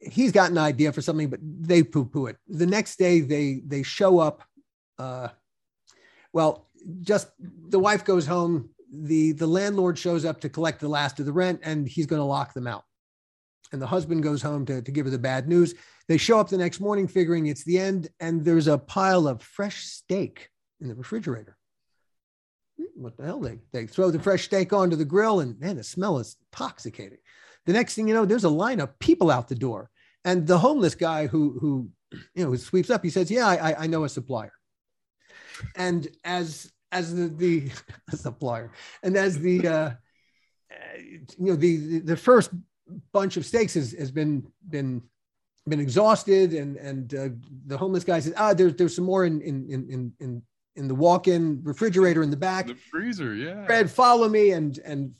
He's 0.00 0.32
got 0.32 0.50
an 0.50 0.58
idea 0.58 0.92
for 0.92 1.00
something, 1.00 1.30
but 1.30 1.38
they 1.42 1.84
poo-poo 1.84 2.26
it. 2.26 2.36
The 2.48 2.66
next 2.66 2.96
day, 2.96 3.20
they 3.20 3.62
they 3.64 3.82
show 3.82 4.18
up. 4.18 4.42
Uh, 4.98 5.28
well, 6.32 6.68
just 7.02 7.28
the 7.38 7.78
wife 7.78 8.04
goes 8.04 8.26
home 8.26 8.70
the 8.92 9.32
the 9.32 9.46
landlord 9.46 9.98
shows 9.98 10.24
up 10.24 10.40
to 10.40 10.48
collect 10.48 10.80
the 10.80 10.88
last 10.88 11.18
of 11.18 11.26
the 11.26 11.32
rent 11.32 11.60
and 11.62 11.88
he's 11.88 12.06
going 12.06 12.20
to 12.20 12.24
lock 12.24 12.52
them 12.52 12.66
out. 12.66 12.84
And 13.72 13.80
the 13.80 13.86
husband 13.86 14.22
goes 14.22 14.42
home 14.42 14.66
to, 14.66 14.82
to 14.82 14.90
give 14.90 15.06
her 15.06 15.10
the 15.10 15.18
bad 15.18 15.48
news. 15.48 15.74
They 16.06 16.18
show 16.18 16.38
up 16.38 16.50
the 16.50 16.58
next 16.58 16.78
morning 16.78 17.08
figuring 17.08 17.46
it's 17.46 17.64
the 17.64 17.78
end 17.78 18.08
and 18.20 18.44
there's 18.44 18.66
a 18.66 18.76
pile 18.76 19.26
of 19.26 19.42
fresh 19.42 19.84
steak 19.84 20.50
in 20.80 20.88
the 20.88 20.94
refrigerator. 20.94 21.56
Hmm, 22.76 23.02
what 23.02 23.16
the 23.16 23.24
hell? 23.24 23.40
They 23.40 23.60
they 23.72 23.86
throw 23.86 24.10
the 24.10 24.20
fresh 24.20 24.44
steak 24.44 24.74
onto 24.74 24.96
the 24.96 25.06
grill 25.06 25.40
and 25.40 25.58
man 25.58 25.76
the 25.76 25.84
smell 25.84 26.18
is 26.18 26.36
intoxicating. 26.52 27.18
The 27.64 27.72
next 27.72 27.94
thing 27.94 28.08
you 28.08 28.14
know 28.14 28.26
there's 28.26 28.44
a 28.44 28.50
line 28.50 28.80
of 28.80 28.98
people 28.98 29.30
out 29.30 29.48
the 29.48 29.54
door 29.54 29.90
and 30.24 30.46
the 30.46 30.58
homeless 30.58 30.94
guy 30.94 31.28
who 31.28 31.56
who 31.60 31.88
you 32.34 32.44
know 32.44 32.50
who 32.50 32.58
sweeps 32.58 32.90
up 32.90 33.02
he 33.02 33.08
says 33.08 33.30
yeah 33.30 33.48
i 33.48 33.84
i 33.84 33.86
know 33.86 34.04
a 34.04 34.08
supplier. 34.08 34.52
And 35.76 36.08
as 36.24 36.70
as 36.92 37.14
the 37.14 37.28
the 37.28 37.70
supplier 38.16 38.70
and 39.02 39.16
as 39.16 39.38
the 39.38 39.66
uh, 39.66 39.90
you 41.00 41.26
know 41.38 41.56
the 41.56 42.00
the 42.00 42.16
first 42.16 42.50
bunch 43.12 43.36
of 43.36 43.44
steaks 43.44 43.74
has, 43.74 43.92
has 43.92 44.10
been 44.10 44.46
been 44.68 45.02
been 45.66 45.80
exhausted 45.80 46.52
and 46.52 46.76
and 46.76 47.14
uh, 47.14 47.28
the 47.66 47.76
homeless 47.76 48.04
guy 48.04 48.20
says 48.20 48.34
ah 48.36 48.54
there's 48.54 48.74
there's 48.74 48.94
some 48.94 49.04
more 49.04 49.24
in 49.24 49.40
in 49.40 49.68
in 49.70 50.12
in 50.20 50.42
in 50.76 50.88
the 50.88 50.94
walk-in 50.94 51.60
refrigerator 51.62 52.22
in 52.22 52.30
the 52.30 52.36
back 52.36 52.68
the 52.68 52.74
freezer, 52.74 53.34
yeah. 53.34 53.66
Fred, 53.66 53.90
follow 53.90 54.28
me. 54.28 54.52
And 54.52 54.78
and 54.84 55.14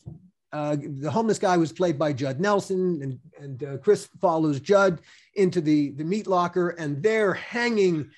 uh, 0.53 0.77
the 0.81 1.11
homeless 1.11 1.39
guy 1.39 1.57
was 1.57 1.73
played 1.73 1.99
by 1.99 2.13
Judd 2.13 2.41
Nelson, 2.41 3.01
and 3.03 3.19
and 3.43 3.65
uh, 3.65 3.79
Chris 3.79 4.09
follows 4.21 4.61
Judd 4.61 5.01
into 5.35 5.61
the 5.61 5.91
the 5.93 6.05
meat 6.05 6.27
locker, 6.27 6.71
and 6.71 7.03
they're 7.03 7.35
hanging 7.35 8.11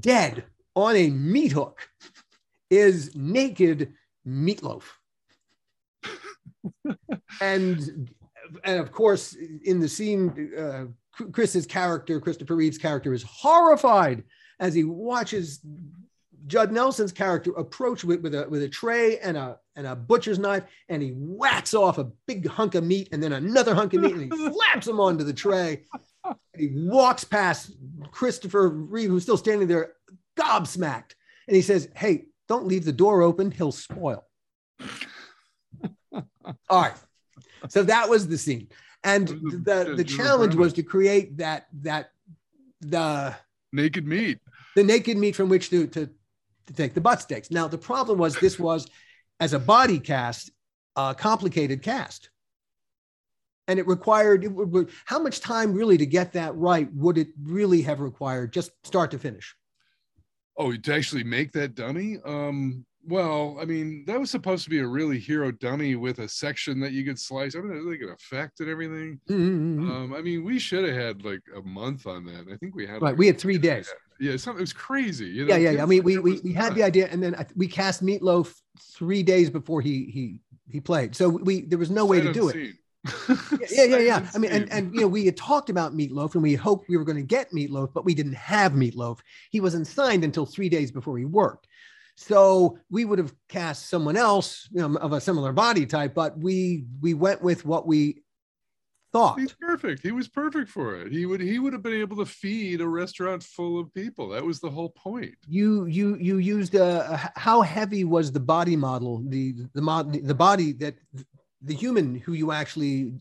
dead 0.00 0.44
on 0.74 0.96
a 0.96 1.10
meat 1.10 1.52
hook, 1.52 1.88
is 2.70 3.14
naked 3.14 3.94
meatloaf. 4.26 4.84
and 7.40 8.10
and 8.64 8.80
of 8.80 8.92
course, 8.92 9.36
in 9.64 9.80
the 9.80 9.88
scene, 9.88 10.52
uh, 10.56 10.84
Chris's 11.32 11.66
character, 11.66 12.20
Christopher 12.20 12.56
Reeve's 12.56 12.78
character, 12.78 13.12
is 13.12 13.22
horrified 13.22 14.24
as 14.60 14.74
he 14.74 14.84
watches 14.84 15.60
Judd 16.46 16.72
Nelson's 16.72 17.12
character 17.12 17.52
approach 17.52 18.04
with, 18.04 18.22
with 18.22 18.34
a 18.34 18.48
with 18.48 18.62
a 18.62 18.68
tray 18.68 19.18
and 19.18 19.36
a 19.36 19.58
and 19.76 19.86
a 19.86 19.94
butcher's 19.94 20.38
knife, 20.38 20.64
and 20.88 21.02
he 21.02 21.10
whacks 21.10 21.74
off 21.74 21.98
a 21.98 22.10
big 22.26 22.48
hunk 22.48 22.74
of 22.74 22.84
meat 22.84 23.08
and 23.12 23.22
then 23.22 23.32
another 23.32 23.74
hunk 23.74 23.94
of 23.94 24.00
meat, 24.00 24.14
and 24.14 24.32
he 24.32 24.52
slaps 24.52 24.86
him 24.86 24.98
onto 24.98 25.24
the 25.24 25.32
tray. 25.32 25.84
He 26.56 26.70
walks 26.72 27.24
past 27.24 27.72
Christopher 28.10 28.68
Reeve, 28.68 29.10
who's 29.10 29.22
still 29.22 29.36
standing 29.36 29.68
there, 29.68 29.94
gobsmacked, 30.36 31.12
and 31.46 31.54
he 31.54 31.62
says, 31.62 31.88
"Hey, 31.94 32.27
don't 32.48 32.66
leave 32.66 32.84
the 32.84 32.92
door 32.92 33.22
open; 33.22 33.50
he'll 33.50 33.72
spoil." 33.72 34.26
All 36.12 36.82
right, 36.82 36.94
so 37.68 37.82
that 37.84 38.08
was 38.08 38.26
the 38.28 38.38
scene, 38.38 38.68
and 39.04 39.28
the 39.28 39.94
the 39.96 40.04
challenge 40.04 40.54
was 40.54 40.72
to 40.74 40.82
create 40.82 41.36
that 41.38 41.68
that 41.82 42.10
the 42.80 43.36
Naked 43.72 44.06
meat. 44.06 44.38
the 44.76 44.84
naked 44.84 45.18
meat 45.18 45.36
from 45.36 45.48
which 45.48 45.70
to, 45.70 45.86
to, 45.88 46.08
to 46.66 46.72
take 46.72 46.94
the 46.94 47.00
butt 47.00 47.20
steaks. 47.20 47.50
Now, 47.50 47.68
the 47.68 47.78
problem 47.78 48.18
was 48.18 48.36
this 48.36 48.58
was, 48.58 48.86
as 49.40 49.52
a 49.52 49.58
body 49.58 49.98
cast, 49.98 50.50
a 50.96 51.14
complicated 51.14 51.82
cast. 51.82 52.30
And 53.66 53.78
it 53.78 53.86
required, 53.86 54.44
it 54.44 54.52
would, 54.52 54.90
how 55.04 55.18
much 55.18 55.40
time 55.40 55.74
really 55.74 55.98
to 55.98 56.06
get 56.06 56.32
that 56.32 56.54
right 56.54 56.88
would 56.94 57.18
it 57.18 57.28
really 57.42 57.82
have 57.82 58.00
required, 58.00 58.54
just 58.54 58.70
start 58.86 59.10
to 59.10 59.18
finish? 59.18 59.54
Oh, 60.58 60.74
to 60.74 60.94
actually 60.94 61.22
make 61.24 61.52
that 61.52 61.74
dummy? 61.76 62.18
Um, 62.24 62.84
well, 63.06 63.56
I 63.60 63.64
mean, 63.64 64.04
that 64.06 64.18
was 64.20 64.30
supposed 64.30 64.64
to 64.64 64.70
be 64.70 64.80
a 64.80 64.86
really 64.86 65.18
hero 65.18 65.50
dummy 65.52 65.94
with 65.94 66.18
a 66.18 66.28
section 66.28 66.80
that 66.80 66.92
you 66.92 67.04
could 67.04 67.18
slice. 67.18 67.54
I 67.54 67.60
mean, 67.60 67.88
like 67.88 68.00
an 68.00 68.10
effect 68.10 68.60
and 68.60 68.68
everything. 68.68 69.20
Mhm. 69.30 69.88
Um, 69.88 70.14
I 70.14 70.20
mean, 70.20 70.44
we 70.44 70.58
should 70.58 70.84
have 70.84 70.96
had 70.96 71.24
like 71.24 71.40
a 71.56 71.62
month 71.62 72.06
on 72.06 72.24
that. 72.26 72.46
I 72.52 72.56
think 72.56 72.74
we 72.74 72.86
had. 72.86 72.94
Right, 72.94 73.10
like- 73.10 73.18
we 73.18 73.28
had 73.28 73.38
three 73.38 73.56
days. 73.56 73.88
Yeah, 74.20 74.36
something. 74.36 74.58
It 74.58 74.62
was 74.62 74.72
crazy. 74.72 75.26
You 75.26 75.46
know? 75.46 75.54
Yeah, 75.54 75.60
yeah, 75.60 75.70
yeah. 75.70 75.82
I 75.84 75.86
mean, 75.86 76.02
we, 76.02 76.18
we, 76.18 76.40
we 76.40 76.52
had 76.52 76.74
the 76.74 76.82
idea, 76.82 77.06
and 77.06 77.22
then 77.22 77.36
I- 77.36 77.46
we 77.54 77.68
cast 77.68 78.02
Meatloaf 78.04 78.52
three 78.96 79.22
days 79.22 79.48
before 79.48 79.80
he 79.80 80.06
he 80.06 80.40
he 80.68 80.80
played. 80.80 81.14
So 81.14 81.28
we 81.28 81.60
there 81.62 81.78
was 81.78 81.90
no 81.90 82.04
way 82.04 82.20
to 82.20 82.32
do 82.32 82.48
it. 82.48 82.74
Yeah, 83.70 83.84
yeah, 83.84 83.98
yeah. 83.98 84.30
I 84.34 84.38
mean, 84.38 84.50
and, 84.50 84.70
and 84.72 84.94
you 84.94 85.02
know, 85.02 85.08
we 85.08 85.24
had 85.26 85.36
talked 85.36 85.70
about 85.70 85.94
Meatloaf 85.94 86.34
and 86.34 86.42
we 86.42 86.54
hoped 86.54 86.88
we 86.88 86.96
were 86.96 87.04
going 87.04 87.16
to 87.16 87.22
get 87.22 87.50
Meatloaf, 87.52 87.92
but 87.92 88.04
we 88.04 88.14
didn't 88.14 88.34
have 88.34 88.72
Meatloaf. 88.72 89.18
He 89.50 89.60
wasn't 89.60 89.86
signed 89.86 90.24
until 90.24 90.46
three 90.46 90.68
days 90.68 90.90
before 90.90 91.18
he 91.18 91.24
worked. 91.24 91.68
So 92.16 92.78
we 92.90 93.04
would 93.04 93.18
have 93.18 93.32
cast 93.48 93.88
someone 93.88 94.16
else, 94.16 94.68
you 94.72 94.80
know, 94.80 94.96
of 94.98 95.12
a 95.12 95.20
similar 95.20 95.52
body 95.52 95.86
type, 95.86 96.14
but 96.14 96.36
we 96.38 96.84
we 97.00 97.14
went 97.14 97.42
with 97.42 97.64
what 97.64 97.86
we 97.86 98.22
thought. 99.12 99.38
He's 99.38 99.52
perfect. 99.52 100.02
He 100.02 100.10
was 100.12 100.28
perfect 100.28 100.68
for 100.68 100.96
it. 100.96 101.12
He 101.12 101.26
would 101.26 101.40
he 101.40 101.58
would 101.58 101.72
have 101.72 101.82
been 101.82 102.00
able 102.00 102.16
to 102.16 102.26
feed 102.26 102.80
a 102.80 102.88
restaurant 102.88 103.42
full 103.42 103.78
of 103.78 103.92
people. 103.94 104.30
That 104.30 104.44
was 104.44 104.58
the 104.60 104.70
whole 104.70 104.90
point. 104.90 105.34
You 105.46 105.86
you 105.86 106.16
you 106.16 106.38
used 106.38 106.74
a, 106.74 107.12
a- 107.12 107.38
how 107.38 107.62
heavy 107.62 108.02
was 108.04 108.32
the 108.32 108.40
body 108.40 108.76
model, 108.76 109.22
the 109.28 109.54
the 109.74 109.82
mod 109.82 110.12
the 110.12 110.34
body 110.34 110.72
that 110.72 110.96
the 111.62 111.74
human 111.74 112.14
who 112.16 112.32
you 112.32 112.52
actually 112.52 113.12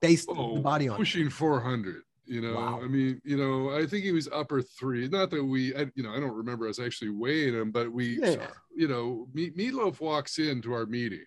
based 0.00 0.28
Oh, 0.30 0.54
the 0.56 0.60
body 0.60 0.88
on. 0.88 0.96
pushing 0.96 1.28
400. 1.30 2.02
You 2.24 2.40
know, 2.40 2.54
Wow. 2.54 2.80
I 2.82 2.86
mean, 2.86 3.20
you 3.24 3.36
know, 3.36 3.76
I 3.76 3.84
think 3.86 4.04
he 4.04 4.12
was 4.12 4.28
upper 4.32 4.62
three. 4.62 5.08
Not 5.08 5.30
that 5.30 5.44
we, 5.44 5.74
I, 5.74 5.86
you 5.94 6.02
know, 6.02 6.12
I 6.12 6.20
don't 6.20 6.34
remember 6.36 6.68
us 6.68 6.78
actually 6.78 7.10
weighing 7.10 7.52
him, 7.54 7.70
but 7.72 7.90
we, 7.92 8.20
Yeah. 8.20 8.46
you 8.74 8.88
know, 8.88 9.26
Meat, 9.34 9.56
Meatloaf 9.56 10.00
walks 10.00 10.38
into 10.38 10.72
our 10.72 10.86
meeting. 10.86 11.24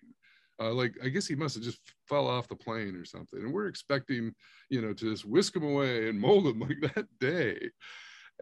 Uh, 0.59 0.71
like, 0.71 0.95
I 1.03 1.09
guess 1.09 1.27
he 1.27 1.35
must 1.35 1.55
have 1.55 1.63
just 1.65 1.79
fell 2.07 2.27
off 2.27 2.47
the 2.47 2.55
plane 2.55 2.95
or 2.95 3.03
something. 3.05 3.41
And 3.41 3.53
we're 3.53 3.67
expecting, 3.67 4.33
you 4.69 4.81
know, 4.81 4.93
to 4.93 5.11
just 5.11 5.25
whisk 5.25 5.55
him 5.55 5.63
away 5.65 6.07
and 6.07 6.19
mold 6.19 6.47
him 6.47 6.59
like 6.67 6.93
that 6.93 7.07
day. 7.19 7.69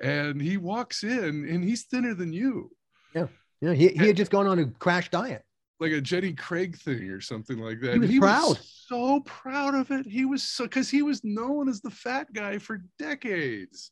And 0.01 0.39
he 0.41 0.57
walks 0.57 1.03
in 1.03 1.47
and 1.49 1.63
he's 1.63 1.84
thinner 1.84 2.13
than 2.13 2.32
you. 2.32 2.69
Yeah. 3.15 3.28
Yeah. 3.61 3.74
he, 3.74 3.89
he 3.89 4.07
had 4.07 4.15
just 4.17 4.32
gone 4.32 4.45
on 4.47 4.59
a 4.59 4.65
crash 4.67 5.09
diet. 5.09 5.43
Like 5.84 5.91
a 5.91 6.01
Jenny 6.01 6.34
Craig 6.34 6.77
thing 6.77 7.09
or 7.09 7.19
something 7.19 7.59
like 7.59 7.81
that. 7.81 8.01
He 8.03 8.17
was 8.17 8.29
proud. 8.29 8.59
so 8.61 9.19
proud 9.25 9.75
of 9.75 9.91
it. 9.91 10.05
He 10.07 10.25
was 10.25 10.41
so 10.41 10.63
because 10.63 10.89
he 10.89 11.01
was 11.01 11.23
known 11.23 11.67
as 11.67 11.81
the 11.81 11.91
fat 11.91 12.31
guy 12.34 12.57
for 12.57 12.81
decades, 12.97 13.91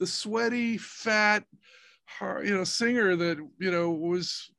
the 0.00 0.06
sweaty, 0.06 0.76
fat, 0.76 1.44
har- 2.06 2.44
you 2.44 2.56
know, 2.56 2.64
singer 2.64 3.14
that 3.16 3.38
you 3.58 3.70
know 3.70 3.90
was 3.90 4.50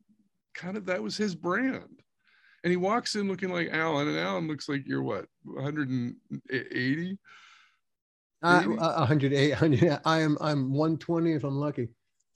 kind 0.54 0.78
of 0.78 0.86
that 0.86 1.04
was 1.04 1.18
his 1.18 1.36
brand. 1.36 2.02
And 2.64 2.72
he 2.72 2.78
walks 2.78 3.16
in 3.16 3.28
looking 3.28 3.52
like 3.52 3.70
Alan, 3.72 4.08
and 4.08 4.18
Alan 4.18 4.48
looks 4.48 4.68
like 4.68 4.88
you're 4.88 5.04
what 5.04 5.26
180. 5.44 7.18
Uh, 8.42 8.62
Maybe. 8.62 8.80
uh, 8.80 9.00
108, 9.00 9.50
100, 9.52 10.00
I 10.06 10.20
am 10.20 10.38
I'm 10.40 10.72
120 10.72 11.34
if 11.34 11.44
I'm 11.44 11.58
lucky. 11.58 11.90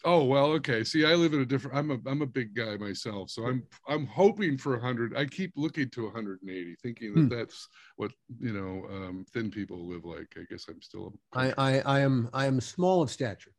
Oh 0.05 0.25
well, 0.25 0.47
okay. 0.53 0.83
See, 0.83 1.05
I 1.05 1.15
live 1.15 1.33
in 1.33 1.39
a 1.41 1.45
different. 1.45 1.77
I'm 1.77 1.91
a 1.91 1.97
I'm 2.09 2.21
a 2.21 2.25
big 2.27 2.53
guy 2.53 2.75
myself, 2.77 3.29
so 3.29 3.45
I'm 3.45 3.63
I'm 3.87 4.05
hoping 4.05 4.57
for 4.57 4.73
100. 4.73 5.15
I 5.15 5.25
keep 5.25 5.53
looking 5.55 5.89
to 5.91 6.03
180, 6.05 6.75
thinking 6.83 7.13
that 7.15 7.21
Hmm. 7.21 7.27
that's 7.29 7.67
what 7.95 8.11
you 8.39 8.51
know 8.53 8.85
um, 8.93 9.25
thin 9.33 9.49
people 9.49 9.87
live 9.87 10.03
like. 10.03 10.27
I 10.37 10.43
guess 10.49 10.65
I'm 10.67 10.81
still 10.81 11.13
a, 11.33 11.39
I, 11.39 11.53
I 11.57 11.79
I 11.81 11.99
am 12.01 12.29
I 12.33 12.45
am 12.47 12.59
small 12.59 13.01
of 13.01 13.09
stature. 13.11 13.53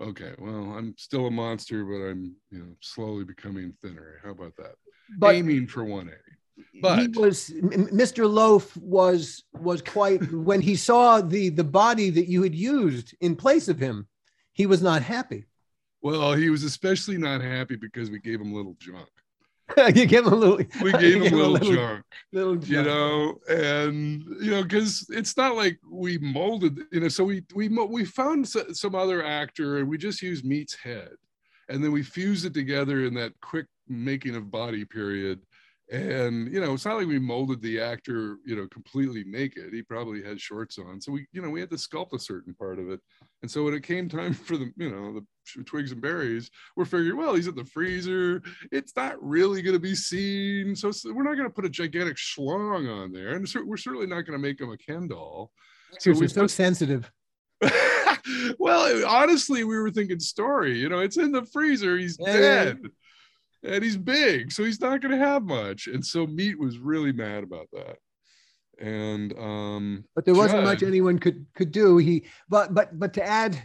okay. 0.00 0.32
Well, 0.38 0.72
I'm 0.76 0.94
still 0.96 1.26
a 1.26 1.30
monster, 1.30 1.84
but 1.84 2.08
I'm 2.08 2.34
you 2.50 2.58
know 2.60 2.74
slowly 2.80 3.24
becoming 3.24 3.74
thinner. 3.82 4.18
How 4.24 4.30
about 4.30 4.56
that? 4.56 4.74
But 5.18 5.34
Aiming 5.34 5.66
for 5.66 5.84
180. 5.84 6.80
but- 6.80 7.00
he 7.00 7.08
was 7.08 7.50
Mr. 7.50 8.26
Loaf 8.30 8.74
was 8.78 9.44
was 9.52 9.82
quite 9.82 10.22
when 10.32 10.62
he 10.62 10.74
saw 10.74 11.20
the 11.20 11.50
the 11.50 11.64
body 11.64 12.08
that 12.08 12.28
you 12.28 12.42
had 12.42 12.54
used 12.54 13.14
in 13.20 13.36
place 13.36 13.68
of 13.68 13.78
him, 13.78 14.08
he 14.54 14.64
was 14.64 14.80
not 14.82 15.02
happy. 15.02 15.44
Well, 16.02 16.34
he 16.34 16.50
was 16.50 16.64
especially 16.64 17.16
not 17.16 17.40
happy 17.40 17.76
because 17.76 18.10
we 18.10 18.18
gave 18.18 18.40
him 18.40 18.52
little 18.52 18.76
junk. 18.78 19.08
you 19.94 20.06
give 20.06 20.26
him 20.26 20.32
a 20.32 20.36
little. 20.36 20.58
We 20.82 20.92
gave 20.92 21.22
him 21.22 21.32
a 21.32 21.36
little 21.36 21.74
junk. 21.74 22.04
Little 22.32 22.58
you 22.64 22.82
know 22.82 23.38
and 23.48 24.22
you 24.40 24.50
know 24.50 24.62
because 24.62 25.06
it's 25.10 25.36
not 25.36 25.56
like 25.56 25.78
we 25.90 26.18
molded 26.18 26.78
you 26.90 27.00
know 27.00 27.08
so 27.08 27.24
we 27.24 27.44
we 27.54 27.68
we 27.68 28.04
found 28.04 28.48
some 28.48 28.94
other 28.94 29.24
actor 29.24 29.78
and 29.78 29.88
we 29.88 29.96
just 29.96 30.20
used 30.20 30.44
meat's 30.44 30.74
head 30.74 31.12
and 31.68 31.82
then 31.82 31.92
we 31.92 32.02
fused 32.02 32.44
it 32.44 32.54
together 32.54 33.06
in 33.06 33.14
that 33.14 33.32
quick 33.40 33.66
making 33.88 34.36
of 34.36 34.50
body 34.50 34.84
period 34.84 35.40
and 35.90 36.52
you 36.52 36.60
know 36.60 36.74
it's 36.74 36.84
not 36.84 36.96
like 36.96 37.06
we 37.06 37.18
molded 37.18 37.60
the 37.60 37.80
actor 37.80 38.36
you 38.46 38.56
know 38.56 38.66
completely 38.68 39.24
naked 39.26 39.72
he 39.72 39.82
probably 39.82 40.22
had 40.22 40.40
shorts 40.40 40.78
on 40.78 41.00
so 41.00 41.12
we 41.12 41.26
you 41.32 41.42
know 41.42 41.50
we 41.50 41.60
had 41.60 41.70
to 41.70 41.76
sculpt 41.76 42.12
a 42.14 42.18
certain 42.18 42.54
part 42.54 42.78
of 42.78 42.90
it 42.90 43.00
and 43.42 43.50
so 43.50 43.64
when 43.64 43.74
it 43.74 43.82
came 43.82 44.08
time 44.08 44.32
for 44.46 44.56
the 44.56 44.72
you 44.76 44.90
know 44.90 45.12
the 45.12 45.24
twigs 45.66 45.92
and 45.92 46.00
berries 46.00 46.50
we're 46.76 46.84
figuring 46.84 47.16
well 47.16 47.34
he's 47.34 47.46
in 47.46 47.54
the 47.54 47.64
freezer 47.64 48.42
it's 48.70 48.94
not 48.96 49.22
really 49.22 49.62
going 49.62 49.74
to 49.74 49.80
be 49.80 49.94
seen. 49.94 50.74
So 50.74 50.90
we're 51.12 51.22
not 51.22 51.34
going 51.34 51.48
to 51.48 51.50
put 51.50 51.64
a 51.64 51.70
gigantic 51.70 52.16
schlong 52.16 52.90
on 52.90 53.12
there, 53.12 53.34
and 53.34 53.46
we're 53.64 53.76
certainly 53.76 54.06
not 54.06 54.22
going 54.22 54.38
to 54.38 54.38
make 54.38 54.60
him 54.60 54.70
a 54.70 54.76
Ken 54.76 55.08
doll. 55.08 55.50
You're 56.04 56.28
so 56.28 56.46
sensitive. 56.46 57.10
well, 58.58 59.06
honestly, 59.06 59.64
we 59.64 59.78
were 59.78 59.90
thinking 59.90 60.20
story. 60.20 60.78
You 60.78 60.88
know, 60.88 61.00
it's 61.00 61.18
in 61.18 61.32
the 61.32 61.44
freezer. 61.44 61.98
He's 61.98 62.16
dead, 62.16 62.80
and 63.62 63.84
he's 63.84 63.96
big, 63.96 64.52
so 64.52 64.64
he's 64.64 64.80
not 64.80 65.00
going 65.00 65.12
to 65.12 65.24
have 65.24 65.42
much. 65.44 65.86
And 65.86 66.04
so 66.04 66.26
Meat 66.26 66.58
was 66.58 66.78
really 66.78 67.12
mad 67.12 67.44
about 67.44 67.68
that. 67.72 67.98
And 68.78 69.38
um, 69.38 70.04
but 70.14 70.24
there 70.24 70.34
wasn't 70.34 70.64
much 70.64 70.82
anyone 70.82 71.18
could 71.18 71.46
could 71.54 71.72
do. 71.72 71.98
He 71.98 72.24
but 72.48 72.74
but 72.74 72.98
but 72.98 73.12
to 73.14 73.24
add 73.24 73.62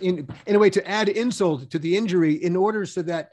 in 0.00 0.28
in 0.46 0.56
a 0.56 0.58
way 0.58 0.70
to 0.70 0.86
add 0.88 1.08
insult 1.08 1.70
to 1.70 1.78
the 1.78 1.96
injury 1.96 2.34
in 2.34 2.56
order 2.56 2.86
so 2.86 3.02
that 3.02 3.30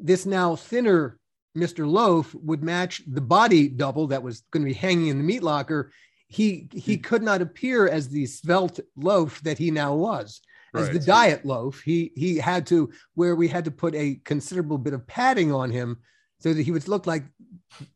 this 0.00 0.26
now 0.26 0.56
thinner 0.56 1.18
Mr. 1.56 1.86
Loaf 1.86 2.34
would 2.34 2.62
match 2.62 3.02
the 3.06 3.20
body 3.20 3.68
double 3.68 4.06
that 4.08 4.22
was 4.22 4.42
going 4.52 4.62
to 4.64 4.68
be 4.70 4.72
hanging 4.74 5.08
in 5.08 5.18
the 5.18 5.24
meat 5.24 5.42
locker. 5.42 5.92
He 6.28 6.68
he 6.72 6.96
Hmm. 6.96 7.02
could 7.02 7.22
not 7.22 7.42
appear 7.42 7.86
as 7.88 8.08
the 8.08 8.24
svelte 8.26 8.80
loaf 8.96 9.40
that 9.42 9.58
he 9.58 9.70
now 9.70 9.94
was. 9.94 10.40
As 10.74 10.88
the 10.88 10.98
diet 10.98 11.44
loaf, 11.44 11.82
he 11.82 12.12
he 12.16 12.38
had 12.38 12.66
to 12.68 12.90
where 13.14 13.36
we 13.36 13.46
had 13.46 13.66
to 13.66 13.70
put 13.70 13.94
a 13.94 14.14
considerable 14.24 14.78
bit 14.78 14.94
of 14.94 15.06
padding 15.06 15.52
on 15.52 15.70
him 15.70 15.98
so 16.38 16.54
that 16.54 16.62
he 16.62 16.72
would 16.72 16.88
look 16.88 17.06
like 17.06 17.24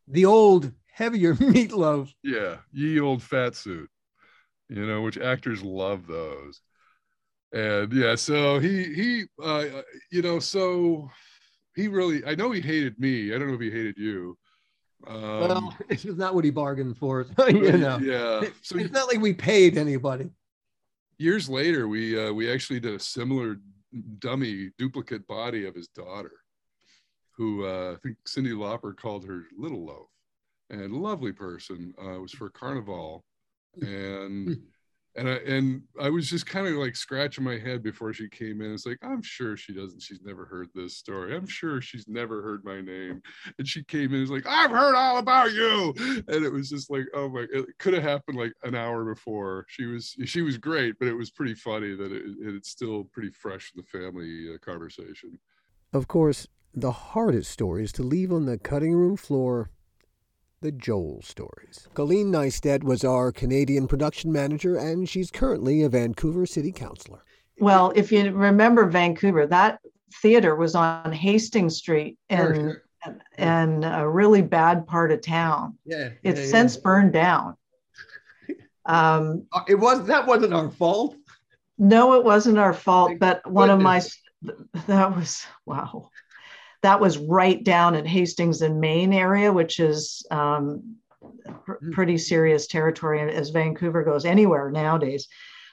the 0.07 0.27
old 0.27 0.71
heavier 0.93 1.35
meatloaf. 1.55 2.13
Yeah, 2.23 2.59
ye 2.73 3.01
old 3.01 3.23
fat 3.23 3.55
suit, 3.57 3.89
you 4.69 4.87
know, 4.87 5.01
which 5.01 5.17
actors 5.17 5.63
love 5.63 6.07
those. 6.07 6.61
And 7.53 7.93
yeah, 7.93 8.15
so 8.17 8.59
he 8.59 8.93
he 8.95 9.25
uh 9.43 9.65
you 10.11 10.23
know, 10.23 10.39
so 10.39 11.09
he 11.75 11.89
really 11.89 12.25
I 12.25 12.35
know 12.35 12.51
he 12.51 12.61
hated 12.61 12.99
me. 12.99 13.35
I 13.35 13.39
don't 13.39 13.49
know 13.49 13.55
if 13.55 13.61
he 13.61 13.71
hated 13.71 13.97
you. 13.99 14.37
Um 15.07 15.41
well, 15.41 15.77
is 15.91 16.05
not 16.05 16.35
what 16.35 16.45
he 16.45 16.51
bargained 16.51 16.97
for. 16.99 17.27
you 17.49 17.73
know, 17.73 17.99
yeah. 17.99 18.49
So 18.63 18.79
it's 18.79 18.93
not 18.93 19.09
like 19.09 19.21
we 19.21 19.33
paid 19.33 19.79
anybody. 19.79 20.31
years 21.19 21.49
later 21.49 21.87
we 21.89 22.19
uh 22.19 22.33
we 22.33 22.51
actually 22.51 22.81
did 22.81 22.95
a 22.95 22.99
similar 22.99 23.57
dummy 24.19 24.71
duplicate 24.79 25.27
body 25.27 25.67
of 25.67 25.75
his 25.75 25.89
daughter 25.89 26.33
who 27.37 27.65
uh 27.65 27.93
I 27.93 27.97
think 28.03 28.17
Cyndi 28.27 28.53
Lauper 28.53 28.97
called 28.97 29.25
her 29.27 29.45
Little 29.57 29.87
Loaf 29.87 30.09
and 30.71 30.93
lovely 30.93 31.33
person 31.33 31.95
uh 32.03 32.15
it 32.17 32.21
was 32.21 32.33
for 32.33 32.51
carnival 32.51 33.25
and 33.81 34.59
and 35.17 35.29
I 35.29 35.35
and 35.47 35.83
I 36.01 36.11
was 36.11 36.29
just 36.29 36.47
kind 36.47 36.67
of 36.67 36.75
like 36.75 36.95
scratching 36.95 37.45
my 37.45 37.59
head 37.59 37.83
before 37.83 38.13
she 38.13 38.29
came 38.29 38.61
in. 38.61 38.73
It's 38.73 38.87
like 38.87 38.99
I'm 39.03 39.23
sure 39.23 39.57
she 39.57 39.73
doesn't. 39.75 40.03
She's 40.03 40.21
never 40.23 40.45
heard 40.45 40.69
this 40.75 40.97
story. 40.97 41.35
I'm 41.35 41.47
sure 41.47 41.81
she's 41.81 42.07
never 42.07 42.43
heard 42.43 42.65
my 42.65 42.81
name. 42.81 43.23
And 43.59 43.67
she 43.67 43.83
came 43.85 44.15
in. 44.15 44.23
It's 44.23 44.31
like 44.31 44.47
I've 44.47 44.71
heard 44.71 44.95
all 44.95 45.19
about 45.19 45.53
you. 45.53 45.95
And 46.29 46.45
it 46.45 46.53
was 46.53 46.69
just 46.69 46.91
like 46.91 47.07
oh 47.15 47.29
my. 47.29 47.47
It 47.53 47.67
could 47.79 47.95
have 47.95 48.03
happened 48.03 48.37
like 48.37 48.53
an 48.63 48.75
hour 48.75 49.05
before. 49.05 49.65
She 49.69 49.87
was 49.87 50.15
she 50.25 50.43
was 50.43 50.59
great, 50.59 50.99
but 50.99 51.09
it 51.09 51.15
was 51.15 51.31
pretty 51.31 51.55
funny 51.55 51.95
that 51.97 52.13
it, 52.13 52.23
it's 52.41 52.71
still 52.71 53.05
pretty 53.05 53.31
fresh 53.31 53.73
in 53.75 53.83
the 53.83 53.99
family 53.99 54.55
uh, 54.55 54.59
conversation. 54.59 55.39
Of 55.93 56.09
course, 56.09 56.47
the 56.75 56.93
hardest 56.93 57.51
stories 57.51 57.93
to 57.93 58.03
leave 58.03 58.33
on 58.33 58.45
the 58.45 58.59
cutting 58.59 58.93
room 58.93 59.17
floor 59.17 59.71
the 60.61 60.73
Joel 60.73 61.23
stories. 61.23 61.89
Colleen 61.95 62.33
Neistat 62.33 62.83
was 62.83 63.05
our 63.05 63.33
Canadian 63.33 63.87
production 63.87 64.33
manager, 64.33 64.77
and 64.77 65.09
she's 65.09 65.31
currently 65.31 65.83
a 65.83 65.89
Vancouver 65.89 66.47
City 66.47 66.73
Councilor. 66.73 67.23
Well, 67.59 67.93
if 67.95 68.11
you 68.13 68.31
remember 68.33 68.87
Vancouver, 68.87 69.47
that 69.47 69.81
theater 70.23 70.57
was 70.57 70.75
on 70.75 71.13
Hastings 71.13 71.77
Street 71.77 72.19
in, 72.29 72.77
in 73.39 73.85
a 73.85 74.09
really 74.09 74.43
bad 74.43 74.87
part 74.87 75.13
of 75.13 75.21
town. 75.23 75.79
Yeah, 75.85 76.11
It's 76.23 76.51
since 76.51 76.77
burned 76.77 77.13
down. 77.13 77.57
Um, 78.89 79.47
Uh, 79.51 79.63
it 79.67 79.75
was 79.75 80.07
that 80.07 80.25
wasn't 80.29 80.55
our 80.55 80.71
fault. 80.71 81.17
no, 81.77 82.15
it 82.15 82.23
wasn't 82.25 82.57
our 82.57 82.73
fault, 82.73 83.09
Thank 83.09 83.19
but 83.19 83.45
one 83.51 83.69
of 83.69 83.81
my, 83.81 84.01
that 84.87 85.17
was, 85.17 85.45
wow. 85.65 86.09
That 86.83 87.01
was 87.01 87.19
right 87.19 87.63
down 87.63 87.95
in 87.95 88.05
Hastings 88.05 88.63
and 88.63 88.81
Main 88.81 89.13
area, 89.13 89.53
which 89.53 89.81
is 89.81 90.25
um, 90.31 90.97
pr- 91.65 91.75
Mm. 91.83 91.93
pretty 91.93 92.19
serious 92.19 92.67
territory 92.67 93.21
as 93.33 93.51
Vancouver 93.51 94.03
goes 94.03 94.25
anywhere 94.25 94.71
nowadays. 94.71 95.29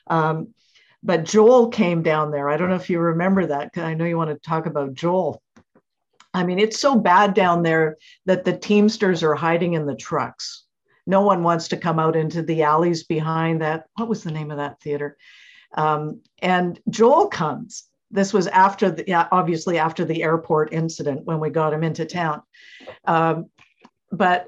Um, 0.07 0.53
but 1.03 1.25
Joel 1.25 1.67
came 1.69 2.01
down 2.01 2.31
there. 2.31 2.49
I 2.49 2.57
don't 2.57 2.69
know 2.69 2.75
if 2.75 2.89
you 2.89 2.99
remember 2.99 3.45
that. 3.47 3.71
I 3.77 3.93
know 3.93 4.05
you 4.05 4.17
want 4.17 4.29
to 4.29 4.49
talk 4.49 4.65
about 4.65 4.93
Joel. 4.93 5.41
I 6.33 6.43
mean, 6.43 6.57
it's 6.59 6.79
so 6.79 6.95
bad 6.95 7.33
down 7.33 7.61
there 7.61 7.97
that 8.25 8.43
the 8.45 8.57
Teamsters 8.57 9.21
are 9.21 9.35
hiding 9.35 9.73
in 9.73 9.85
the 9.85 9.95
trucks. 9.95 10.63
No 11.05 11.21
one 11.21 11.43
wants 11.43 11.67
to 11.69 11.77
come 11.77 11.99
out 11.99 12.15
into 12.15 12.41
the 12.41 12.63
alleys 12.63 13.03
behind 13.03 13.61
that. 13.61 13.85
What 13.97 14.07
was 14.07 14.23
the 14.23 14.31
name 14.31 14.49
of 14.49 14.57
that 14.57 14.79
theater? 14.81 15.17
Um, 15.75 16.21
and 16.41 16.79
Joel 16.89 17.27
comes. 17.27 17.83
This 18.13 18.31
was 18.31 18.47
after 18.47 18.91
the, 18.91 19.03
yeah, 19.07 19.27
obviously 19.31 19.79
after 19.79 20.05
the 20.05 20.21
airport 20.21 20.71
incident 20.71 21.25
when 21.25 21.39
we 21.39 21.49
got 21.49 21.73
him 21.73 21.83
into 21.83 22.05
town. 22.05 22.43
Um, 23.05 23.49
but 24.11 24.47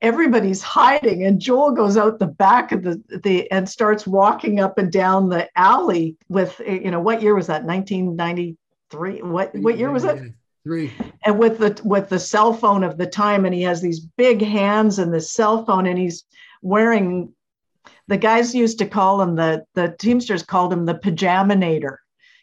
everybody's 0.00 0.62
hiding 0.62 1.24
and 1.24 1.40
Joel 1.40 1.72
goes 1.72 1.96
out 1.96 2.18
the 2.18 2.26
back 2.26 2.72
of 2.72 2.82
the, 2.82 3.02
the 3.24 3.50
and 3.50 3.68
starts 3.68 4.06
walking 4.06 4.60
up 4.60 4.78
and 4.78 4.90
down 4.90 5.28
the 5.28 5.48
alley 5.56 6.16
with 6.28 6.60
you 6.66 6.90
know 6.90 7.00
what 7.00 7.22
year 7.22 7.34
was 7.34 7.46
that 7.46 7.64
1993 7.64 9.22
what 9.22 9.54
what 9.54 9.78
year 9.78 9.90
was 9.90 10.04
it 10.04 10.32
Three. 10.64 10.92
and 11.24 11.38
with 11.38 11.58
the 11.58 11.80
with 11.84 12.08
the 12.08 12.18
cell 12.18 12.52
phone 12.52 12.84
of 12.84 12.98
the 12.98 13.06
time 13.06 13.44
and 13.44 13.54
he 13.54 13.62
has 13.62 13.80
these 13.80 14.00
big 14.00 14.42
hands 14.42 14.98
and 14.98 15.12
the 15.14 15.20
cell 15.20 15.64
phone 15.64 15.86
and 15.86 15.98
he's 15.98 16.24
wearing 16.62 17.32
the 18.08 18.16
guys 18.16 18.54
used 18.54 18.78
to 18.78 18.86
call 18.86 19.22
him 19.22 19.36
the 19.36 19.64
the 19.74 19.94
teamsters 19.98 20.42
called 20.42 20.72
him 20.72 20.84
the 20.84 20.94
pajamanator 20.94 21.96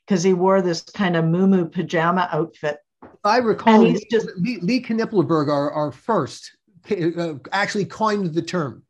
because 0.10 0.24
he 0.24 0.34
wore 0.34 0.62
this 0.62 0.82
kind 0.82 1.16
of 1.16 1.24
moo 1.26 1.66
pajama 1.66 2.28
outfit 2.32 2.78
I 3.24 3.38
recall 3.38 3.76
And 3.76 3.88
he's 3.88 4.00
Lee, 4.02 4.08
just- 4.12 4.30
Lee, 4.38 4.60
Lee 4.62 4.82
Knippelberg, 4.82 5.50
our, 5.50 5.72
our 5.72 5.92
first, 5.92 6.52
uh, 6.90 7.34
actually 7.52 7.86
coined 7.86 8.34
the 8.34 8.42
term. 8.42 8.84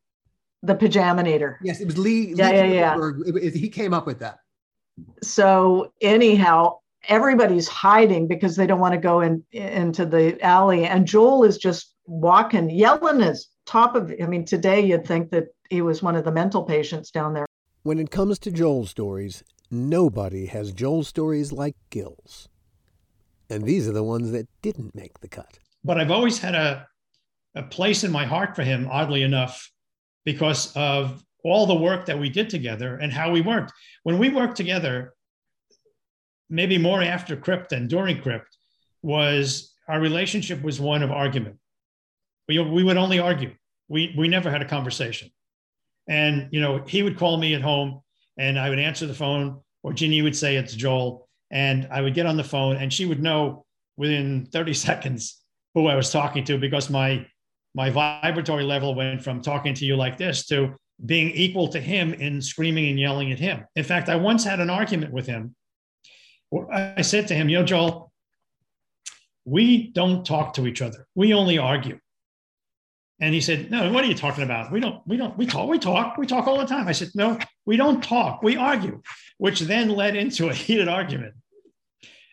the 0.64 0.76
pajamanator 0.76 1.58
Yes, 1.62 1.82
it 1.82 1.86
was 1.86 1.98
Lee. 1.98 2.34
Yeah, 2.36 2.50
Lee 2.50 2.56
yeah, 2.56 2.64
yeah. 2.66 2.96
Knippelberg. 2.96 3.28
It- 3.28 3.44
it- 3.44 3.56
he 3.56 3.68
came 3.70 3.94
up 3.94 4.06
with 4.08 4.20
that. 4.20 4.38
so 5.22 5.92
anyhow 6.02 6.78
everybody's 7.08 7.68
hiding 7.68 8.28
because 8.28 8.56
they 8.56 8.68
don't 8.68 8.80
want 8.82 8.94
to 8.94 9.00
go 9.00 9.22
in 9.22 9.44
into 9.52 10.06
the 10.06 10.38
alley 10.44 10.86
and 10.86 11.06
joel 11.08 11.46
is 11.46 11.58
just 11.58 11.96
walking 12.06 12.70
yelling 12.70 13.22
his 13.22 13.48
top 13.66 13.96
of 13.96 14.14
i 14.22 14.26
mean 14.26 14.44
today 14.44 14.82
you'd 14.86 15.06
think 15.08 15.30
that 15.32 15.46
he 15.70 15.82
was 15.82 16.04
one 16.04 16.16
of 16.18 16.26
the 16.26 16.32
mental 16.32 16.64
patients 16.64 17.10
down 17.12 17.34
there 17.34 17.46
When 17.84 18.00
it 18.00 18.12
comes 18.12 18.38
to 18.40 18.52
Joel 18.52 18.86
stories, 18.86 19.44
nobody 19.72 20.48
has 20.48 20.72
Joel 20.72 21.04
stories 21.04 21.52
like 21.52 21.76
Gil's. 21.90 22.50
And 23.50 23.64
these 23.64 23.88
are 23.88 23.94
the 23.94 24.04
ones 24.04 24.32
that 24.32 24.48
didn't 24.62 24.94
make 24.94 25.20
the 25.20 25.28
cut. 25.28 25.58
but 25.84 26.00
I've 26.00 26.12
always 26.12 26.38
had 26.38 26.56
a, 26.56 26.88
a 27.56 27.64
place 27.64 28.04
in 28.04 28.12
my 28.12 28.26
heart 28.26 28.56
for 28.56 28.64
him, 28.64 28.88
oddly 28.92 29.24
enough, 29.24 29.72
because 30.26 30.76
of 30.76 31.24
all 31.44 31.66
the 31.66 31.76
work 31.76 32.06
that 32.06 32.20
we 32.20 32.30
did 32.30 32.50
together 32.50 32.98
and 32.98 33.12
how 33.12 33.32
we 33.32 33.42
worked. 33.42 33.72
When 34.04 34.20
we 34.20 34.30
worked 34.30 34.58
together, 34.58 35.14
maybe 36.50 36.78
more 36.78 37.02
after 37.02 37.36
Crypt 37.36 37.70
than 37.70 37.88
during 37.88 38.22
Crypt, 38.22 38.56
was 39.02 39.74
our 39.88 40.00
relationship 40.00 40.62
was 40.62 40.80
one 40.80 41.02
of 41.02 41.12
argument. 41.12 41.56
We, 42.48 42.60
we 42.60 42.84
would 42.84 42.98
only 42.98 43.20
argue. 43.20 43.56
We, 43.88 44.14
we 44.18 44.28
never 44.28 44.52
had 44.52 44.62
a 44.62 44.66
conversation. 44.66 45.30
And, 46.08 46.50
you 46.52 46.60
know, 46.60 46.84
he 46.86 47.02
would 47.04 47.18
call 47.18 47.38
me 47.38 47.54
at 47.56 47.62
home 47.62 48.02
and 48.40 48.58
I 48.58 48.70
would 48.70 48.80
answer 48.80 49.06
the 49.06 49.14
phone 49.14 49.60
or 49.84 49.94
Ginny 49.94 50.22
would 50.22 50.36
say 50.36 50.56
it's 50.56 50.74
Joel. 50.74 51.28
And 51.52 51.88
I 51.92 52.02
would 52.02 52.14
get 52.14 52.26
on 52.26 52.38
the 52.38 52.44
phone 52.44 52.78
and 52.78 52.92
she 52.92 53.06
would 53.06 53.22
know 53.22 53.66
within 53.98 54.48
30 54.48 54.74
seconds 54.88 55.44
who 55.76 55.88
I 55.88 55.96
was 55.96 56.12
talking 56.12 56.44
to 56.46 56.58
because 56.58 56.90
my 56.90 57.26
my 57.76 57.92
vibratory 57.92 58.64
level 58.64 58.96
went 58.96 59.24
from 59.24 59.42
talking 59.42 59.76
to 59.76 59.86
you 59.86 59.96
like 59.96 60.18
this 60.18 60.48
to 60.48 60.76
being 61.06 61.30
equal 61.32 61.68
to 61.68 61.80
him 61.80 62.16
in 62.16 62.42
screaming 62.42 62.90
and 62.90 63.00
yelling 63.00 63.32
at 63.32 63.38
him. 63.38 63.64
In 63.76 63.84
fact, 63.84 64.10
I 64.10 64.16
once 64.16 64.44
had 64.44 64.60
an 64.60 64.72
argument 64.72 65.14
with 65.14 65.28
him. 65.28 65.56
I 66.74 67.04
said 67.04 67.28
to 67.28 67.36
him, 67.36 67.48
"You 67.48 67.60
know, 67.60 67.66
Joel, 67.66 68.12
we 69.46 69.92
don't 69.92 70.26
talk 70.26 70.54
to 70.54 70.66
each 70.66 70.82
other. 70.82 71.06
We 71.14 71.32
only 71.36 71.60
argue." 71.60 72.00
And 73.22 73.34
he 73.34 73.42
said, 73.42 73.70
"No, 73.70 73.92
what 73.92 74.04
are 74.04 74.08
you 74.08 74.16
talking 74.16 74.44
about? 74.44 74.72
We 74.72 74.80
don't. 74.80 75.06
We 75.06 75.18
don't. 75.18 75.38
We 75.38 75.46
talk. 75.46 75.70
We 75.70 75.78
talk. 75.78 76.18
We 76.18 76.26
talk 76.26 76.48
all 76.48 76.58
the 76.58 76.66
time." 76.66 76.88
I 76.88 76.94
said, 76.94 77.10
"No, 77.16 77.38
we 77.66 77.76
don't 77.76 78.02
talk. 78.04 78.42
We 78.42 78.56
argue," 78.56 79.02
which 79.38 79.60
then 79.62 79.90
led 79.90 80.16
into 80.16 80.50
a 80.50 80.54
heated 80.54 80.88
argument 80.88 81.34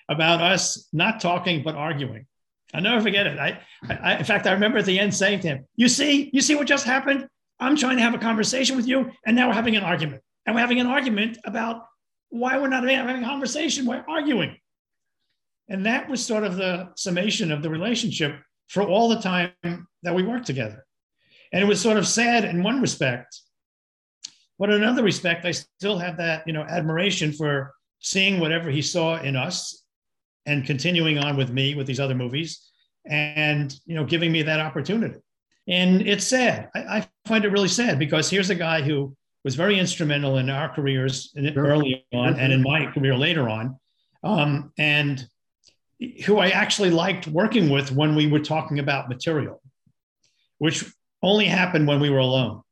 about 0.08 0.40
us 0.40 0.88
not 0.92 1.20
talking 1.20 1.62
but 1.64 1.74
arguing. 1.74 2.26
I'll 2.72 2.82
never 2.82 3.00
forget 3.00 3.26
it. 3.26 3.38
I, 3.38 3.60
I, 3.88 4.18
in 4.18 4.24
fact, 4.24 4.46
I 4.46 4.52
remember 4.52 4.78
at 4.78 4.86
the 4.86 4.98
end 4.98 5.14
saying 5.14 5.40
to 5.40 5.48
him, 5.48 5.64
"You 5.76 5.88
see, 5.88 6.30
you 6.32 6.40
see 6.40 6.54
what 6.54 6.68
just 6.68 6.84
happened? 6.84 7.26
I'm 7.58 7.76
trying 7.76 7.96
to 7.96 8.02
have 8.02 8.14
a 8.14 8.18
conversation 8.18 8.76
with 8.76 8.86
you, 8.86 9.10
and 9.26 9.34
now 9.34 9.48
we're 9.48 9.54
having 9.54 9.76
an 9.76 9.82
argument, 9.82 10.22
and 10.44 10.54
we're 10.54 10.60
having 10.60 10.78
an 10.78 10.86
argument 10.86 11.38
about 11.44 11.86
why 12.28 12.58
we're 12.58 12.68
not 12.68 12.88
having 12.88 13.24
a 13.24 13.26
conversation. 13.26 13.86
We're 13.86 14.04
arguing." 14.08 14.56
And 15.68 15.86
that 15.86 16.08
was 16.08 16.24
sort 16.24 16.44
of 16.44 16.56
the 16.56 16.90
summation 16.94 17.50
of 17.50 17.62
the 17.62 17.70
relationship 17.70 18.40
for 18.68 18.82
all 18.82 19.08
the 19.08 19.20
time 19.20 19.52
that 20.02 20.14
we 20.14 20.22
worked 20.22 20.46
together. 20.46 20.84
And 21.52 21.62
it 21.62 21.66
was 21.66 21.80
sort 21.80 21.96
of 21.96 22.06
sad 22.06 22.44
in 22.44 22.62
one 22.62 22.80
respect, 22.80 23.40
but 24.58 24.70
in 24.70 24.82
another 24.82 25.02
respect, 25.02 25.44
I 25.44 25.52
still 25.52 25.98
have 25.98 26.16
that, 26.16 26.42
you 26.46 26.52
know, 26.52 26.62
admiration 26.62 27.32
for 27.32 27.72
seeing 28.00 28.40
whatever 28.40 28.70
he 28.70 28.82
saw 28.82 29.20
in 29.20 29.36
us 29.36 29.84
and 30.46 30.64
continuing 30.64 31.18
on 31.18 31.36
with 31.36 31.50
me 31.50 31.74
with 31.74 31.86
these 31.86 32.00
other 32.00 32.14
movies 32.14 32.70
and, 33.04 33.74
you 33.86 33.94
know, 33.94 34.04
giving 34.04 34.32
me 34.32 34.42
that 34.42 34.60
opportunity. 34.60 35.20
And 35.68 36.02
it's 36.02 36.26
sad. 36.26 36.70
I, 36.74 36.80
I 36.98 37.08
find 37.26 37.44
it 37.44 37.52
really 37.52 37.68
sad 37.68 37.98
because 37.98 38.30
here's 38.30 38.50
a 38.50 38.54
guy 38.54 38.82
who 38.82 39.16
was 39.44 39.54
very 39.54 39.78
instrumental 39.78 40.38
in 40.38 40.48
our 40.50 40.68
careers 40.68 41.32
in- 41.34 41.56
early 41.56 42.06
on 42.12 42.38
and 42.38 42.52
in 42.52 42.62
my 42.62 42.86
career 42.92 43.16
later 43.16 43.48
on. 43.48 43.78
Um, 44.24 44.72
and 44.78 45.24
who 46.26 46.38
I 46.38 46.48
actually 46.48 46.90
liked 46.90 47.26
working 47.26 47.70
with 47.70 47.90
when 47.92 48.14
we 48.14 48.26
were 48.26 48.40
talking 48.40 48.78
about 48.78 49.08
material, 49.08 49.62
which 50.58 50.84
only 51.22 51.46
happened 51.46 51.86
when 51.88 52.00
we 52.00 52.10
were 52.10 52.18
alone. 52.18 52.62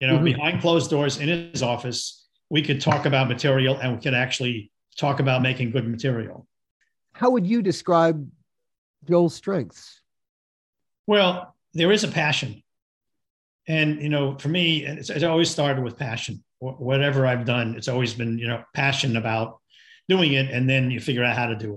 You 0.00 0.08
know, 0.08 0.18
Mhm. 0.18 0.24
behind 0.24 0.60
closed 0.60 0.90
doors 0.90 1.18
in 1.18 1.28
his 1.28 1.62
office, 1.62 2.26
we 2.50 2.62
could 2.62 2.80
talk 2.80 3.06
about 3.06 3.28
material 3.28 3.76
and 3.78 3.94
we 3.96 4.00
could 4.02 4.14
actually 4.14 4.70
talk 4.96 5.18
about 5.20 5.40
making 5.42 5.70
good 5.70 5.88
material. 5.88 6.46
How 7.12 7.30
would 7.30 7.46
you 7.46 7.62
describe 7.62 8.30
Joel's 9.08 9.34
strengths? 9.34 10.00
Well, 11.06 11.54
there 11.72 11.90
is 11.92 12.04
a 12.04 12.08
passion. 12.08 12.62
And, 13.66 14.02
you 14.02 14.10
know, 14.10 14.36
for 14.36 14.48
me, 14.48 14.84
it's, 14.84 15.08
it's 15.08 15.24
always 15.24 15.48
started 15.50 15.82
with 15.82 15.96
passion. 15.98 16.44
Wh- 16.58 16.78
Whatever 16.80 17.26
I've 17.26 17.46
done, 17.46 17.76
it's 17.76 17.88
always 17.88 18.12
been, 18.14 18.38
you 18.38 18.46
know, 18.46 18.62
passion 18.74 19.16
about 19.16 19.60
doing 20.08 20.34
it. 20.34 20.50
And 20.50 20.68
then 20.68 20.90
you 20.90 21.00
figure 21.00 21.24
out 21.24 21.36
how 21.36 21.46
to 21.46 21.56
do 21.56 21.76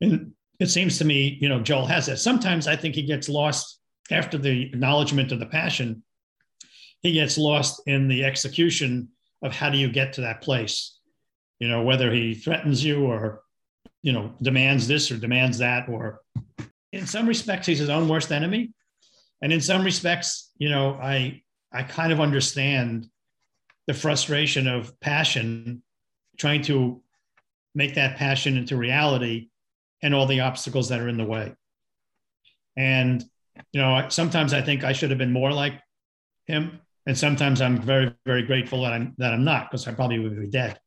it. 0.00 0.04
And 0.06 0.32
it 0.60 0.68
seems 0.68 0.98
to 0.98 1.04
me, 1.04 1.38
you 1.40 1.48
know, 1.48 1.60
Joel 1.60 1.86
has 1.86 2.06
that. 2.06 2.18
Sometimes 2.18 2.66
I 2.66 2.76
think 2.76 2.94
he 2.94 3.02
gets 3.02 3.28
lost 3.28 3.80
after 4.10 4.38
the 4.38 4.62
acknowledgement 4.62 5.32
of 5.32 5.40
the 5.40 5.46
passion. 5.46 6.02
He 7.00 7.12
gets 7.12 7.36
lost 7.36 7.82
in 7.86 8.08
the 8.08 8.24
execution 8.24 9.08
of 9.42 9.52
how 9.54 9.70
do 9.70 9.78
you 9.78 9.90
get 9.90 10.14
to 10.14 10.22
that 10.22 10.40
place, 10.40 10.98
you 11.58 11.68
know, 11.68 11.82
whether 11.82 12.12
he 12.12 12.34
threatens 12.34 12.84
you 12.84 13.04
or, 13.04 13.42
you 14.02 14.12
know, 14.12 14.34
demands 14.40 14.86
this 14.86 15.10
or 15.10 15.18
demands 15.18 15.58
that, 15.58 15.88
or 15.88 16.20
in 16.92 17.06
some 17.06 17.26
respects, 17.26 17.66
he's 17.66 17.78
his 17.78 17.90
own 17.90 18.08
worst 18.08 18.32
enemy. 18.32 18.72
And 19.42 19.52
in 19.52 19.60
some 19.60 19.84
respects, 19.84 20.50
you 20.56 20.70
know, 20.70 20.94
I 20.94 21.42
I 21.72 21.82
kind 21.82 22.12
of 22.12 22.20
understand 22.20 23.08
the 23.86 23.94
frustration 23.94 24.68
of 24.68 24.98
passion, 25.00 25.82
trying 26.38 26.62
to 26.62 27.02
make 27.74 27.96
that 27.96 28.16
passion 28.16 28.56
into 28.56 28.76
reality 28.76 29.48
and 30.04 30.14
all 30.14 30.26
the 30.26 30.40
obstacles 30.40 30.90
that 30.90 31.00
are 31.00 31.08
in 31.08 31.16
the 31.16 31.24
way. 31.24 31.54
And, 32.76 33.24
you 33.72 33.80
know, 33.80 34.06
sometimes 34.10 34.52
I 34.52 34.60
think 34.60 34.84
I 34.84 34.92
should 34.92 35.10
have 35.10 35.18
been 35.18 35.32
more 35.32 35.50
like 35.50 35.80
him. 36.46 36.78
And 37.06 37.16
sometimes 37.16 37.62
I'm 37.62 37.78
very, 37.78 38.14
very 38.26 38.42
grateful 38.42 38.82
that 38.82 38.92
I'm 38.92 39.14
that 39.18 39.32
I'm 39.32 39.44
not, 39.44 39.70
because 39.70 39.88
I 39.88 39.94
probably 39.94 40.18
would 40.18 40.38
be 40.38 40.46
dead. 40.46 40.78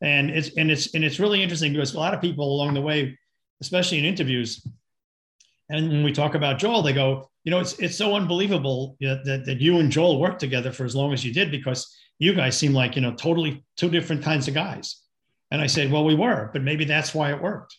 And 0.00 0.30
it's 0.30 0.50
and 0.56 0.70
it's 0.70 0.94
and 0.94 1.04
it's 1.04 1.18
really 1.18 1.42
interesting 1.42 1.72
because 1.72 1.94
a 1.94 1.98
lot 1.98 2.12
of 2.12 2.20
people 2.20 2.44
along 2.44 2.74
the 2.74 2.80
way, 2.80 3.18
especially 3.60 3.98
in 3.98 4.04
interviews, 4.04 4.66
and 5.70 5.88
when 5.88 6.04
we 6.04 6.12
talk 6.12 6.34
about 6.34 6.58
Joel, 6.58 6.82
they 6.82 6.92
go, 6.92 7.30
you 7.44 7.50
know, 7.50 7.60
it's 7.60 7.78
it's 7.78 7.96
so 7.96 8.14
unbelievable 8.14 8.96
that, 9.00 9.44
that 9.46 9.60
you 9.60 9.78
and 9.78 9.90
Joel 9.90 10.20
worked 10.20 10.40
together 10.40 10.72
for 10.72 10.84
as 10.84 10.94
long 10.94 11.12
as 11.12 11.24
you 11.24 11.32
did 11.32 11.50
because 11.50 11.96
you 12.18 12.34
guys 12.34 12.56
seem 12.56 12.72
like, 12.72 12.96
you 12.96 13.02
know, 13.02 13.14
totally 13.14 13.64
two 13.76 13.90
different 13.90 14.22
kinds 14.22 14.46
of 14.48 14.54
guys. 14.54 15.00
And 15.50 15.60
I 15.60 15.66
said, 15.66 15.90
well, 15.90 16.04
we 16.04 16.14
were, 16.14 16.50
but 16.52 16.62
maybe 16.62 16.84
that's 16.84 17.14
why 17.14 17.32
it 17.32 17.42
worked. 17.42 17.76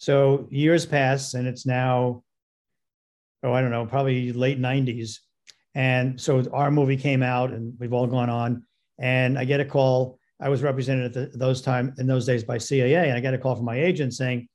So 0.00 0.48
years 0.50 0.86
pass 0.86 1.34
and 1.34 1.46
it's 1.46 1.66
now, 1.66 2.22
oh, 3.42 3.52
I 3.52 3.60
don't 3.60 3.70
know, 3.70 3.84
probably 3.84 4.32
late 4.32 4.58
90s. 4.58 5.18
And 5.74 6.18
so 6.18 6.42
our 6.54 6.70
movie 6.70 6.96
came 6.96 7.22
out 7.22 7.50
and 7.50 7.74
we've 7.78 7.92
all 7.92 8.06
gone 8.06 8.30
on. 8.30 8.62
And 8.98 9.38
I 9.38 9.44
get 9.44 9.60
a 9.60 9.64
call. 9.64 10.18
I 10.40 10.48
was 10.48 10.62
represented 10.62 11.04
at 11.04 11.32
the, 11.32 11.38
those 11.38 11.60
time 11.60 11.94
in 11.98 12.06
those 12.06 12.24
days 12.24 12.42
by 12.42 12.56
CAA. 12.56 13.04
And 13.04 13.12
I 13.12 13.20
get 13.20 13.34
a 13.34 13.38
call 13.38 13.56
from 13.56 13.66
my 13.66 13.78
agent 13.78 14.14
saying, 14.14 14.48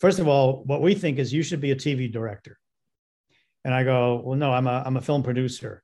first 0.00 0.20
of 0.20 0.26
all, 0.26 0.62
what 0.64 0.80
we 0.80 0.94
think 0.94 1.18
is 1.18 1.34
you 1.34 1.42
should 1.42 1.60
be 1.60 1.72
a 1.72 1.76
TV 1.76 2.10
director. 2.10 2.58
And 3.62 3.74
I 3.74 3.84
go, 3.84 4.22
well, 4.24 4.38
no, 4.38 4.54
I'm 4.54 4.66
a, 4.66 4.82
I'm 4.86 4.96
a 4.96 5.02
film 5.02 5.22
producer 5.22 5.82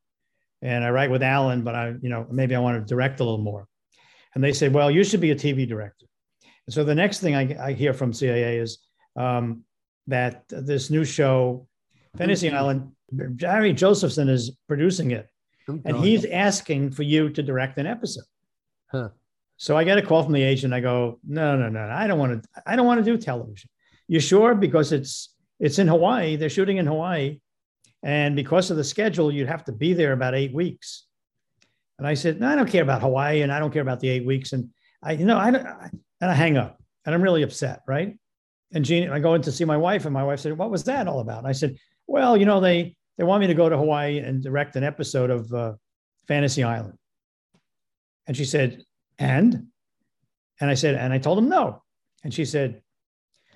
and 0.62 0.82
I 0.82 0.88
write 0.88 1.10
with 1.10 1.22
Alan, 1.22 1.62
but 1.62 1.74
I, 1.74 1.88
you 2.00 2.08
know, 2.08 2.26
maybe 2.30 2.54
I 2.54 2.58
want 2.60 2.80
to 2.80 2.88
direct 2.88 3.20
a 3.20 3.24
little 3.24 3.44
more. 3.44 3.66
And 4.34 4.42
they 4.42 4.54
say, 4.54 4.70
well, 4.70 4.90
you 4.90 5.04
should 5.04 5.20
be 5.20 5.32
a 5.32 5.36
TV 5.36 5.68
director. 5.68 6.06
And 6.66 6.74
so 6.74 6.84
the 6.84 6.94
next 6.94 7.20
thing 7.20 7.34
I, 7.34 7.68
I 7.68 7.72
hear 7.72 7.92
from 7.92 8.12
CAA 8.12 8.60
is, 8.60 8.78
um, 9.16 9.64
that 10.06 10.44
this 10.48 10.90
new 10.90 11.04
show, 11.04 11.66
Fantasy 12.16 12.50
Island, 12.50 12.92
Jerry 13.36 13.72
Josephson 13.72 14.28
is 14.28 14.56
producing 14.68 15.12
it, 15.12 15.28
and 15.68 15.96
he's 15.96 16.24
asking 16.24 16.90
for 16.90 17.02
you 17.02 17.30
to 17.30 17.42
direct 17.42 17.78
an 17.78 17.86
episode. 17.86 18.24
Huh. 18.90 19.10
So 19.56 19.76
I 19.76 19.84
get 19.84 19.98
a 19.98 20.02
call 20.02 20.22
from 20.24 20.32
the 20.32 20.42
agent. 20.42 20.74
I 20.74 20.80
go, 20.80 21.20
no, 21.26 21.56
no, 21.56 21.68
no, 21.68 21.86
no, 21.86 21.92
I 21.92 22.06
don't 22.06 22.18
want 22.18 22.42
to. 22.42 22.48
I 22.66 22.74
don't 22.74 22.86
want 22.86 23.04
to 23.04 23.04
do 23.04 23.16
television. 23.16 23.70
You 24.08 24.18
sure? 24.18 24.54
Because 24.54 24.92
it's 24.92 25.34
it's 25.60 25.78
in 25.78 25.86
Hawaii. 25.86 26.36
They're 26.36 26.50
shooting 26.50 26.78
in 26.78 26.86
Hawaii, 26.86 27.40
and 28.02 28.34
because 28.34 28.70
of 28.70 28.76
the 28.76 28.84
schedule, 28.84 29.30
you'd 29.30 29.48
have 29.48 29.64
to 29.66 29.72
be 29.72 29.94
there 29.94 30.12
about 30.12 30.34
eight 30.34 30.52
weeks. 30.52 31.06
And 31.98 32.08
I 32.08 32.14
said, 32.14 32.40
no, 32.40 32.48
I 32.48 32.56
don't 32.56 32.68
care 32.68 32.82
about 32.82 33.02
Hawaii, 33.02 33.42
and 33.42 33.52
I 33.52 33.60
don't 33.60 33.72
care 33.72 33.82
about 33.82 34.00
the 34.00 34.08
eight 34.08 34.26
weeks. 34.26 34.52
And 34.52 34.70
I, 35.02 35.12
you 35.12 35.24
know, 35.24 35.38
I 35.38 35.50
don't. 35.52 35.66
And 36.22 36.30
I 36.30 36.34
hang 36.34 36.56
up, 36.56 36.80
and 37.04 37.12
I'm 37.12 37.20
really 37.20 37.42
upset, 37.42 37.80
right? 37.86 38.16
And 38.72 38.84
Jean, 38.84 39.10
I 39.10 39.18
go 39.18 39.34
in 39.34 39.42
to 39.42 39.50
see 39.50 39.64
my 39.64 39.76
wife, 39.76 40.04
and 40.04 40.14
my 40.14 40.22
wife 40.22 40.38
said, 40.38 40.56
"What 40.56 40.70
was 40.70 40.84
that 40.84 41.08
all 41.08 41.18
about?" 41.18 41.38
And 41.38 41.48
I 41.48 41.52
said, 41.52 41.76
"Well, 42.06 42.36
you 42.36 42.46
know, 42.46 42.60
they 42.60 42.96
they 43.18 43.24
want 43.24 43.40
me 43.40 43.48
to 43.48 43.54
go 43.54 43.68
to 43.68 43.76
Hawaii 43.76 44.18
and 44.18 44.40
direct 44.40 44.76
an 44.76 44.84
episode 44.84 45.30
of 45.30 45.52
uh, 45.52 45.72
Fantasy 46.28 46.62
Island." 46.62 46.96
And 48.28 48.36
she 48.36 48.44
said, 48.44 48.84
"And?" 49.18 49.66
And 50.60 50.70
I 50.70 50.74
said, 50.74 50.94
"And 50.94 51.12
I 51.12 51.18
told 51.18 51.38
him 51.38 51.48
no." 51.48 51.82
And 52.22 52.32
she 52.32 52.44
said, 52.44 52.82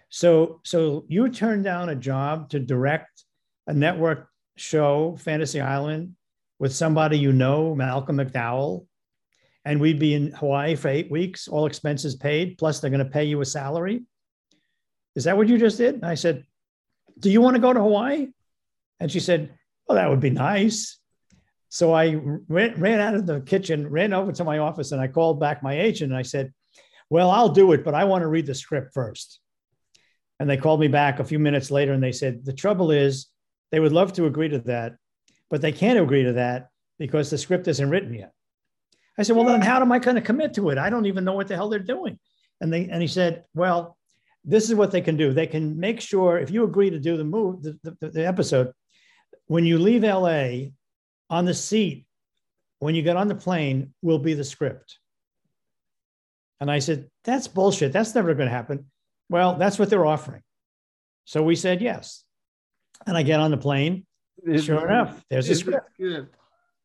"So, 0.08 0.60
so 0.64 1.04
you 1.06 1.28
turned 1.28 1.62
down 1.62 1.88
a 1.88 1.94
job 1.94 2.50
to 2.50 2.58
direct 2.58 3.22
a 3.68 3.72
network 3.72 4.28
show, 4.56 5.16
Fantasy 5.20 5.60
Island, 5.60 6.16
with 6.58 6.74
somebody 6.74 7.16
you 7.16 7.32
know, 7.32 7.76
Malcolm 7.76 8.16
McDowell, 8.16 8.86
and 9.66 9.78
we'd 9.78 9.98
be 9.98 10.14
in 10.14 10.32
Hawaii 10.32 10.76
for 10.76 10.88
eight 10.88 11.10
weeks, 11.10 11.48
all 11.48 11.66
expenses 11.66 12.14
paid, 12.14 12.56
plus 12.56 12.80
they're 12.80 12.90
going 12.90 13.04
to 13.04 13.10
pay 13.10 13.24
you 13.24 13.42
a 13.42 13.44
salary." 13.44 14.04
Is 15.16 15.24
that 15.24 15.36
what 15.36 15.48
you 15.48 15.58
just 15.58 15.78
did? 15.78 15.96
And 15.96 16.04
I 16.04 16.14
said, 16.14 16.44
Do 17.18 17.30
you 17.30 17.40
want 17.40 17.56
to 17.56 17.60
go 17.60 17.72
to 17.72 17.80
Hawaii? 17.80 18.28
And 19.00 19.10
she 19.10 19.18
said, 19.18 19.54
Well, 19.88 19.96
that 19.96 20.08
would 20.08 20.20
be 20.20 20.30
nice. 20.30 20.98
So 21.70 21.92
I 21.92 22.20
ran, 22.48 22.80
ran 22.80 23.00
out 23.00 23.14
of 23.14 23.26
the 23.26 23.40
kitchen, 23.40 23.88
ran 23.88 24.12
over 24.12 24.30
to 24.32 24.44
my 24.44 24.58
office, 24.58 24.92
and 24.92 25.00
I 25.00 25.08
called 25.08 25.40
back 25.40 25.62
my 25.62 25.80
agent 25.80 26.12
and 26.12 26.18
I 26.18 26.22
said, 26.22 26.52
Well, 27.10 27.30
I'll 27.30 27.48
do 27.48 27.72
it, 27.72 27.82
but 27.82 27.94
I 27.94 28.04
want 28.04 28.22
to 28.22 28.28
read 28.28 28.46
the 28.46 28.54
script 28.54 28.92
first. 28.92 29.40
And 30.38 30.48
they 30.48 30.58
called 30.58 30.80
me 30.80 30.88
back 30.88 31.18
a 31.18 31.24
few 31.24 31.38
minutes 31.38 31.70
later 31.70 31.94
and 31.94 32.02
they 32.02 32.12
said, 32.12 32.44
The 32.44 32.52
trouble 32.52 32.90
is, 32.90 33.26
they 33.72 33.80
would 33.80 33.92
love 33.92 34.12
to 34.12 34.26
agree 34.26 34.50
to 34.50 34.60
that, 34.60 34.96
but 35.50 35.60
they 35.60 35.72
can't 35.72 35.98
agree 35.98 36.24
to 36.24 36.34
that 36.34 36.68
because 36.98 37.30
the 37.30 37.38
script 37.38 37.66
isn't 37.68 37.90
written 37.90 38.14
yet. 38.14 38.32
I 39.18 39.22
said, 39.22 39.36
Well, 39.36 39.46
then 39.46 39.60
how 39.60 39.80
am 39.80 39.92
I 39.92 39.98
going 39.98 40.16
to 40.16 40.20
commit 40.20 40.54
to 40.54 40.70
it? 40.70 40.78
I 40.78 40.90
don't 40.90 41.06
even 41.06 41.24
know 41.24 41.32
what 41.32 41.48
the 41.48 41.54
hell 41.54 41.68
they're 41.68 41.78
doing. 41.78 42.18
And 42.60 42.72
they 42.72 42.88
and 42.88 43.00
he 43.00 43.08
said, 43.08 43.44
Well, 43.54 43.96
this 44.44 44.68
is 44.68 44.74
what 44.74 44.90
they 44.90 45.00
can 45.00 45.16
do. 45.16 45.32
They 45.32 45.46
can 45.46 45.78
make 45.78 46.00
sure 46.00 46.38
if 46.38 46.50
you 46.50 46.64
agree 46.64 46.90
to 46.90 46.98
do 46.98 47.16
the 47.16 47.24
move, 47.24 47.62
the, 47.62 47.96
the, 48.00 48.10
the 48.10 48.26
episode, 48.26 48.72
when 49.46 49.64
you 49.64 49.78
leave 49.78 50.02
LA 50.02 50.70
on 51.30 51.44
the 51.44 51.54
seat, 51.54 52.06
when 52.78 52.94
you 52.94 53.02
get 53.02 53.16
on 53.16 53.28
the 53.28 53.34
plane, 53.34 53.92
will 54.02 54.18
be 54.18 54.34
the 54.34 54.44
script. 54.44 54.98
And 56.60 56.70
I 56.70 56.78
said, 56.78 57.10
That's 57.24 57.48
bullshit. 57.48 57.92
That's 57.92 58.14
never 58.14 58.34
going 58.34 58.48
to 58.48 58.54
happen. 58.54 58.90
Well, 59.28 59.56
that's 59.56 59.78
what 59.78 59.90
they're 59.90 60.06
offering. 60.06 60.42
So 61.24 61.42
we 61.42 61.56
said 61.56 61.82
yes. 61.82 62.22
And 63.06 63.16
I 63.16 63.22
get 63.22 63.40
on 63.40 63.50
the 63.50 63.56
plane. 63.56 64.06
Sure 64.60 64.86
enough, 64.86 65.24
there's 65.28 65.48
a 65.48 65.54
script. 65.54 65.90
good. 65.98 66.28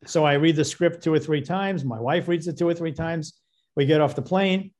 So 0.05 0.25
I 0.25 0.33
read 0.33 0.55
the 0.55 0.65
script 0.65 1.03
two 1.03 1.13
or 1.13 1.19
three 1.19 1.41
times. 1.41 1.85
My 1.85 1.99
wife 1.99 2.27
reads 2.27 2.47
it 2.47 2.57
two 2.57 2.67
or 2.67 2.73
three 2.73 2.93
times. 2.93 3.33
We 3.75 3.85
get 3.85 4.01
off 4.01 4.15
the 4.15 4.21
plane 4.21 4.71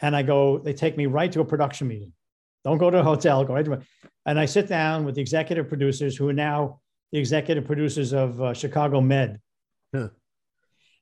and 0.00 0.14
I 0.14 0.22
go, 0.22 0.58
they 0.58 0.72
take 0.72 0.96
me 0.96 1.06
right 1.06 1.30
to 1.32 1.40
a 1.40 1.44
production 1.44 1.88
meeting. 1.88 2.12
Don't 2.64 2.78
go 2.78 2.90
to 2.90 2.98
a 2.98 3.02
hotel, 3.02 3.44
go 3.44 3.54
right 3.54 3.64
to 3.64 3.80
and 4.26 4.38
I 4.38 4.44
sit 4.44 4.68
down 4.68 5.04
with 5.04 5.14
the 5.14 5.20
executive 5.20 5.68
producers 5.68 6.16
who 6.16 6.28
are 6.28 6.34
now 6.34 6.80
the 7.12 7.18
executive 7.18 7.64
producers 7.64 8.12
of 8.12 8.40
uh, 8.42 8.52
Chicago 8.52 9.00
Med. 9.00 9.40
Huh. 9.94 10.08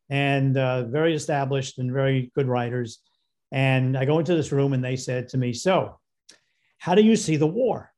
And 0.09 0.57
uh, 0.57 0.84
very 0.84 1.14
established 1.14 1.78
and 1.78 1.92
very 1.92 2.30
good 2.36 2.46
writers. 2.46 3.00
And 3.50 3.96
I 3.96 4.04
go 4.04 4.20
into 4.20 4.36
this 4.36 4.52
room 4.52 4.72
and 4.72 4.84
they 4.84 4.94
said 4.94 5.28
to 5.30 5.38
me, 5.38 5.52
So, 5.52 5.98
how 6.78 6.94
do 6.94 7.02
you 7.02 7.16
see 7.16 7.36
the 7.36 7.46
war? 7.46 7.92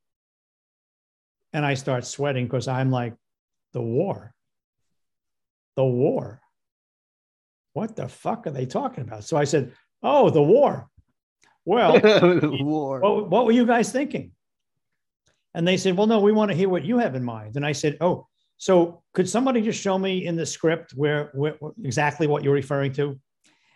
And 1.53 1.67
I 1.67 1.75
start 1.75 2.07
sweating 2.07 2.47
because 2.47 2.69
I'm 2.69 2.91
like, 2.91 3.15
The 3.75 3.83
war? 3.83 4.35
The 5.79 5.85
war? 5.85 6.41
What 7.73 7.95
the 7.95 8.09
fuck 8.09 8.49
are 8.49 8.51
they 8.51 8.67
talking 8.67 9.05
about? 9.05 9.23
So 9.23 9.37
I 9.37 9.45
said, 9.45 9.75
Oh, 10.03 10.29
the 10.29 10.43
war. 10.43 10.89
Well, 11.65 12.01
War. 12.65 12.99
what, 12.99 13.31
what 13.31 13.47
were 13.47 13.53
you 13.53 13.65
guys 13.65 13.93
thinking? 13.93 14.33
And 15.55 15.69
they 15.69 15.77
said, 15.77 15.97
Well, 15.97 16.09
no, 16.09 16.19
we 16.19 16.33
want 16.33 16.51
to 16.51 16.57
hear 16.57 16.69
what 16.69 16.85
you 16.85 16.99
have 16.99 17.15
in 17.15 17.23
mind. 17.23 17.55
And 17.55 17.65
I 17.65 17.71
said, 17.71 17.97
Oh, 18.01 18.27
so 18.57 19.05
could 19.15 19.29
somebody 19.29 19.63
just 19.63 19.81
show 19.81 19.97
me 19.97 20.27
in 20.27 20.35
the 20.35 20.47
script 20.47 20.95
where, 20.97 21.31
where 21.33 21.55
exactly 21.85 22.27
what 22.27 22.43
you're 22.43 22.55
referring 22.55 22.93
to? 22.95 23.17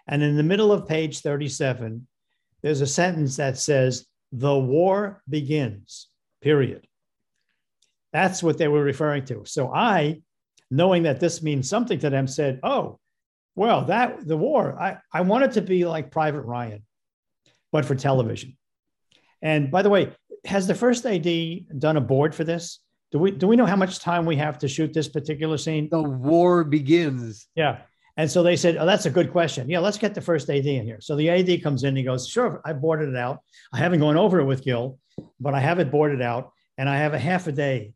And 0.09 0.25
in 0.25 0.37
the 0.37 0.43
middle 0.43 0.73
of 0.73 0.89
page 0.89 1.21
37, 1.21 2.05
there's 2.63 2.81
a 2.81 2.87
sentence 2.89 3.37
that 3.37 3.59
says, 3.59 4.09
The 4.33 4.59
war 4.59 5.23
begins, 5.29 6.09
period. 6.41 6.85
That's 8.13 8.43
what 8.43 8.59
they 8.59 8.67
were 8.67 8.83
referring 8.83 9.25
to. 9.27 9.45
So 9.45 9.73
I, 9.73 10.23
knowing 10.73 11.03
that 11.03 11.21
this 11.21 11.43
means 11.43 11.69
something 11.69 11.99
to 11.99 12.09
them, 12.09 12.27
said, 12.27 12.59
Oh, 12.63 12.99
well, 13.55 13.85
that 13.85 14.27
the 14.27 14.37
war, 14.37 14.81
I, 14.81 14.97
I 15.13 15.21
want 15.21 15.45
it 15.45 15.53
to 15.53 15.61
be 15.61 15.85
like 15.85 16.11
Private 16.11 16.43
Ryan, 16.43 16.83
but 17.71 17.85
for 17.85 17.95
television. 17.95 18.57
And 19.43 19.71
by 19.71 19.83
the 19.83 19.91
way, 19.91 20.13
has 20.47 20.67
the 20.67 20.75
first 20.75 21.05
AD 21.05 21.79
done 21.79 21.99
a 21.99 22.01
board 22.01 22.35
for 22.35 22.45
this? 22.45 22.81
Do 23.11 23.19
we 23.19 23.31
do 23.31 23.47
we 23.47 23.57
know 23.57 23.67
how 23.67 23.77
much 23.77 23.99
time 23.99 24.25
we 24.25 24.37
have 24.37 24.59
to 24.61 24.69
shoot 24.69 24.95
this 24.95 25.09
particular 25.09 25.59
scene? 25.59 25.89
The 25.91 26.03
war 26.03 26.65
begins. 26.65 27.47
Yeah. 27.55 27.81
And 28.17 28.31
so 28.31 28.43
they 28.43 28.57
said, 28.57 28.79
Oh, 28.79 28.87
that's 28.87 29.05
a 29.05 29.11
good 29.11 29.31
question. 29.31 29.69
Yeah, 29.69 29.81
let's 29.81 29.99
get 29.99 30.15
the 30.15 30.23
first 30.23 30.49
AD 30.49 30.65
in 30.65 30.87
here. 30.87 31.01
So 31.03 31.17
the 31.17 31.29
AD 31.29 31.63
comes 31.63 31.83
in, 31.83 31.89
and 31.89 31.99
he 31.99 32.05
goes, 32.05 32.27
Sure, 32.27 32.63
I 32.65 32.73
boarded 32.73 33.11
it 33.11 33.17
out. 33.17 33.41
I 33.75 33.79
haven't 33.79 34.01
gone 34.01 34.17
over 34.17 34.41
it 34.41 34.47
with 34.47 34.65
Gil, 34.65 34.99
but 35.39 35.53
I 35.53 35.61
have 35.61 35.79
it 35.79 35.91
boarded 35.91 36.23
out, 36.23 36.53
and 36.79 36.89
I 36.89 36.97
have 36.97 37.13
a 37.13 37.19
half 37.19 37.47
a 37.47 37.53
day 37.53 37.93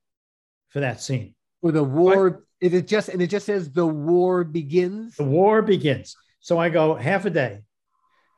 for 0.68 0.80
that 0.80 1.00
scene. 1.00 1.34
For 1.62 1.72
the 1.72 1.84
war. 1.84 2.45
It 2.60 2.88
just 2.88 3.08
and 3.08 3.20
it 3.20 3.28
just 3.28 3.46
says 3.46 3.70
the 3.70 3.86
war 3.86 4.44
begins? 4.44 5.16
The 5.16 5.24
war 5.24 5.62
begins. 5.62 6.16
So 6.40 6.58
I 6.58 6.68
go 6.68 6.94
half 6.94 7.24
a 7.24 7.30
day. 7.30 7.62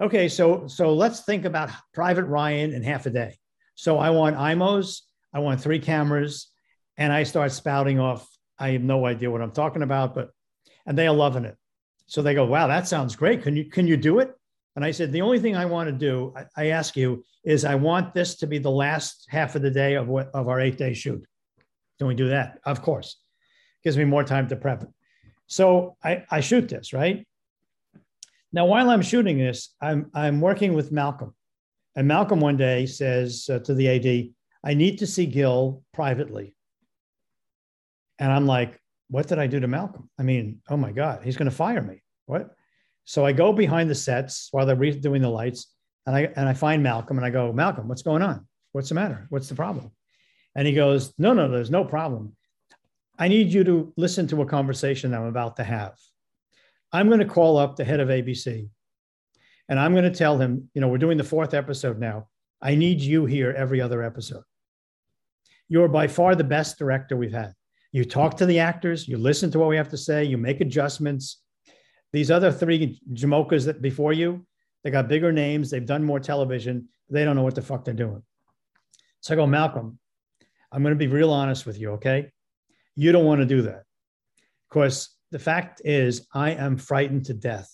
Okay, 0.00 0.28
so 0.28 0.66
so 0.66 0.94
let's 0.94 1.24
think 1.24 1.44
about 1.44 1.70
Private 1.92 2.24
Ryan 2.24 2.72
in 2.72 2.82
half 2.82 3.06
a 3.06 3.10
day. 3.10 3.38
So 3.74 3.98
I 3.98 4.10
want 4.10 4.36
Eyemos, 4.36 5.02
I 5.32 5.38
want 5.40 5.60
three 5.60 5.78
cameras, 5.78 6.48
and 6.96 7.12
I 7.12 7.22
start 7.22 7.52
spouting 7.52 8.00
off. 8.00 8.28
I 8.58 8.70
have 8.70 8.82
no 8.82 9.06
idea 9.06 9.30
what 9.30 9.40
I'm 9.40 9.52
talking 9.52 9.82
about, 9.82 10.14
but 10.14 10.30
and 10.86 10.96
they 10.96 11.06
are 11.06 11.14
loving 11.14 11.44
it. 11.44 11.56
So 12.06 12.22
they 12.22 12.34
go, 12.34 12.44
"Wow, 12.44 12.66
that 12.66 12.88
sounds 12.88 13.14
great. 13.14 13.42
Can 13.42 13.56
you 13.56 13.66
can 13.66 13.86
you 13.86 13.96
do 13.96 14.18
it?" 14.18 14.32
And 14.74 14.84
I 14.84 14.90
said, 14.90 15.12
"The 15.12 15.22
only 15.22 15.38
thing 15.38 15.54
I 15.54 15.64
want 15.66 15.88
to 15.88 15.92
do, 15.92 16.32
I, 16.36 16.44
I 16.56 16.66
ask 16.70 16.96
you, 16.96 17.24
is 17.44 17.64
I 17.64 17.76
want 17.76 18.14
this 18.14 18.36
to 18.36 18.46
be 18.46 18.58
the 18.58 18.70
last 18.70 19.26
half 19.28 19.54
of 19.54 19.62
the 19.62 19.70
day 19.70 19.94
of 19.94 20.08
what 20.08 20.28
of 20.34 20.48
our 20.48 20.60
eight 20.60 20.76
day 20.76 20.92
shoot. 20.92 21.24
Can 21.98 22.06
we 22.06 22.14
do 22.14 22.28
that? 22.28 22.58
Of 22.64 22.82
course. 22.82 23.16
Gives 23.84 23.96
me 23.96 24.04
more 24.04 24.24
time 24.24 24.48
to 24.48 24.56
prep 24.56 24.82
it. 24.82 24.88
So 25.46 25.96
I, 26.02 26.24
I 26.30 26.40
shoot 26.40 26.68
this, 26.68 26.92
right? 26.92 27.26
Now, 28.52 28.66
while 28.66 28.90
I'm 28.90 29.02
shooting 29.02 29.38
this, 29.38 29.74
I'm, 29.80 30.10
I'm 30.14 30.40
working 30.40 30.74
with 30.74 30.92
Malcolm. 30.92 31.34
And 31.96 32.08
Malcolm 32.08 32.40
one 32.40 32.56
day 32.56 32.86
says 32.86 33.48
uh, 33.52 33.58
to 33.60 33.74
the 33.74 33.88
AD, 33.88 34.30
I 34.64 34.74
need 34.74 34.98
to 34.98 35.06
see 35.06 35.26
Gil 35.26 35.82
privately. 35.92 36.54
And 38.18 38.32
I'm 38.32 38.46
like, 38.46 38.80
what 39.10 39.26
did 39.26 39.38
I 39.38 39.46
do 39.46 39.60
to 39.60 39.68
Malcolm? 39.68 40.10
I 40.18 40.22
mean, 40.22 40.60
oh 40.68 40.76
my 40.76 40.92
God, 40.92 41.22
he's 41.24 41.36
going 41.36 41.50
to 41.50 41.56
fire 41.56 41.82
me. 41.82 42.02
What? 42.26 42.50
So 43.04 43.24
I 43.24 43.32
go 43.32 43.52
behind 43.52 43.88
the 43.88 43.94
sets 43.94 44.48
while 44.50 44.66
they're 44.66 44.76
redoing 44.76 45.22
the 45.22 45.28
lights 45.28 45.66
and 46.06 46.16
I, 46.16 46.28
and 46.36 46.48
I 46.48 46.54
find 46.54 46.82
Malcolm 46.82 47.18
and 47.18 47.26
I 47.26 47.30
go, 47.30 47.52
Malcolm, 47.52 47.88
what's 47.88 48.02
going 48.02 48.22
on? 48.22 48.46
What's 48.72 48.88
the 48.88 48.94
matter? 48.94 49.26
What's 49.28 49.48
the 49.48 49.54
problem? 49.54 49.90
And 50.54 50.66
he 50.66 50.74
goes, 50.74 51.12
no, 51.18 51.32
no, 51.32 51.50
there's 51.50 51.70
no 51.70 51.84
problem. 51.84 52.36
I 53.18 53.28
need 53.28 53.52
you 53.52 53.64
to 53.64 53.92
listen 53.96 54.26
to 54.28 54.42
a 54.42 54.46
conversation 54.46 55.12
I'm 55.12 55.24
about 55.24 55.56
to 55.56 55.64
have. 55.64 55.96
I'm 56.92 57.08
going 57.08 57.20
to 57.20 57.26
call 57.26 57.58
up 57.58 57.76
the 57.76 57.84
head 57.84 58.00
of 58.00 58.08
ABC 58.08 58.68
and 59.68 59.78
I'm 59.78 59.92
going 59.92 60.04
to 60.04 60.10
tell 60.10 60.38
him, 60.38 60.70
you 60.72 60.80
know, 60.80 60.88
we're 60.88 60.98
doing 60.98 61.18
the 61.18 61.24
fourth 61.24 61.52
episode 61.52 61.98
now. 61.98 62.28
I 62.62 62.74
need 62.74 63.00
you 63.00 63.26
here 63.26 63.52
every 63.56 63.80
other 63.80 64.02
episode. 64.02 64.42
You're 65.68 65.88
by 65.88 66.06
far 66.06 66.34
the 66.34 66.44
best 66.44 66.78
director 66.78 67.16
we've 67.16 67.32
had. 67.32 67.52
You 67.92 68.04
talk 68.04 68.36
to 68.38 68.46
the 68.46 68.58
actors, 68.58 69.06
you 69.08 69.18
listen 69.18 69.50
to 69.50 69.58
what 69.58 69.68
we 69.68 69.76
have 69.76 69.90
to 69.90 69.98
say, 69.98 70.24
you 70.24 70.38
make 70.38 70.60
adjustments. 70.60 71.42
These 72.12 72.30
other 72.30 72.50
three 72.50 73.00
Jamokas 73.12 73.66
that 73.66 73.82
before 73.82 74.12
you, 74.12 74.46
they 74.82 74.90
got 74.90 75.08
bigger 75.08 75.32
names, 75.32 75.70
they've 75.70 75.84
done 75.84 76.04
more 76.04 76.20
television, 76.20 76.88
they 77.10 77.24
don't 77.24 77.36
know 77.36 77.42
what 77.42 77.54
the 77.54 77.62
fuck 77.62 77.84
they're 77.84 77.94
doing. 77.94 78.22
So 79.20 79.34
I 79.34 79.36
go, 79.36 79.46
Malcolm, 79.46 79.98
I'm 80.72 80.82
going 80.82 80.94
to 80.94 80.98
be 80.98 81.06
real 81.06 81.32
honest 81.32 81.66
with 81.66 81.78
you, 81.78 81.92
okay? 81.92 82.30
You 82.98 83.12
don't 83.12 83.24
want 83.24 83.40
to 83.40 83.46
do 83.46 83.62
that. 83.62 83.84
Because 84.68 85.10
the 85.30 85.38
fact 85.38 85.80
is, 85.84 86.26
I 86.34 86.50
am 86.50 86.76
frightened 86.76 87.26
to 87.26 87.32
death 87.32 87.72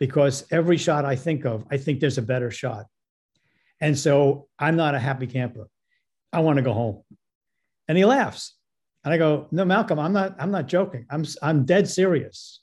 because 0.00 0.46
every 0.50 0.78
shot 0.78 1.04
I 1.04 1.16
think 1.16 1.44
of, 1.44 1.66
I 1.70 1.76
think 1.76 2.00
there's 2.00 2.16
a 2.16 2.22
better 2.22 2.50
shot. 2.50 2.86
And 3.82 3.96
so 3.96 4.48
I'm 4.58 4.74
not 4.74 4.94
a 4.94 4.98
happy 4.98 5.26
camper. 5.26 5.68
I 6.32 6.40
want 6.40 6.56
to 6.56 6.62
go 6.62 6.72
home. 6.72 7.02
And 7.88 7.98
he 7.98 8.06
laughs. 8.06 8.54
And 9.04 9.12
I 9.12 9.18
go, 9.18 9.48
no, 9.50 9.66
Malcolm, 9.66 9.98
I'm 9.98 10.14
not, 10.14 10.34
I'm 10.38 10.50
not 10.50 10.66
joking. 10.66 11.04
I'm, 11.10 11.26
I'm 11.42 11.66
dead 11.66 11.86
serious. 11.86 12.62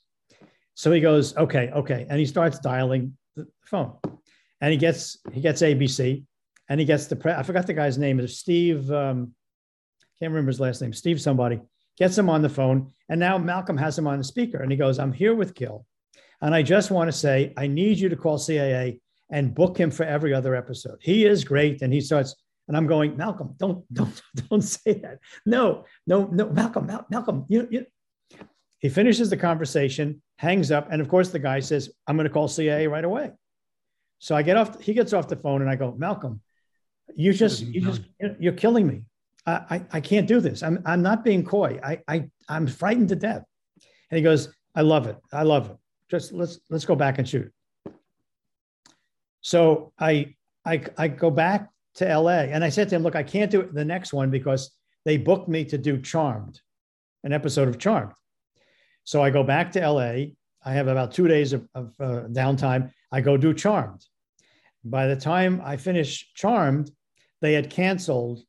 So 0.74 0.90
he 0.90 1.00
goes, 1.00 1.36
okay, 1.36 1.70
okay. 1.70 2.04
And 2.10 2.18
he 2.18 2.26
starts 2.26 2.58
dialing 2.58 3.16
the 3.36 3.46
phone 3.64 3.94
and 4.60 4.72
he 4.72 4.76
gets, 4.76 5.18
he 5.32 5.40
gets 5.40 5.62
ABC 5.62 6.24
and 6.68 6.80
he 6.80 6.84
gets 6.84 7.06
the, 7.06 7.14
pre- 7.14 7.32
I 7.32 7.44
forgot 7.44 7.68
the 7.68 7.74
guy's 7.74 7.96
name 7.96 8.18
is 8.18 8.40
Steve. 8.40 8.90
Um, 8.90 9.34
can't 10.18 10.32
remember 10.32 10.50
his 10.50 10.58
last 10.58 10.82
name, 10.82 10.92
Steve 10.92 11.20
somebody 11.20 11.60
gets 11.98 12.16
him 12.16 12.28
on 12.28 12.42
the 12.42 12.48
phone. 12.48 12.92
And 13.08 13.20
now 13.20 13.38
Malcolm 13.38 13.76
has 13.76 13.98
him 13.98 14.06
on 14.06 14.18
the 14.18 14.24
speaker 14.24 14.62
and 14.62 14.70
he 14.70 14.76
goes, 14.76 14.98
I'm 14.98 15.12
here 15.12 15.34
with 15.34 15.54
Gil. 15.54 15.86
And 16.40 16.54
I 16.54 16.62
just 16.62 16.90
want 16.90 17.08
to 17.08 17.16
say, 17.16 17.52
I 17.56 17.66
need 17.66 17.98
you 17.98 18.08
to 18.08 18.16
call 18.16 18.38
CAA 18.38 19.00
and 19.30 19.54
book 19.54 19.78
him 19.78 19.90
for 19.90 20.04
every 20.04 20.34
other 20.34 20.54
episode. 20.54 20.98
He 21.00 21.24
is 21.24 21.44
great. 21.44 21.82
And 21.82 21.92
he 21.92 22.00
starts, 22.00 22.34
and 22.68 22.76
I'm 22.76 22.86
going, 22.86 23.16
Malcolm, 23.16 23.54
don't, 23.56 23.84
don't, 23.92 24.22
don't 24.50 24.62
say 24.62 24.94
that. 24.94 25.18
No, 25.44 25.84
no, 26.06 26.26
no, 26.26 26.48
Malcolm, 26.50 26.86
Mal- 26.86 27.06
Malcolm, 27.10 27.44
you, 27.48 27.66
you. 27.70 27.86
He 28.80 28.90
finishes 28.90 29.30
the 29.30 29.36
conversation, 29.36 30.22
hangs 30.38 30.70
up, 30.70 30.88
and 30.90 31.00
of 31.00 31.08
course 31.08 31.30
the 31.30 31.38
guy 31.38 31.60
says, 31.60 31.90
I'm 32.06 32.16
going 32.16 32.28
to 32.28 32.32
call 32.32 32.46
CAA 32.46 32.90
right 32.90 33.04
away. 33.04 33.32
So 34.18 34.36
I 34.36 34.42
get 34.42 34.56
off, 34.56 34.80
he 34.80 34.92
gets 34.92 35.12
off 35.12 35.28
the 35.28 35.36
phone 35.36 35.62
and 35.62 35.70
I 35.70 35.76
go, 35.76 35.94
Malcolm, 35.96 36.42
you 37.14 37.32
just, 37.32 37.62
you 37.62 37.80
just, 37.80 38.02
you're 38.38 38.52
killing 38.52 38.86
me. 38.86 39.02
I, 39.46 39.82
I, 39.92 40.00
can't 40.00 40.26
do 40.26 40.40
this. 40.40 40.62
I'm, 40.62 40.82
I'm 40.84 41.02
not 41.02 41.24
being 41.24 41.44
coy. 41.44 41.78
I, 41.82 42.00
I, 42.08 42.28
I'm 42.48 42.66
frightened 42.66 43.10
to 43.10 43.16
death. 43.16 43.44
And 44.10 44.16
he 44.16 44.22
goes, 44.22 44.52
I 44.74 44.80
love 44.80 45.06
it. 45.06 45.16
I 45.32 45.44
love 45.44 45.70
it. 45.70 45.76
Just 46.10 46.32
let's, 46.32 46.58
let's 46.68 46.84
go 46.84 46.96
back 46.96 47.18
and 47.18 47.28
shoot. 47.28 47.52
So 49.42 49.92
I, 49.98 50.34
I, 50.64 50.82
I 50.98 51.08
go 51.08 51.30
back 51.30 51.70
to 51.96 52.18
LA 52.18 52.48
and 52.50 52.64
I 52.64 52.68
said 52.68 52.88
to 52.88 52.96
him, 52.96 53.02
look, 53.04 53.14
I 53.14 53.22
can't 53.22 53.50
do 53.50 53.68
the 53.72 53.84
next 53.84 54.12
one 54.12 54.30
because 54.30 54.72
they 55.04 55.16
booked 55.16 55.48
me 55.48 55.64
to 55.66 55.78
do 55.78 56.00
Charmed, 56.00 56.60
an 57.22 57.32
episode 57.32 57.68
of 57.68 57.78
Charmed. 57.78 58.12
So 59.04 59.22
I 59.22 59.30
go 59.30 59.44
back 59.44 59.70
to 59.72 59.88
LA. 59.88 60.32
I 60.64 60.72
have 60.72 60.88
about 60.88 61.12
two 61.12 61.28
days 61.28 61.52
of, 61.52 61.68
of 61.76 61.94
uh, 62.00 62.22
downtime. 62.28 62.90
I 63.12 63.20
go 63.20 63.36
do 63.36 63.54
Charmed. 63.54 64.04
By 64.84 65.06
the 65.06 65.16
time 65.16 65.62
I 65.64 65.76
finish 65.76 66.32
Charmed, 66.34 66.90
they 67.40 67.52
had 67.52 67.70
canceled 67.70 68.42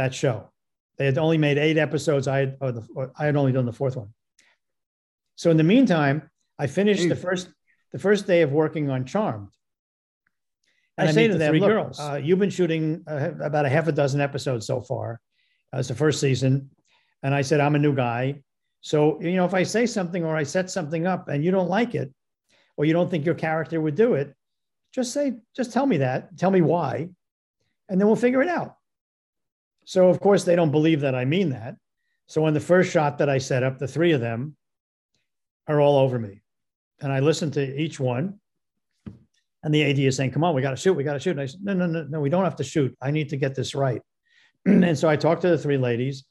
that 0.00 0.14
show. 0.14 0.50
They 0.96 1.04
had 1.04 1.18
only 1.18 1.38
made 1.38 1.58
eight 1.58 1.78
episodes. 1.78 2.26
I 2.26 2.38
had, 2.38 2.56
or 2.60 2.72
the, 2.72 2.86
or 2.94 3.12
I 3.18 3.26
had 3.26 3.36
only 3.36 3.52
done 3.52 3.66
the 3.66 3.72
fourth 3.72 3.96
one. 3.96 4.12
So 5.36 5.50
in 5.50 5.56
the 5.56 5.64
meantime, 5.64 6.30
I 6.58 6.66
finished 6.66 7.08
the 7.08 7.16
first 7.16 7.48
the 7.92 7.98
first 7.98 8.26
day 8.26 8.42
of 8.42 8.52
working 8.52 8.90
on 8.90 9.04
Charmed. 9.04 9.48
And 10.98 11.08
I, 11.08 11.12
say 11.12 11.26
to 11.26 11.32
the 11.32 11.38
them, 11.38 11.54
Look, 11.56 11.70
girls. 11.70 11.98
Uh, 11.98 12.20
you've 12.22 12.38
been 12.38 12.50
shooting 12.50 13.02
uh, 13.06 13.30
about 13.40 13.64
a 13.64 13.68
half 13.68 13.88
a 13.88 13.92
dozen 13.92 14.20
episodes 14.20 14.66
so 14.66 14.80
far. 14.80 15.20
Uh, 15.72 15.78
it's 15.78 15.88
the 15.88 15.94
first 15.94 16.20
season, 16.20 16.70
and 17.22 17.34
I 17.34 17.42
said 17.42 17.60
I'm 17.60 17.74
a 17.74 17.78
new 17.78 17.94
guy. 17.94 18.42
So 18.80 19.20
you 19.20 19.36
know, 19.36 19.44
if 19.44 19.54
I 19.54 19.62
say 19.62 19.86
something 19.86 20.24
or 20.24 20.36
I 20.36 20.42
set 20.42 20.70
something 20.70 21.06
up 21.06 21.28
and 21.28 21.44
you 21.44 21.50
don't 21.50 21.70
like 21.70 21.94
it, 21.94 22.12
or 22.76 22.84
you 22.84 22.92
don't 22.92 23.10
think 23.10 23.24
your 23.24 23.34
character 23.34 23.80
would 23.80 23.94
do 23.94 24.14
it, 24.14 24.34
just 24.94 25.12
say, 25.12 25.34
just 25.56 25.72
tell 25.72 25.86
me 25.86 25.98
that. 25.98 26.36
Tell 26.36 26.50
me 26.50 26.60
why, 26.60 27.08
and 27.88 28.00
then 28.00 28.06
we'll 28.06 28.16
figure 28.16 28.42
it 28.42 28.48
out. 28.48 28.76
So, 29.90 30.08
of 30.08 30.20
course, 30.20 30.44
they 30.44 30.54
don't 30.54 30.70
believe 30.70 31.00
that 31.00 31.16
I 31.16 31.24
mean 31.24 31.50
that. 31.50 31.74
So, 32.28 32.46
in 32.46 32.54
the 32.54 32.60
first 32.60 32.92
shot 32.92 33.18
that 33.18 33.28
I 33.28 33.38
set 33.38 33.64
up, 33.64 33.80
the 33.80 33.88
three 33.88 34.12
of 34.12 34.20
them 34.20 34.54
are 35.66 35.80
all 35.80 35.98
over 35.98 36.16
me. 36.16 36.42
And 37.00 37.12
I 37.12 37.18
listen 37.18 37.50
to 37.50 37.76
each 37.76 37.98
one. 37.98 38.38
And 39.64 39.74
the 39.74 39.82
AD 39.82 39.98
is 39.98 40.14
saying, 40.14 40.30
Come 40.30 40.44
on, 40.44 40.54
we 40.54 40.62
got 40.62 40.70
to 40.70 40.76
shoot. 40.76 40.92
We 40.92 41.02
got 41.02 41.14
to 41.14 41.18
shoot. 41.18 41.32
And 41.32 41.40
I 41.40 41.46
said, 41.46 41.64
No, 41.64 41.72
no, 41.72 41.86
no, 41.86 42.04
no, 42.04 42.20
we 42.20 42.30
don't 42.30 42.44
have 42.44 42.54
to 42.56 42.62
shoot. 42.62 42.96
I 43.02 43.10
need 43.10 43.30
to 43.30 43.36
get 43.36 43.56
this 43.56 43.74
right. 43.74 44.00
and 44.64 44.96
so 44.96 45.08
I 45.08 45.16
talked 45.16 45.42
to 45.42 45.48
the 45.48 45.58
three 45.58 45.76
ladies 45.76 46.24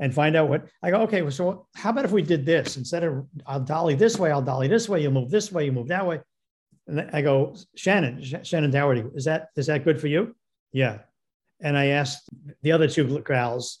and 0.00 0.12
find 0.12 0.34
out 0.34 0.48
what 0.48 0.66
I 0.82 0.90
go, 0.90 1.02
okay, 1.02 1.30
so 1.30 1.68
how 1.76 1.90
about 1.90 2.04
if 2.04 2.10
we 2.10 2.22
did 2.22 2.44
this 2.44 2.76
instead 2.78 3.04
of 3.04 3.28
I'll 3.46 3.60
dolly 3.60 3.94
this 3.94 4.18
way, 4.18 4.32
I'll 4.32 4.42
dolly 4.42 4.66
this 4.66 4.88
way, 4.88 5.02
you 5.02 5.12
move 5.12 5.30
this 5.30 5.52
way, 5.52 5.66
you 5.66 5.70
move 5.70 5.86
that 5.86 6.04
way. 6.04 6.18
And 6.88 7.08
I 7.12 7.22
go, 7.22 7.54
Shannen, 7.76 8.28
Shannen 8.42 8.72
Doherty, 8.72 9.04
is 9.14 9.26
that 9.26 9.50
is 9.54 9.66
that 9.66 9.84
good 9.84 10.00
for 10.00 10.08
you? 10.08 10.34
Yeah 10.72 10.98
and 11.60 11.76
I 11.76 11.86
asked 11.86 12.28
the 12.62 12.72
other 12.72 12.88
two 12.88 13.22
gals, 13.26 13.80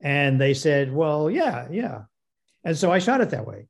and 0.00 0.40
they 0.40 0.54
said, 0.54 0.92
"Well, 0.92 1.30
yeah, 1.30 1.68
yeah." 1.70 2.02
And 2.64 2.76
so 2.76 2.92
I 2.92 2.98
shot 2.98 3.20
it 3.20 3.30
that 3.30 3.46
way, 3.46 3.66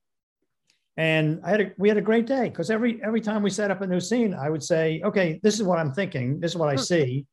and 0.97 1.41
I 1.43 1.49
had 1.51 1.61
a, 1.61 1.71
we 1.77 1.89
had 1.89 1.97
a 1.97 2.01
great 2.01 2.25
day 2.25 2.49
because 2.49 2.69
every 2.69 3.01
every 3.03 3.21
time 3.21 3.43
we 3.43 3.49
set 3.49 3.71
up 3.71 3.81
a 3.81 3.87
new 3.87 3.99
scene, 3.99 4.33
I 4.33 4.49
would 4.49 4.63
say, 4.63 5.01
"Okay, 5.03 5.39
this 5.43 5.55
is 5.55 5.63
what 5.63 5.79
I'm 5.79 5.93
thinking. 5.93 6.39
This 6.39 6.51
is 6.51 6.57
what 6.57 6.69
I 6.69 6.75
hmm. 6.75 6.81
see." 6.81 7.25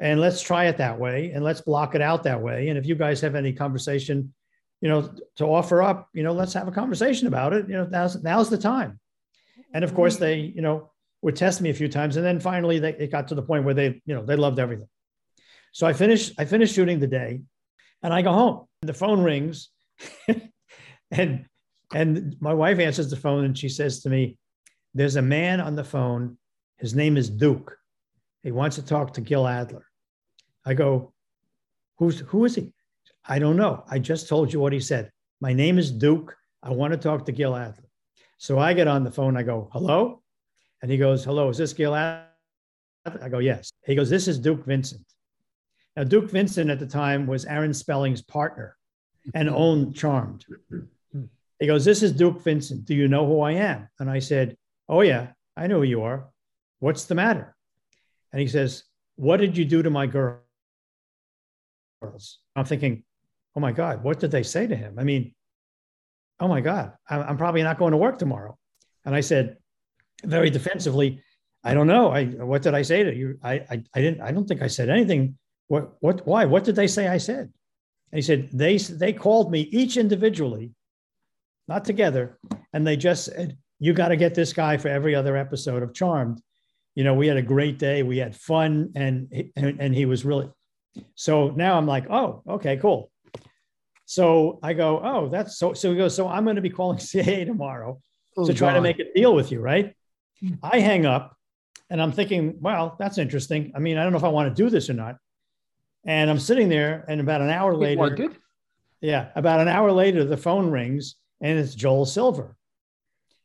And 0.00 0.20
let's 0.20 0.40
try 0.40 0.66
it 0.66 0.76
that 0.76 0.98
way, 0.98 1.32
and 1.32 1.42
let's 1.42 1.60
block 1.60 1.94
it 1.94 2.00
out 2.00 2.22
that 2.22 2.40
way. 2.40 2.68
And 2.68 2.78
if 2.78 2.86
you 2.86 2.94
guys 2.94 3.20
have 3.20 3.34
any 3.34 3.52
conversation, 3.52 4.32
you 4.80 4.88
know, 4.88 5.12
to 5.36 5.44
offer 5.44 5.82
up, 5.82 6.08
you 6.12 6.22
know, 6.22 6.32
let's 6.32 6.52
have 6.52 6.68
a 6.68 6.72
conversation 6.72 7.26
about 7.26 7.52
it. 7.52 7.68
You 7.68 7.74
know, 7.74 7.88
now's 7.90 8.22
now's 8.22 8.48
the 8.48 8.58
time. 8.58 9.00
And 9.74 9.84
of 9.84 9.94
course, 9.94 10.14
mm-hmm. 10.14 10.24
they, 10.24 10.36
you 10.36 10.62
know, 10.62 10.92
would 11.22 11.36
test 11.36 11.60
me 11.60 11.70
a 11.70 11.74
few 11.74 11.88
times, 11.88 12.16
and 12.16 12.24
then 12.24 12.38
finally, 12.40 12.78
they, 12.78 12.94
it 12.94 13.10
got 13.10 13.28
to 13.28 13.34
the 13.34 13.42
point 13.42 13.64
where 13.64 13.74
they, 13.74 14.00
you 14.06 14.14
know, 14.14 14.24
they 14.24 14.36
loved 14.36 14.58
everything. 14.58 14.88
So 15.72 15.86
I 15.86 15.92
finish, 15.92 16.32
I 16.38 16.44
finish 16.44 16.72
shooting 16.72 16.98
the 16.98 17.06
day 17.06 17.40
and 18.02 18.12
I 18.12 18.22
go 18.22 18.32
home. 18.32 18.66
The 18.82 18.94
phone 18.94 19.22
rings 19.22 19.70
and 21.10 21.46
and 21.94 22.36
my 22.40 22.52
wife 22.52 22.78
answers 22.78 23.10
the 23.10 23.16
phone 23.16 23.44
and 23.44 23.56
she 23.56 23.68
says 23.68 24.02
to 24.02 24.10
me, 24.10 24.36
There's 24.94 25.16
a 25.16 25.22
man 25.22 25.60
on 25.60 25.74
the 25.74 25.84
phone. 25.84 26.38
His 26.76 26.94
name 26.94 27.16
is 27.16 27.30
Duke. 27.30 27.76
He 28.42 28.52
wants 28.52 28.76
to 28.76 28.82
talk 28.82 29.14
to 29.14 29.20
Gil 29.20 29.46
Adler. 29.46 29.86
I 30.64 30.74
go, 30.74 31.12
Who's 31.98 32.20
who 32.20 32.44
is 32.44 32.54
he? 32.54 32.72
I 33.26 33.38
don't 33.38 33.56
know. 33.56 33.84
I 33.90 33.98
just 33.98 34.28
told 34.28 34.52
you 34.52 34.60
what 34.60 34.72
he 34.72 34.80
said. 34.80 35.10
My 35.40 35.52
name 35.52 35.78
is 35.78 35.90
Duke. 35.90 36.34
I 36.62 36.70
want 36.70 36.92
to 36.92 36.98
talk 36.98 37.24
to 37.26 37.32
Gil 37.32 37.56
Adler. 37.56 37.88
So 38.38 38.58
I 38.58 38.72
get 38.72 38.86
on 38.86 39.04
the 39.04 39.10
phone. 39.10 39.36
I 39.36 39.42
go, 39.42 39.68
Hello? 39.72 40.22
And 40.82 40.90
he 40.90 40.98
goes, 40.98 41.24
Hello, 41.24 41.48
is 41.48 41.58
this 41.58 41.72
Gil 41.72 41.94
Adler? 41.94 42.24
I 43.22 43.28
go, 43.28 43.38
Yes. 43.38 43.72
He 43.84 43.94
goes, 43.94 44.10
This 44.10 44.28
is 44.28 44.38
Duke 44.38 44.64
Vincent. 44.66 45.04
Now, 45.98 46.04
Duke 46.04 46.30
Vincent 46.30 46.70
at 46.70 46.78
the 46.78 46.86
time 46.86 47.26
was 47.26 47.44
Aaron 47.44 47.74
Spelling's 47.74 48.22
partner 48.22 48.76
and 49.34 49.48
mm-hmm. 49.48 49.58
owned 49.58 49.96
Charmed. 49.96 50.46
He 51.58 51.66
goes, 51.66 51.84
This 51.84 52.04
is 52.04 52.12
Duke 52.12 52.40
Vincent. 52.40 52.84
Do 52.84 52.94
you 52.94 53.08
know 53.08 53.26
who 53.26 53.40
I 53.40 53.50
am? 53.54 53.88
And 53.98 54.08
I 54.08 54.20
said, 54.20 54.56
Oh, 54.88 55.00
yeah, 55.00 55.32
I 55.56 55.66
know 55.66 55.78
who 55.78 55.82
you 55.82 56.02
are. 56.02 56.28
What's 56.78 57.06
the 57.06 57.16
matter? 57.16 57.56
And 58.32 58.40
he 58.40 58.46
says, 58.46 58.84
What 59.16 59.38
did 59.38 59.56
you 59.56 59.64
do 59.64 59.82
to 59.82 59.90
my 59.90 60.06
girls? 60.06 60.38
I'm 62.54 62.64
thinking, 62.64 63.02
Oh 63.56 63.60
my 63.60 63.72
God, 63.72 64.04
what 64.04 64.20
did 64.20 64.30
they 64.30 64.44
say 64.44 64.68
to 64.68 64.76
him? 64.76 65.00
I 65.00 65.02
mean, 65.02 65.34
oh 66.38 66.46
my 66.46 66.60
God, 66.60 66.92
I'm 67.10 67.36
probably 67.36 67.64
not 67.64 67.76
going 67.76 67.90
to 67.90 67.96
work 67.96 68.20
tomorrow. 68.20 68.56
And 69.04 69.16
I 69.16 69.20
said, 69.20 69.56
very 70.22 70.50
defensively, 70.50 71.24
I 71.64 71.74
don't 71.74 71.88
know. 71.88 72.12
I 72.12 72.26
what 72.26 72.62
did 72.62 72.74
I 72.74 72.82
say 72.82 73.02
to 73.02 73.12
you? 73.12 73.40
I 73.42 73.54
I, 73.54 73.82
I 73.92 74.00
didn't. 74.00 74.20
I 74.20 74.30
don't 74.30 74.46
think 74.46 74.62
I 74.62 74.68
said 74.68 74.90
anything 74.90 75.36
what, 75.68 75.92
what, 76.00 76.26
why? 76.26 76.44
What 76.46 76.64
did 76.64 76.76
they 76.76 76.86
say 76.86 77.08
I 77.08 77.18
said? 77.18 77.52
And 78.10 78.18
he 78.18 78.22
said, 78.22 78.50
they, 78.52 78.78
they 78.78 79.12
called 79.12 79.52
me 79.52 79.60
each 79.60 79.96
individually, 79.96 80.72
not 81.68 81.84
together. 81.84 82.38
And 82.72 82.86
they 82.86 82.96
just 82.96 83.26
said, 83.26 83.56
you 83.78 83.92
got 83.92 84.08
to 84.08 84.16
get 84.16 84.34
this 84.34 84.52
guy 84.52 84.76
for 84.76 84.88
every 84.88 85.14
other 85.14 85.36
episode 85.36 85.82
of 85.82 85.94
Charmed. 85.94 86.42
You 86.94 87.04
know, 87.04 87.14
we 87.14 87.28
had 87.28 87.36
a 87.36 87.42
great 87.42 87.78
day. 87.78 88.02
We 88.02 88.18
had 88.18 88.34
fun. 88.34 88.92
And, 88.96 89.50
and, 89.56 89.80
and 89.80 89.94
he 89.94 90.06
was 90.06 90.24
really, 90.24 90.50
so 91.14 91.50
now 91.50 91.76
I'm 91.76 91.86
like, 91.86 92.10
oh, 92.10 92.42
okay, 92.48 92.76
cool. 92.78 93.10
So 94.06 94.58
I 94.62 94.72
go, 94.72 95.00
oh, 95.04 95.28
that's 95.28 95.58
so, 95.58 95.74
so 95.74 95.90
he 95.90 95.96
goes, 95.98 96.16
so 96.16 96.28
I'm 96.28 96.44
going 96.44 96.56
to 96.56 96.62
be 96.62 96.70
calling 96.70 96.98
CAA 96.98 97.44
tomorrow 97.44 98.00
oh, 98.36 98.46
to 98.46 98.54
try 98.54 98.70
God. 98.70 98.76
to 98.76 98.80
make 98.80 98.98
a 98.98 99.12
deal 99.12 99.34
with 99.34 99.52
you. 99.52 99.60
Right. 99.60 99.94
I 100.62 100.80
hang 100.80 101.04
up 101.04 101.36
and 101.90 102.00
I'm 102.00 102.12
thinking, 102.12 102.56
well, 102.60 102.96
that's 102.98 103.18
interesting. 103.18 103.72
I 103.74 103.80
mean, 103.80 103.98
I 103.98 104.02
don't 104.02 104.12
know 104.12 104.18
if 104.18 104.24
I 104.24 104.28
want 104.28 104.54
to 104.54 104.62
do 104.62 104.70
this 104.70 104.88
or 104.88 104.94
not. 104.94 105.16
And 106.04 106.30
I'm 106.30 106.38
sitting 106.38 106.68
there, 106.68 107.04
and 107.08 107.20
about 107.20 107.40
an 107.40 107.50
hour 107.50 107.74
later, 107.74 108.00
wanted. 108.00 108.36
yeah, 109.00 109.28
about 109.34 109.60
an 109.60 109.68
hour 109.68 109.92
later, 109.92 110.24
the 110.24 110.36
phone 110.36 110.70
rings, 110.70 111.16
and 111.40 111.58
it's 111.58 111.74
Joel 111.74 112.06
Silver. 112.06 112.56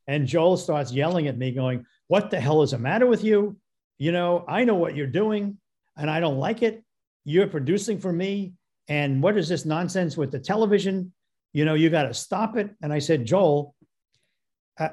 And 0.07 0.27
Joel 0.27 0.57
starts 0.57 0.91
yelling 0.91 1.27
at 1.27 1.37
me, 1.37 1.51
going, 1.51 1.85
What 2.07 2.29
the 2.29 2.39
hell 2.39 2.61
is 2.61 2.71
the 2.71 2.77
matter 2.77 3.07
with 3.07 3.23
you? 3.23 3.57
You 3.97 4.11
know, 4.11 4.45
I 4.47 4.63
know 4.63 4.75
what 4.75 4.95
you're 4.95 5.07
doing, 5.07 5.57
and 5.97 6.09
I 6.09 6.19
don't 6.19 6.37
like 6.37 6.61
it. 6.61 6.83
You're 7.25 7.47
producing 7.47 7.99
for 7.99 8.11
me. 8.11 8.53
And 8.87 9.23
what 9.23 9.37
is 9.37 9.47
this 9.47 9.65
nonsense 9.65 10.17
with 10.17 10.31
the 10.31 10.39
television? 10.39 11.13
You 11.53 11.65
know, 11.65 11.73
you 11.73 11.89
got 11.89 12.03
to 12.03 12.13
stop 12.13 12.57
it. 12.57 12.69
And 12.81 12.91
I 12.91 12.99
said, 12.99 13.25
Joel, 13.25 13.75
I, 14.77 14.91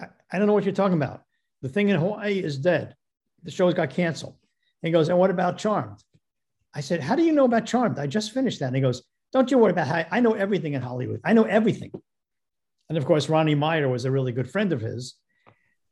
I, 0.00 0.06
I 0.32 0.38
don't 0.38 0.46
know 0.46 0.54
what 0.54 0.64
you're 0.64 0.72
talking 0.72 0.96
about. 0.96 1.22
The 1.62 1.68
thing 1.68 1.88
in 1.88 1.98
Hawaii 1.98 2.38
is 2.38 2.58
dead. 2.58 2.94
The 3.42 3.50
show's 3.50 3.74
got 3.74 3.90
canceled. 3.90 4.36
And 4.82 4.88
he 4.88 4.92
goes, 4.92 5.08
And 5.08 5.18
what 5.18 5.30
about 5.30 5.58
Charmed? 5.58 6.02
I 6.76 6.80
said, 6.80 7.00
How 7.00 7.16
do 7.16 7.24
you 7.24 7.32
know 7.32 7.46
about 7.46 7.64
Charmed? 7.64 7.98
I 7.98 8.06
just 8.06 8.32
finished 8.32 8.60
that. 8.60 8.66
And 8.66 8.76
he 8.76 8.82
goes, 8.82 9.02
Don't 9.32 9.50
you 9.50 9.56
worry 9.56 9.70
about 9.70 9.86
how 9.88 10.04
I 10.10 10.20
know 10.20 10.34
everything 10.34 10.74
in 10.74 10.82
Hollywood. 10.82 11.20
I 11.24 11.32
know 11.32 11.44
everything. 11.44 11.90
And 12.90 12.98
of 12.98 13.06
course, 13.06 13.30
Ronnie 13.30 13.54
Meyer 13.54 13.88
was 13.88 14.04
a 14.04 14.10
really 14.10 14.30
good 14.30 14.50
friend 14.50 14.72
of 14.74 14.82
his. 14.82 15.14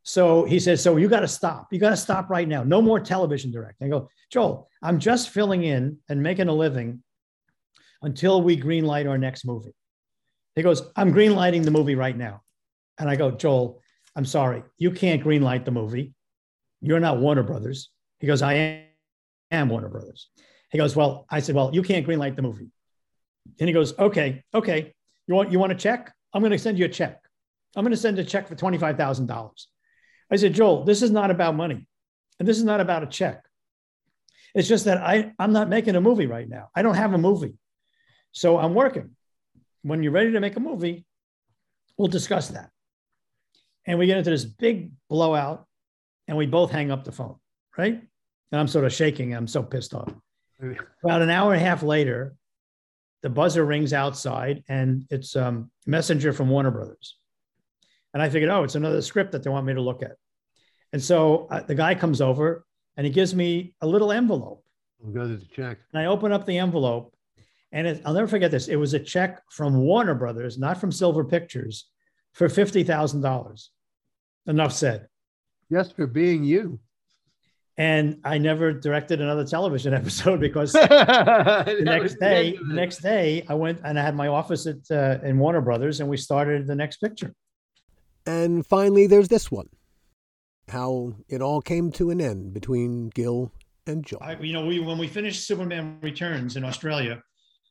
So 0.03 0.45
he 0.45 0.61
says, 0.61 0.83
So 0.83 0.99
you 0.99 1.09
got 1.09 1.21
to 1.21 1.29
stop. 1.29 1.69
You 1.73 1.81
got 1.81 1.91
to 1.91 1.97
stop 1.97 2.29
right 2.29 2.47
now. 2.47 2.63
No 2.65 2.83
more 2.83 3.01
television 3.01 3.51
directing. 3.51 3.87
I 3.87 3.91
go, 3.91 4.11
Joel, 4.31 4.69
I'm 4.83 4.99
just 4.99 5.31
filling 5.31 5.65
in 5.65 5.97
and 6.11 6.23
making 6.23 6.49
a 6.49 6.53
living 6.53 7.03
until 8.03 8.43
we 8.43 8.61
greenlight 8.61 9.09
our 9.09 9.17
next 9.17 9.47
movie. 9.47 9.75
He 10.55 10.63
goes, 10.63 10.83
I'm 10.97 11.15
greenlighting 11.15 11.65
the 11.65 11.71
movie 11.71 11.95
right 11.95 12.17
now. 12.17 12.43
And 12.99 13.09
I 13.09 13.17
go, 13.17 13.31
Joel, 13.31 13.81
I'm 14.15 14.27
sorry, 14.27 14.63
you 14.77 14.91
can't 14.91 15.25
greenlight 15.25 15.65
the 15.65 15.71
movie. 15.71 16.13
You're 16.83 17.01
not 17.01 17.19
Warner 17.19 17.43
Brothers. 17.43 17.89
He 18.21 18.27
goes, 18.27 18.43
I 18.43 18.85
am 19.51 19.71
Warner 19.71 19.89
Brothers. 19.89 20.29
He 20.75 20.79
goes, 20.79 20.97
Well, 20.97 21.25
I 21.31 21.39
said, 21.39 21.55
Well, 21.55 21.71
you 21.73 21.85
can't 21.85 22.05
greenlight 22.05 22.35
the 22.35 22.43
movie. 22.43 22.69
And 23.61 23.69
he 23.69 23.73
goes, 23.73 23.97
Okay, 23.97 24.43
okay. 24.53 24.93
You 25.29 25.35
want 25.37 25.53
you 25.53 25.61
want 25.61 25.71
a 25.71 25.77
check? 25.77 26.13
I'm 26.33 26.43
going 26.43 26.51
to 26.51 26.59
send 26.59 26.81
you 26.81 26.85
a 26.87 26.89
check. 26.89 27.21
I'm 27.77 27.85
going 27.85 27.93
to 27.93 27.97
send 27.97 28.19
a 28.19 28.25
check 28.25 28.49
for 28.49 28.57
$25,000. 28.57 29.67
I 30.33 30.37
said, 30.37 30.53
Joel, 30.53 30.83
this 30.85 31.01
is 31.03 31.13
not 31.13 31.31
about 31.31 31.55
money. 31.55 31.87
And 32.41 32.49
this 32.49 32.59
is 32.59 32.65
not 32.65 32.81
about 32.81 33.05
a 33.05 33.07
check. 33.07 33.45
It's 34.53 34.67
just 34.67 34.87
that 34.87 34.99
I, 34.99 35.33
I'm 35.39 35.53
not 35.53 35.69
making 35.69 35.95
a 35.95 36.01
movie 36.01 36.27
right 36.27 36.49
now. 36.49 36.71
I 36.75 36.83
don't 36.83 36.97
have 36.97 37.15
a 37.15 37.19
movie. 37.19 37.55
So 38.33 38.59
I'm 38.59 38.75
working. 38.75 39.11
When 39.83 40.03
you're 40.03 40.11
ready 40.11 40.33
to 40.33 40.41
make 40.41 40.57
a 40.57 40.61
movie, 40.61 41.05
we'll 41.97 42.09
discuss 42.09 42.49
that. 42.49 42.71
And 43.87 43.97
we 43.97 44.07
get 44.07 44.19
into 44.19 44.31
this 44.31 44.45
big 44.45 44.91
blowout 45.09 45.67
and 46.27 46.37
we 46.37 46.47
both 46.47 46.73
hang 46.73 46.91
up 46.91 47.05
the 47.05 47.13
phone, 47.13 47.37
right? 47.79 47.95
And 48.51 48.61
I'm 48.61 48.67
sort 48.67 48.87
of 48.87 48.93
shaking. 48.93 49.37
I'm 49.37 49.47
so 49.47 49.63
pissed 49.63 49.95
off. 49.95 50.13
About 51.03 51.23
an 51.23 51.31
hour 51.31 51.53
and 51.53 51.61
a 51.61 51.65
half 51.65 51.83
later, 51.83 52.35
the 53.23 53.31
buzzer 53.31 53.65
rings 53.65 53.93
outside 53.93 54.63
and 54.69 55.05
it's 55.11 55.35
um, 55.37 55.71
a 55.87 55.91
messenger 55.91 56.33
from 56.33 56.49
Warner 56.49 56.71
Brothers. 56.71 57.17
And 58.13 58.23
I 58.23 58.29
figured, 58.29 58.51
oh, 58.51 58.63
it's 58.63 58.75
another 58.77 59.03
script 59.03 59.33
that 59.33 59.43
they 59.43 59.51
want 59.51 59.67
me 59.67 59.75
to 59.75 59.81
look 59.81 60.03
at. 60.03 60.17
And 60.93 61.03
so 61.03 61.49
uh, 61.51 61.63
the 61.63 61.75
guy 61.75 61.95
comes 61.95 62.21
over 62.21 62.65
and 62.97 63.07
he 63.07 63.13
gives 63.13 63.35
me 63.35 63.75
a 63.81 63.87
little 63.87 64.13
envelope. 64.13 64.63
We'll 65.01 65.13
go 65.13 65.29
to 65.29 65.37
the 65.37 65.47
check. 65.47 65.79
And 65.93 66.01
I 66.01 66.07
open 66.07 66.33
up 66.33 66.47
the 66.47 66.59
envelope 66.59 67.15
and 67.73 67.87
it, 67.87 68.03
I'll 68.05 68.15
never 68.15 68.29
forget 68.29 68.51
this. 68.51 68.69
It 68.69 68.77
was 68.77 68.95
a 68.95 69.01
check 69.01 69.43
from 69.51 69.75
Warner 69.77 70.15
Brothers, 70.15 70.59
not 70.59 70.81
from 70.81 70.93
Silver 70.93 71.25
Pictures, 71.25 71.87
for 72.33 72.49
$50,000. 72.49 73.69
Enough 74.47 74.73
said. 74.73 75.09
Just 75.73 75.97
for 75.97 76.07
being 76.07 76.45
you. 76.45 76.79
And 77.77 78.21
I 78.25 78.39
never 78.39 78.73
directed 78.73 79.21
another 79.21 79.45
television 79.45 79.95
episode 80.01 80.41
because 80.41 80.73
the 80.73 81.81
next 81.83 82.21
day, 82.21 82.57
the 82.57 82.75
next 82.75 82.99
day, 82.99 83.45
I 83.49 83.55
went 83.55 83.81
and 83.85 83.99
I 83.99 84.03
had 84.03 84.15
my 84.15 84.29
office 84.29 84.67
at 84.67 84.79
uh, 84.91 85.19
in 85.25 85.39
Warner 85.39 85.61
Brothers, 85.61 86.01
and 86.01 86.09
we 86.09 86.17
started 86.17 86.67
the 86.67 86.77
next 86.77 86.99
picture. 86.99 87.35
And 88.27 88.65
finally, 88.65 89.07
there's 89.07 89.29
this 89.29 89.51
one 89.51 89.69
how 90.69 91.15
it 91.29 91.43
all 91.43 91.61
came 91.61 91.91
to 91.93 92.11
an 92.11 92.21
end 92.21 92.55
between 92.55 93.11
Gil 93.11 93.53
and 93.87 94.05
Joel. 94.05 94.23
I, 94.23 94.37
you 94.37 94.53
know, 94.53 94.65
we 94.65 94.79
when 94.81 94.99
we 94.99 95.07
finished 95.07 95.47
Superman 95.47 95.99
Returns 96.01 96.57
in 96.57 96.65
Australia, 96.65 97.23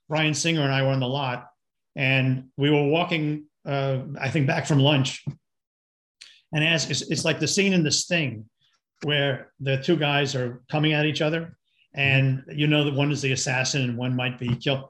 Bryan 0.10 0.34
Singer 0.34 0.62
and 0.62 0.72
I 0.72 0.84
were 0.84 0.90
on 0.90 1.00
the 1.00 1.08
lot, 1.08 1.48
and 1.96 2.50
we 2.58 2.70
were 2.70 2.86
walking. 2.86 3.46
Uh, 3.66 4.00
I 4.20 4.30
think 4.30 4.46
back 4.46 4.68
from 4.68 4.80
lunch, 4.80 5.24
and 6.52 6.64
as 6.64 6.90
it's, 6.90 7.02
it's 7.04 7.26
like 7.26 7.40
the 7.40 7.48
scene 7.48 7.74
in 7.74 7.84
The 7.84 7.92
Sting, 7.92 8.46
where 9.04 9.52
the 9.60 9.78
two 9.78 9.96
guys 9.96 10.36
are 10.36 10.62
coming 10.70 10.94
at 10.94 11.06
each 11.06 11.22
other, 11.22 11.58
and 11.94 12.44
you 12.50 12.68
know 12.68 12.84
that 12.84 12.94
one 12.94 13.12
is 13.12 13.22
the 13.22 13.32
assassin 13.32 13.84
and 13.84 13.98
one 13.98 14.16
might 14.16 14.40
be 14.40 14.56
killed. 14.56 14.90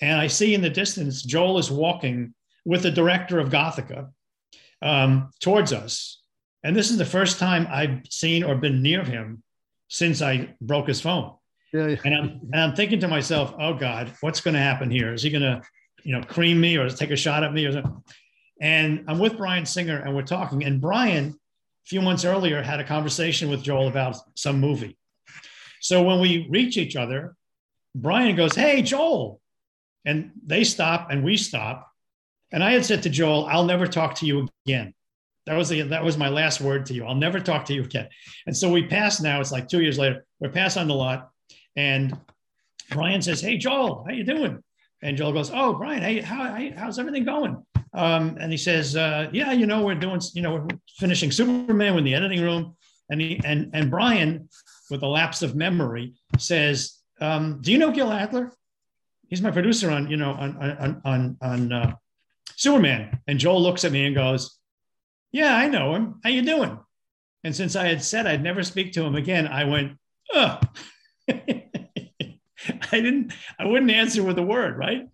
And 0.00 0.20
I 0.20 0.26
see 0.26 0.54
in 0.54 0.62
the 0.62 0.70
distance 0.70 1.22
Joel 1.22 1.58
is 1.58 1.70
walking 1.70 2.34
with 2.64 2.82
the 2.82 2.90
director 2.90 3.38
of 3.38 3.50
Gothika 3.50 4.08
um, 4.82 5.30
towards 5.40 5.72
us, 5.72 6.20
and 6.62 6.76
this 6.76 6.90
is 6.90 6.98
the 6.98 7.04
first 7.04 7.38
time 7.38 7.66
I've 7.70 8.02
seen 8.08 8.44
or 8.44 8.54
been 8.54 8.82
near 8.82 9.04
him 9.04 9.42
since 9.88 10.22
I 10.22 10.54
broke 10.60 10.88
his 10.88 11.00
phone. 11.00 11.34
Yeah, 11.72 11.88
yeah. 11.88 11.96
And 12.04 12.14
I'm 12.14 12.40
and 12.52 12.60
I'm 12.60 12.74
thinking 12.74 13.00
to 13.00 13.08
myself, 13.08 13.54
oh 13.58 13.74
God, 13.74 14.12
what's 14.20 14.40
going 14.40 14.54
to 14.54 14.60
happen 14.60 14.90
here? 14.90 15.12
Is 15.12 15.22
he 15.22 15.30
going 15.30 15.42
to, 15.42 15.62
you 16.02 16.16
know, 16.16 16.22
cream 16.22 16.60
me 16.60 16.76
or 16.76 16.88
take 16.88 17.10
a 17.10 17.16
shot 17.16 17.44
at 17.44 17.52
me 17.52 17.66
or 17.66 17.72
something? 17.72 18.02
And 18.60 19.04
I'm 19.08 19.18
with 19.18 19.36
Bryan 19.36 19.66
Singer 19.66 19.98
and 19.98 20.14
we're 20.14 20.22
talking. 20.22 20.64
And 20.64 20.80
Bryan, 20.80 21.28
a 21.28 21.38
few 21.88 22.02
months 22.02 22.24
earlier, 22.24 22.62
had 22.62 22.80
a 22.80 22.84
conversation 22.84 23.48
with 23.48 23.62
Joel 23.62 23.88
about 23.88 24.16
some 24.36 24.60
movie. 24.60 24.98
So 25.80 26.02
when 26.02 26.20
we 26.20 26.46
reach 26.50 26.76
each 26.76 26.96
other, 26.96 27.34
Bryan 27.94 28.36
goes, 28.36 28.54
Hey, 28.54 28.82
Joel. 28.82 29.40
And 30.04 30.32
they 30.44 30.64
stop 30.64 31.10
and 31.10 31.24
we 31.24 31.36
stop. 31.36 31.90
And 32.52 32.62
I 32.62 32.72
had 32.72 32.84
said 32.84 33.02
to 33.02 33.10
Joel, 33.10 33.46
I'll 33.46 33.64
never 33.64 33.86
talk 33.86 34.14
to 34.16 34.26
you 34.26 34.48
again. 34.66 34.94
That 35.46 35.56
was 35.56 35.70
the, 35.70 35.82
that 35.82 36.04
was 36.04 36.18
my 36.18 36.28
last 36.28 36.60
word 36.60 36.86
to 36.86 36.94
you. 36.94 37.04
I'll 37.04 37.14
never 37.14 37.40
talk 37.40 37.64
to 37.66 37.74
you 37.74 37.82
again. 37.82 38.08
And 38.46 38.56
so 38.56 38.70
we 38.70 38.86
pass 38.86 39.20
now. 39.20 39.40
It's 39.40 39.52
like 39.52 39.66
two 39.66 39.80
years 39.80 39.98
later. 39.98 40.26
We 40.40 40.48
pass 40.48 40.76
on 40.76 40.88
the 40.88 40.94
lot, 40.94 41.30
and 41.74 42.16
Bryan 42.90 43.22
says, 43.22 43.40
"Hey 43.40 43.56
Joel, 43.56 44.04
how 44.06 44.12
you 44.12 44.24
doing?" 44.24 44.62
And 45.02 45.16
Joel 45.16 45.32
goes, 45.32 45.50
"Oh, 45.52 45.74
Bryan, 45.74 46.02
hey, 46.02 46.20
how, 46.20 46.44
how 46.44 46.70
how's 46.76 46.98
everything 46.98 47.24
going?" 47.24 47.64
Um, 47.94 48.36
and 48.40 48.50
he 48.50 48.58
says, 48.58 48.96
uh, 48.96 49.28
"Yeah, 49.32 49.52
you 49.52 49.66
know, 49.66 49.84
we're 49.84 49.94
doing, 49.94 50.20
you 50.34 50.42
know, 50.42 50.54
we're 50.54 50.66
finishing 50.98 51.30
Superman 51.30 51.98
in 51.98 52.04
the 52.04 52.14
editing 52.14 52.42
room." 52.42 52.76
And 53.10 53.20
he 53.20 53.40
and 53.44 53.70
and 53.74 53.90
Bryan, 53.90 54.48
with 54.90 55.02
a 55.02 55.06
lapse 55.06 55.42
of 55.42 55.54
memory, 55.54 56.14
says, 56.38 56.98
um, 57.20 57.60
"Do 57.62 57.72
you 57.72 57.78
know 57.78 57.92
Gil 57.92 58.12
Adler? 58.12 58.52
He's 59.28 59.42
my 59.42 59.50
producer 59.50 59.90
on, 59.90 60.10
you 60.10 60.16
know, 60.16 60.32
on 60.32 60.56
on 60.56 61.00
on 61.04 61.36
on 61.40 61.72
uh, 61.72 61.94
Superman." 62.56 63.20
And 63.28 63.38
Joel 63.38 63.62
looks 63.62 63.84
at 63.84 63.92
me 63.92 64.04
and 64.06 64.16
goes, 64.16 64.58
"Yeah, 65.30 65.54
I 65.54 65.68
know 65.68 65.94
him. 65.94 66.20
How 66.24 66.30
you 66.30 66.42
doing?" 66.42 66.78
And 67.44 67.54
since 67.54 67.76
I 67.76 67.86
had 67.86 68.02
said 68.02 68.26
I'd 68.26 68.42
never 68.42 68.64
speak 68.64 68.92
to 68.94 69.04
him 69.04 69.14
again, 69.14 69.46
I 69.46 69.64
went, 69.64 69.96
"Oh." 70.32 70.58
I 72.92 73.00
didn't, 73.00 73.32
I 73.58 73.66
wouldn't 73.66 73.90
answer 73.90 74.22
with 74.22 74.38
a 74.38 74.42
word, 74.42 74.76
right? 74.76 75.06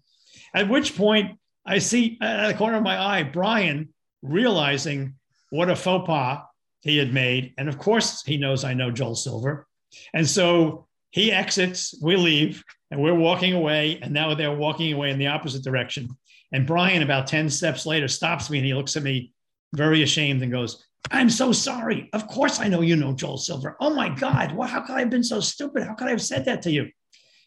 At 0.54 0.68
which 0.68 0.96
point 0.96 1.38
I 1.66 1.78
see 1.78 2.18
at 2.20 2.48
the 2.48 2.54
corner 2.54 2.76
of 2.76 2.82
my 2.82 3.00
eye, 3.00 3.22
Bryan 3.22 3.88
realizing 4.22 5.14
what 5.50 5.70
a 5.70 5.76
faux 5.76 6.06
pas 6.06 6.42
he 6.82 6.96
had 6.98 7.12
made. 7.12 7.54
And 7.58 7.68
of 7.68 7.78
course, 7.78 8.22
he 8.24 8.36
knows 8.36 8.64
I 8.64 8.74
know 8.74 8.90
Joel 8.90 9.14
Silver. 9.14 9.66
And 10.12 10.28
so 10.28 10.86
he 11.10 11.32
exits, 11.32 11.94
we 12.02 12.16
leave, 12.16 12.62
and 12.90 13.00
we're 13.00 13.14
walking 13.14 13.54
away. 13.54 13.98
And 14.02 14.12
now 14.12 14.34
they're 14.34 14.54
walking 14.54 14.92
away 14.92 15.10
in 15.10 15.18
the 15.18 15.28
opposite 15.28 15.64
direction. 15.64 16.08
And 16.52 16.66
Bryan, 16.66 17.02
about 17.02 17.26
10 17.26 17.50
steps 17.50 17.86
later, 17.86 18.08
stops 18.08 18.50
me 18.50 18.58
and 18.58 18.66
he 18.66 18.74
looks 18.74 18.96
at 18.96 19.02
me 19.02 19.32
very 19.74 20.02
ashamed 20.02 20.42
and 20.42 20.52
goes, 20.52 20.84
I'm 21.10 21.30
so 21.30 21.52
sorry. 21.52 22.08
Of 22.12 22.26
course, 22.28 22.60
I 22.60 22.68
know 22.68 22.80
you 22.80 22.96
know 22.96 23.12
Joel 23.12 23.38
Silver. 23.38 23.76
Oh 23.80 23.94
my 23.94 24.08
God. 24.08 24.54
Well, 24.54 24.68
how 24.68 24.80
could 24.80 24.96
I 24.96 25.00
have 25.00 25.10
been 25.10 25.24
so 25.24 25.40
stupid? 25.40 25.82
How 25.84 25.94
could 25.94 26.08
I 26.08 26.10
have 26.10 26.22
said 26.22 26.44
that 26.46 26.62
to 26.62 26.70
you? 26.70 26.90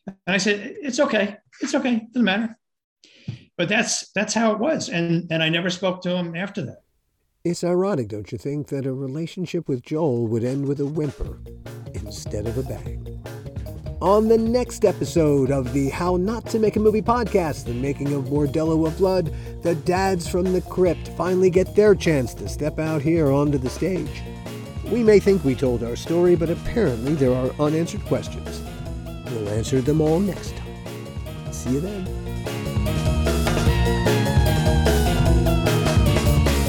And 0.08 0.18
I 0.36 0.38
said, 0.38 0.76
It's 0.82 1.00
okay. 1.00 1.38
It's 1.62 1.76
okay. 1.76 1.96
It 1.96 2.14
Doesn't 2.14 2.26
matter. 2.26 2.58
But 3.58 3.70
that's 3.70 4.12
that's 4.12 4.34
how 4.34 4.54
it 4.54 4.60
was. 4.60 4.90
And 4.90 5.28
and 5.32 5.42
I 5.42 5.50
never 5.50 5.70
spoke 5.70 6.02
to 6.04 6.16
him 6.16 6.36
after 6.36 6.64
that. 6.66 6.82
It's 7.44 7.64
ironic, 7.64 8.10
don't 8.10 8.32
you 8.32 8.38
think, 8.38 8.68
that 8.68 8.86
a 8.86 8.94
relationship 8.94 9.70
with 9.70 9.82
Joel 9.82 10.28
would 10.28 10.44
end 10.44 10.68
with 10.68 10.80
a 10.82 10.86
whimper 10.86 11.40
instead 11.94 12.46
of 12.46 12.58
a 12.58 12.64
bang. 12.64 13.24
On 14.02 14.28
the 14.28 14.38
next 14.38 14.86
episode 14.86 15.50
of 15.50 15.74
the 15.74 15.90
How 15.90 16.18
Not 16.18 16.46
to 16.48 16.60
Make 16.60 16.76
a 16.76 16.80
Movie 16.80 17.02
podcast, 17.02 17.66
the 17.66 17.74
making 17.74 18.14
of 18.14 18.26
Bordello 18.26 18.86
of 18.86 18.98
Blood, 18.98 19.34
the 19.64 19.76
dads 19.76 20.28
from 20.28 20.54
the 20.54 20.62
crypt 20.62 21.08
finally 21.18 21.50
get 21.50 21.74
their 21.74 21.96
chance 21.96 22.34
to 22.36 22.48
step 22.48 22.80
out 22.80 23.02
here 23.02 23.32
onto 23.32 23.58
the 23.58 23.70
stage. 23.70 24.22
We 24.92 25.02
may 25.02 25.20
think 25.20 25.44
we 25.44 25.56
told 25.56 25.84
our 25.84 25.96
story, 25.96 26.36
but 26.36 26.50
apparently 26.50 27.16
there 27.16 27.34
are 27.34 27.50
unanswered 27.60 28.06
questions. 28.06 28.62
We'll 29.32 29.50
answer 29.50 29.82
them 29.82 30.02
all 30.02 30.20
next 30.20 30.56
time. 30.56 31.54
See 31.54 31.72
you 31.72 31.80
then. 31.82 32.06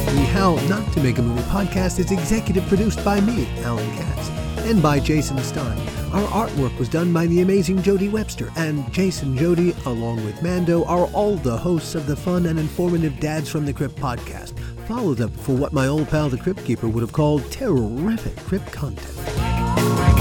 The 0.06 0.26
How 0.32 0.54
Not 0.68 0.92
to 0.94 1.00
Make 1.00 1.18
a 1.18 1.22
Movie 1.22 1.42
podcast 1.42 1.98
is 1.98 2.10
executive 2.10 2.66
produced 2.66 3.04
by 3.04 3.20
me, 3.20 3.46
Alan 3.58 3.88
Katz, 3.96 4.28
and 4.66 4.82
by 4.82 4.98
Jason 4.98 5.38
Stein. 5.38 5.78
Our 6.12 6.26
artwork 6.46 6.76
was 6.78 6.88
done 6.88 7.12
by 7.12 7.26
the 7.26 7.42
amazing 7.42 7.82
Jody 7.82 8.08
Webster, 8.08 8.50
and 8.56 8.90
Jason 8.92 9.36
Jody, 9.36 9.74
along 9.84 10.24
with 10.24 10.42
Mando, 10.42 10.84
are 10.84 11.06
all 11.08 11.36
the 11.36 11.56
hosts 11.56 11.94
of 11.94 12.06
the 12.06 12.16
fun 12.16 12.46
and 12.46 12.58
informative 12.58 13.20
Dads 13.20 13.50
from 13.50 13.66
the 13.66 13.72
Crypt 13.72 13.96
podcast. 13.96 14.58
Follow 14.88 15.12
them 15.12 15.30
for 15.30 15.54
what 15.54 15.74
my 15.74 15.86
old 15.86 16.08
pal 16.08 16.30
the 16.30 16.38
Crypt 16.38 16.64
Keeper 16.64 16.88
would 16.88 17.02
have 17.02 17.12
called 17.12 17.50
terrific 17.52 18.36
crypt 18.46 18.72
content. 18.72 20.17